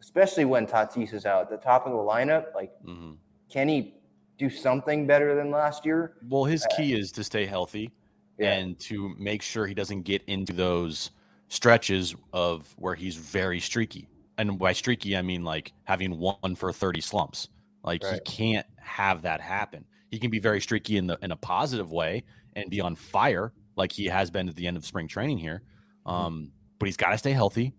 especially 0.01 0.45
when 0.45 0.66
Tatis 0.66 1.12
is 1.12 1.27
out 1.27 1.43
at 1.43 1.51
the 1.51 1.57
top 1.57 1.87
of 1.87 1.93
the 1.93 1.99
lineup, 1.99 2.55
like, 2.55 2.73
mm-hmm. 2.85 3.12
can 3.51 3.68
he 3.68 3.95
do 4.41 4.49
something 4.51 5.07
better 5.07 5.34
than 5.34 5.51
last 5.51 5.84
year? 5.84 6.14
Well, 6.26 6.45
his 6.45 6.64
uh, 6.64 6.76
key 6.76 6.95
is 6.95 7.12
to 7.12 7.22
stay 7.22 7.45
healthy 7.45 7.93
yeah. 8.38 8.55
and 8.55 8.78
to 8.80 9.14
make 9.18 9.43
sure 9.43 9.66
he 9.66 9.74
doesn't 9.74 10.03
get 10.03 10.22
into 10.26 10.55
those 10.55 11.11
stretches 11.49 12.14
of 12.32 12.72
where 12.78 12.95
he's 12.95 13.16
very 13.16 13.61
streaky. 13.61 14.09
And 14.38 14.59
by 14.59 14.72
streaky, 14.72 15.16
I 15.16 15.22
mean 15.22 15.45
like 15.45 15.72
having 15.84 16.18
one 16.18 16.57
for 16.57 16.72
30 16.72 17.03
slumps. 17.03 17.49
Like 17.84 18.03
right. 18.03 18.14
he 18.14 18.20
can't 18.20 18.66
have 18.78 19.22
that 19.22 19.43
happen. 19.43 19.84
He 20.11 20.18
can 20.18 20.30
be 20.30 20.38
very 20.38 20.61
streaky 20.61 20.97
in 20.97 21.07
the 21.07 21.18
in 21.22 21.32
a 21.32 21.36
positive 21.36 21.93
way 21.93 22.24
and 22.57 22.70
be 22.70 22.80
on 22.80 22.97
fire 22.97 23.53
like 23.76 23.93
he 23.93 24.07
has 24.07 24.30
been 24.30 24.49
at 24.49 24.57
the 24.57 24.66
end 24.66 24.76
of 24.76 24.86
spring 24.86 25.07
training 25.07 25.38
here. 25.38 25.62
Mm-hmm. 26.07 26.16
Um, 26.16 26.53
but 26.78 26.86
he's 26.86 26.97
got 26.97 27.11
to 27.11 27.18
stay 27.18 27.32
healthy 27.32 27.74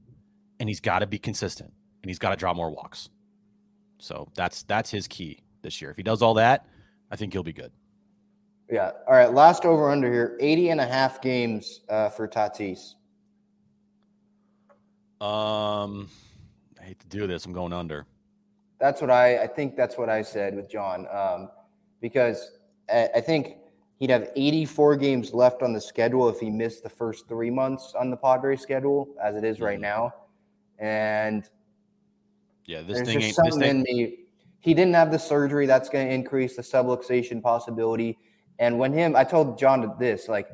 and 0.59 0.69
he's 0.69 0.79
got 0.79 0.99
to 0.99 1.07
be 1.07 1.17
consistent 1.17 1.73
and 2.03 2.09
he's 2.09 2.19
got 2.19 2.29
to 2.29 2.35
draw 2.35 2.53
more 2.53 2.69
walks. 2.69 3.09
So 3.97 4.29
that's 4.35 4.61
that's 4.63 4.91
his 4.91 5.07
key 5.07 5.41
this 5.61 5.81
year. 5.81 5.91
If 5.91 5.97
he 5.97 6.03
does 6.03 6.21
all 6.21 6.33
that, 6.35 6.65
I 7.09 7.15
think 7.15 7.33
he'll 7.33 7.43
be 7.43 7.53
good. 7.53 7.71
Yeah. 8.69 8.91
All 9.07 9.13
right. 9.13 9.33
Last 9.33 9.65
over 9.65 9.91
under 9.91 10.11
here 10.11 10.37
80 10.39 10.69
and 10.69 10.81
a 10.81 10.85
half 10.85 11.21
games 11.21 11.81
uh, 11.89 12.09
for 12.09 12.27
Tatis. 12.27 12.95
Um, 15.19 16.09
I 16.79 16.83
hate 16.85 16.99
to 16.99 17.07
do 17.07 17.27
this. 17.27 17.45
I'm 17.45 17.53
going 17.53 17.73
under. 17.73 18.05
That's 18.79 19.01
what 19.01 19.11
I, 19.11 19.43
I 19.43 19.47
think 19.47 19.75
that's 19.75 19.97
what 19.97 20.09
I 20.09 20.21
said 20.21 20.55
with 20.55 20.69
John. 20.69 21.05
Um, 21.11 21.49
because 21.99 22.53
I, 22.89 23.09
I 23.15 23.21
think 23.21 23.57
he'd 23.99 24.09
have 24.09 24.29
84 24.35 24.95
games 24.95 25.33
left 25.33 25.61
on 25.61 25.73
the 25.73 25.81
schedule 25.81 26.27
if 26.29 26.39
he 26.39 26.49
missed 26.49 26.81
the 26.81 26.89
first 26.89 27.27
three 27.27 27.51
months 27.51 27.93
on 27.99 28.09
the 28.09 28.17
Padres 28.17 28.61
schedule, 28.61 29.09
as 29.23 29.35
it 29.35 29.43
is 29.43 29.59
right 29.59 29.75
mm-hmm. 29.75 29.81
now. 29.81 30.13
And 30.79 31.47
yeah, 32.65 32.81
this 32.81 33.01
thing 33.01 33.21
ain't 33.21 33.37
this 33.43 33.57
thing. 33.57 33.83
Me, 33.83 34.17
he 34.61 34.73
didn't 34.73 34.93
have 34.93 35.11
the 35.11 35.19
surgery. 35.19 35.65
That's 35.65 35.89
going 35.89 36.07
to 36.07 36.13
increase 36.13 36.55
the 36.55 36.61
subluxation 36.61 37.41
possibility. 37.41 38.17
And 38.59 38.77
when 38.77 38.93
him, 38.93 39.15
I 39.15 39.23
told 39.23 39.57
John 39.57 39.95
this, 39.99 40.27
like 40.29 40.47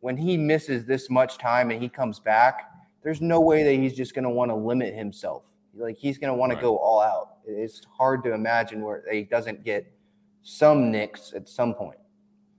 when 0.00 0.16
he 0.16 0.36
misses 0.36 0.86
this 0.86 1.10
much 1.10 1.38
time 1.38 1.70
and 1.70 1.80
he 1.80 1.88
comes 1.88 2.18
back, 2.18 2.70
there's 3.02 3.20
no 3.20 3.40
way 3.40 3.62
that 3.62 3.74
he's 3.74 3.94
just 3.94 4.14
going 4.14 4.24
to 4.24 4.30
want 4.30 4.50
to 4.50 4.54
limit 4.54 4.94
himself. 4.94 5.44
Like 5.76 5.96
he's 5.96 6.18
going 6.18 6.32
to 6.32 6.34
want 6.34 6.50
right. 6.50 6.56
to 6.56 6.62
go 6.62 6.78
all 6.78 7.00
out. 7.00 7.36
It's 7.46 7.84
hard 7.84 8.24
to 8.24 8.32
imagine 8.32 8.82
where 8.82 9.04
he 9.10 9.22
doesn't 9.22 9.62
get 9.62 9.92
some 10.42 10.90
nicks 10.90 11.32
at 11.34 11.48
some 11.48 11.74
point. 11.74 11.98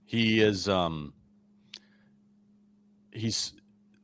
He 0.04 0.40
is 0.40 0.68
um 0.68 1.12
he's 3.12 3.54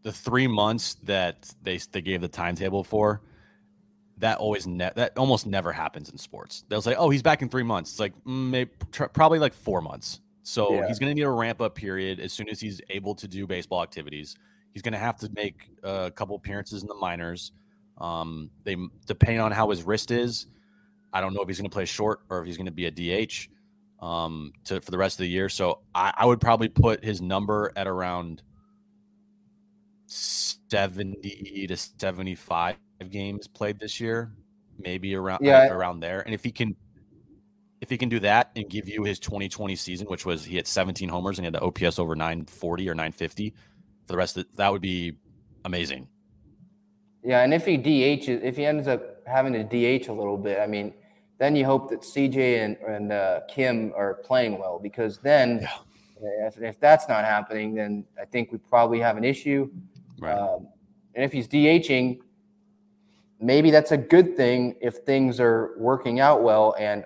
the 0.02 0.12
3 0.12 0.46
months 0.46 0.94
that 1.04 1.50
they 1.62 1.78
they 1.92 2.00
gave 2.00 2.20
the 2.20 2.28
timetable 2.28 2.84
for 2.84 3.22
that 4.18 4.38
always 4.38 4.66
ne- 4.66 4.92
that 4.96 5.16
almost 5.18 5.46
never 5.46 5.72
happens 5.72 6.08
in 6.08 6.18
sports. 6.18 6.64
They'll 6.68 6.82
say, 6.82 6.94
"Oh, 6.94 7.10
he's 7.10 7.22
back 7.22 7.42
in 7.42 7.48
3 7.48 7.62
months." 7.62 7.90
It's 7.92 8.00
like 8.00 8.14
mm, 8.24 8.50
maybe 8.50 8.70
tr- 8.92 9.04
probably 9.04 9.38
like 9.38 9.54
4 9.54 9.80
months. 9.80 10.20
So 10.42 10.74
yeah. 10.74 10.86
he's 10.86 10.98
going 10.98 11.10
to 11.10 11.14
need 11.14 11.22
a 11.22 11.30
ramp 11.30 11.60
up 11.60 11.74
period 11.74 12.20
as 12.20 12.32
soon 12.32 12.48
as 12.48 12.60
he's 12.60 12.80
able 12.88 13.14
to 13.16 13.26
do 13.26 13.46
baseball 13.46 13.82
activities. 13.82 14.36
He's 14.72 14.82
going 14.82 14.92
to 14.92 14.98
have 14.98 15.16
to 15.18 15.30
make 15.34 15.70
a 15.82 16.12
couple 16.14 16.36
appearances 16.36 16.82
in 16.82 16.88
the 16.88 16.94
minors. 16.94 17.52
Um, 17.98 18.50
they 18.62 18.76
depending 19.06 19.40
on 19.40 19.50
how 19.50 19.70
his 19.70 19.82
wrist 19.82 20.10
is, 20.10 20.46
I 21.12 21.20
don't 21.20 21.34
know 21.34 21.40
if 21.40 21.48
he's 21.48 21.58
going 21.58 21.68
to 21.68 21.74
play 21.74 21.84
short 21.84 22.20
or 22.30 22.40
if 22.40 22.46
he's 22.46 22.56
going 22.56 22.66
to 22.66 22.72
be 22.72 22.86
a 22.86 23.26
DH 23.26 23.48
um, 24.04 24.52
to 24.64 24.80
for 24.80 24.90
the 24.90 24.98
rest 24.98 25.14
of 25.14 25.24
the 25.24 25.30
year. 25.30 25.48
So 25.48 25.80
I, 25.94 26.12
I 26.16 26.26
would 26.26 26.40
probably 26.40 26.68
put 26.68 27.04
his 27.04 27.20
number 27.20 27.72
at 27.74 27.86
around 27.86 28.42
seventy 30.06 31.66
to 31.66 31.76
seventy-five 31.76 32.76
games 33.04 33.46
played 33.46 33.78
this 33.78 34.00
year, 34.00 34.32
maybe 34.78 35.14
around 35.14 35.40
yeah. 35.42 35.68
around 35.68 36.00
there. 36.00 36.20
And 36.20 36.34
if 36.34 36.42
he 36.42 36.50
can, 36.50 36.74
if 37.80 37.90
he 37.90 37.98
can 37.98 38.08
do 38.08 38.20
that 38.20 38.50
and 38.56 38.68
give 38.68 38.88
you 38.88 39.04
his 39.04 39.18
2020 39.18 39.76
season, 39.76 40.06
which 40.06 40.24
was 40.24 40.44
he 40.44 40.56
had 40.56 40.66
17 40.66 41.08
homers 41.08 41.38
and 41.38 41.44
he 41.44 41.52
had 41.52 41.54
the 41.54 41.60
OPS 41.60 41.98
over 41.98 42.14
940 42.16 42.88
or 42.88 42.94
950 42.94 43.50
for 43.50 43.56
the 44.06 44.16
rest 44.16 44.36
of 44.36 44.44
the, 44.44 44.56
that 44.56 44.72
would 44.72 44.82
be 44.82 45.16
amazing. 45.64 46.08
Yeah, 47.22 47.42
and 47.42 47.52
if 47.52 47.66
he 47.66 47.76
DH, 47.76 48.28
if 48.28 48.56
he 48.56 48.64
ends 48.64 48.86
up 48.86 49.26
having 49.26 49.52
to 49.52 49.64
DH 49.64 50.08
a 50.08 50.12
little 50.12 50.38
bit, 50.38 50.60
I 50.60 50.66
mean 50.66 50.94
then 51.38 51.54
you 51.54 51.64
hope 51.64 51.90
that 51.90 52.00
CJ 52.00 52.64
and, 52.64 52.76
and 52.88 53.12
uh, 53.12 53.40
Kim 53.48 53.92
are 53.94 54.14
playing 54.14 54.58
well 54.58 54.78
because 54.78 55.18
then 55.18 55.60
yeah. 55.60 56.46
if, 56.46 56.58
if, 56.60 56.80
that's 56.80 57.08
not 57.08 57.24
happening, 57.24 57.74
then 57.74 58.04
I 58.20 58.24
think 58.24 58.52
we 58.52 58.58
probably 58.58 59.00
have 59.00 59.16
an 59.16 59.24
issue. 59.24 59.70
Right. 60.18 60.32
Um, 60.32 60.68
and 61.14 61.24
if 61.24 61.32
he's 61.32 61.46
DHing, 61.46 62.20
maybe 63.40 63.70
that's 63.70 63.92
a 63.92 63.96
good 63.96 64.36
thing 64.36 64.76
if 64.80 64.98
things 64.98 65.40
are 65.40 65.74
working 65.78 66.20
out 66.20 66.42
well 66.42 66.74
and 66.78 67.04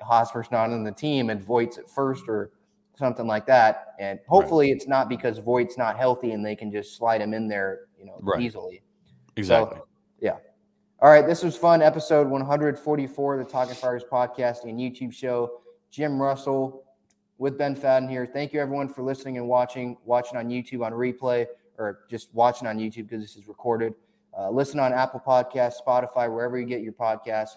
Hosmer's 0.00 0.50
not 0.50 0.70
on 0.70 0.84
the 0.84 0.92
team 0.92 1.30
and 1.30 1.40
Voit's 1.40 1.78
at 1.78 1.88
first 1.90 2.24
or 2.28 2.52
something 2.96 3.26
like 3.26 3.46
that. 3.46 3.94
And 4.00 4.18
hopefully 4.28 4.66
right. 4.66 4.76
it's 4.76 4.88
not 4.88 5.08
because 5.08 5.38
Voit's 5.38 5.78
not 5.78 5.96
healthy 5.96 6.32
and 6.32 6.44
they 6.44 6.56
can 6.56 6.72
just 6.72 6.96
slide 6.96 7.20
him 7.20 7.34
in 7.34 7.48
there, 7.48 7.80
you 7.98 8.04
know, 8.04 8.18
right. 8.20 8.40
easily. 8.40 8.82
Exactly. 9.36 9.78
So, 9.78 9.86
yeah. 10.20 10.36
All 11.00 11.10
right, 11.10 11.26
this 11.26 11.44
was 11.44 11.56
fun. 11.56 11.80
Episode 11.80 12.28
144 12.28 13.38
of 13.38 13.46
the 13.46 13.50
Talking 13.50 13.74
Friars 13.76 14.02
podcast 14.10 14.64
and 14.64 14.78
YouTube 14.78 15.12
show. 15.12 15.60
Jim 15.90 16.20
Russell 16.20 16.84
with 17.38 17.56
Ben 17.56 17.76
Fadden 17.76 18.10
here. 18.10 18.26
Thank 18.26 18.52
you, 18.52 18.60
everyone, 18.60 18.88
for 18.88 19.02
listening 19.02 19.36
and 19.38 19.46
watching. 19.46 19.96
Watching 20.04 20.36
on 20.36 20.48
YouTube 20.48 20.84
on 20.84 20.92
replay 20.92 21.46
or 21.78 22.00
just 22.10 22.34
watching 22.34 22.66
on 22.66 22.78
YouTube 22.78 23.08
because 23.08 23.22
this 23.22 23.36
is 23.36 23.46
recorded. 23.46 23.94
Uh, 24.38 24.50
listen 24.50 24.78
on 24.78 24.92
Apple 24.92 25.20
Podcasts, 25.26 25.74
Spotify, 25.84 26.32
wherever 26.32 26.58
you 26.58 26.66
get 26.66 26.82
your 26.82 26.92
podcasts. 26.92 27.56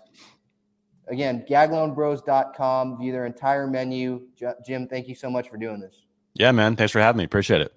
Again, 1.08 1.46
gaglionebros.com. 1.48 2.98
View 2.98 3.12
their 3.12 3.26
entire 3.26 3.68
menu. 3.68 4.28
Jim, 4.66 4.88
thank 4.88 5.08
you 5.08 5.16
so 5.16 5.30
much 5.30 5.50
for 5.50 5.58
doing 5.58 5.80
this. 5.80 6.06
Yeah, 6.34 6.52
man. 6.52 6.76
Thanks 6.76 6.92
for 6.92 7.00
having 7.00 7.18
me. 7.18 7.26
Appreciate 7.26 7.62
it. 7.62 7.74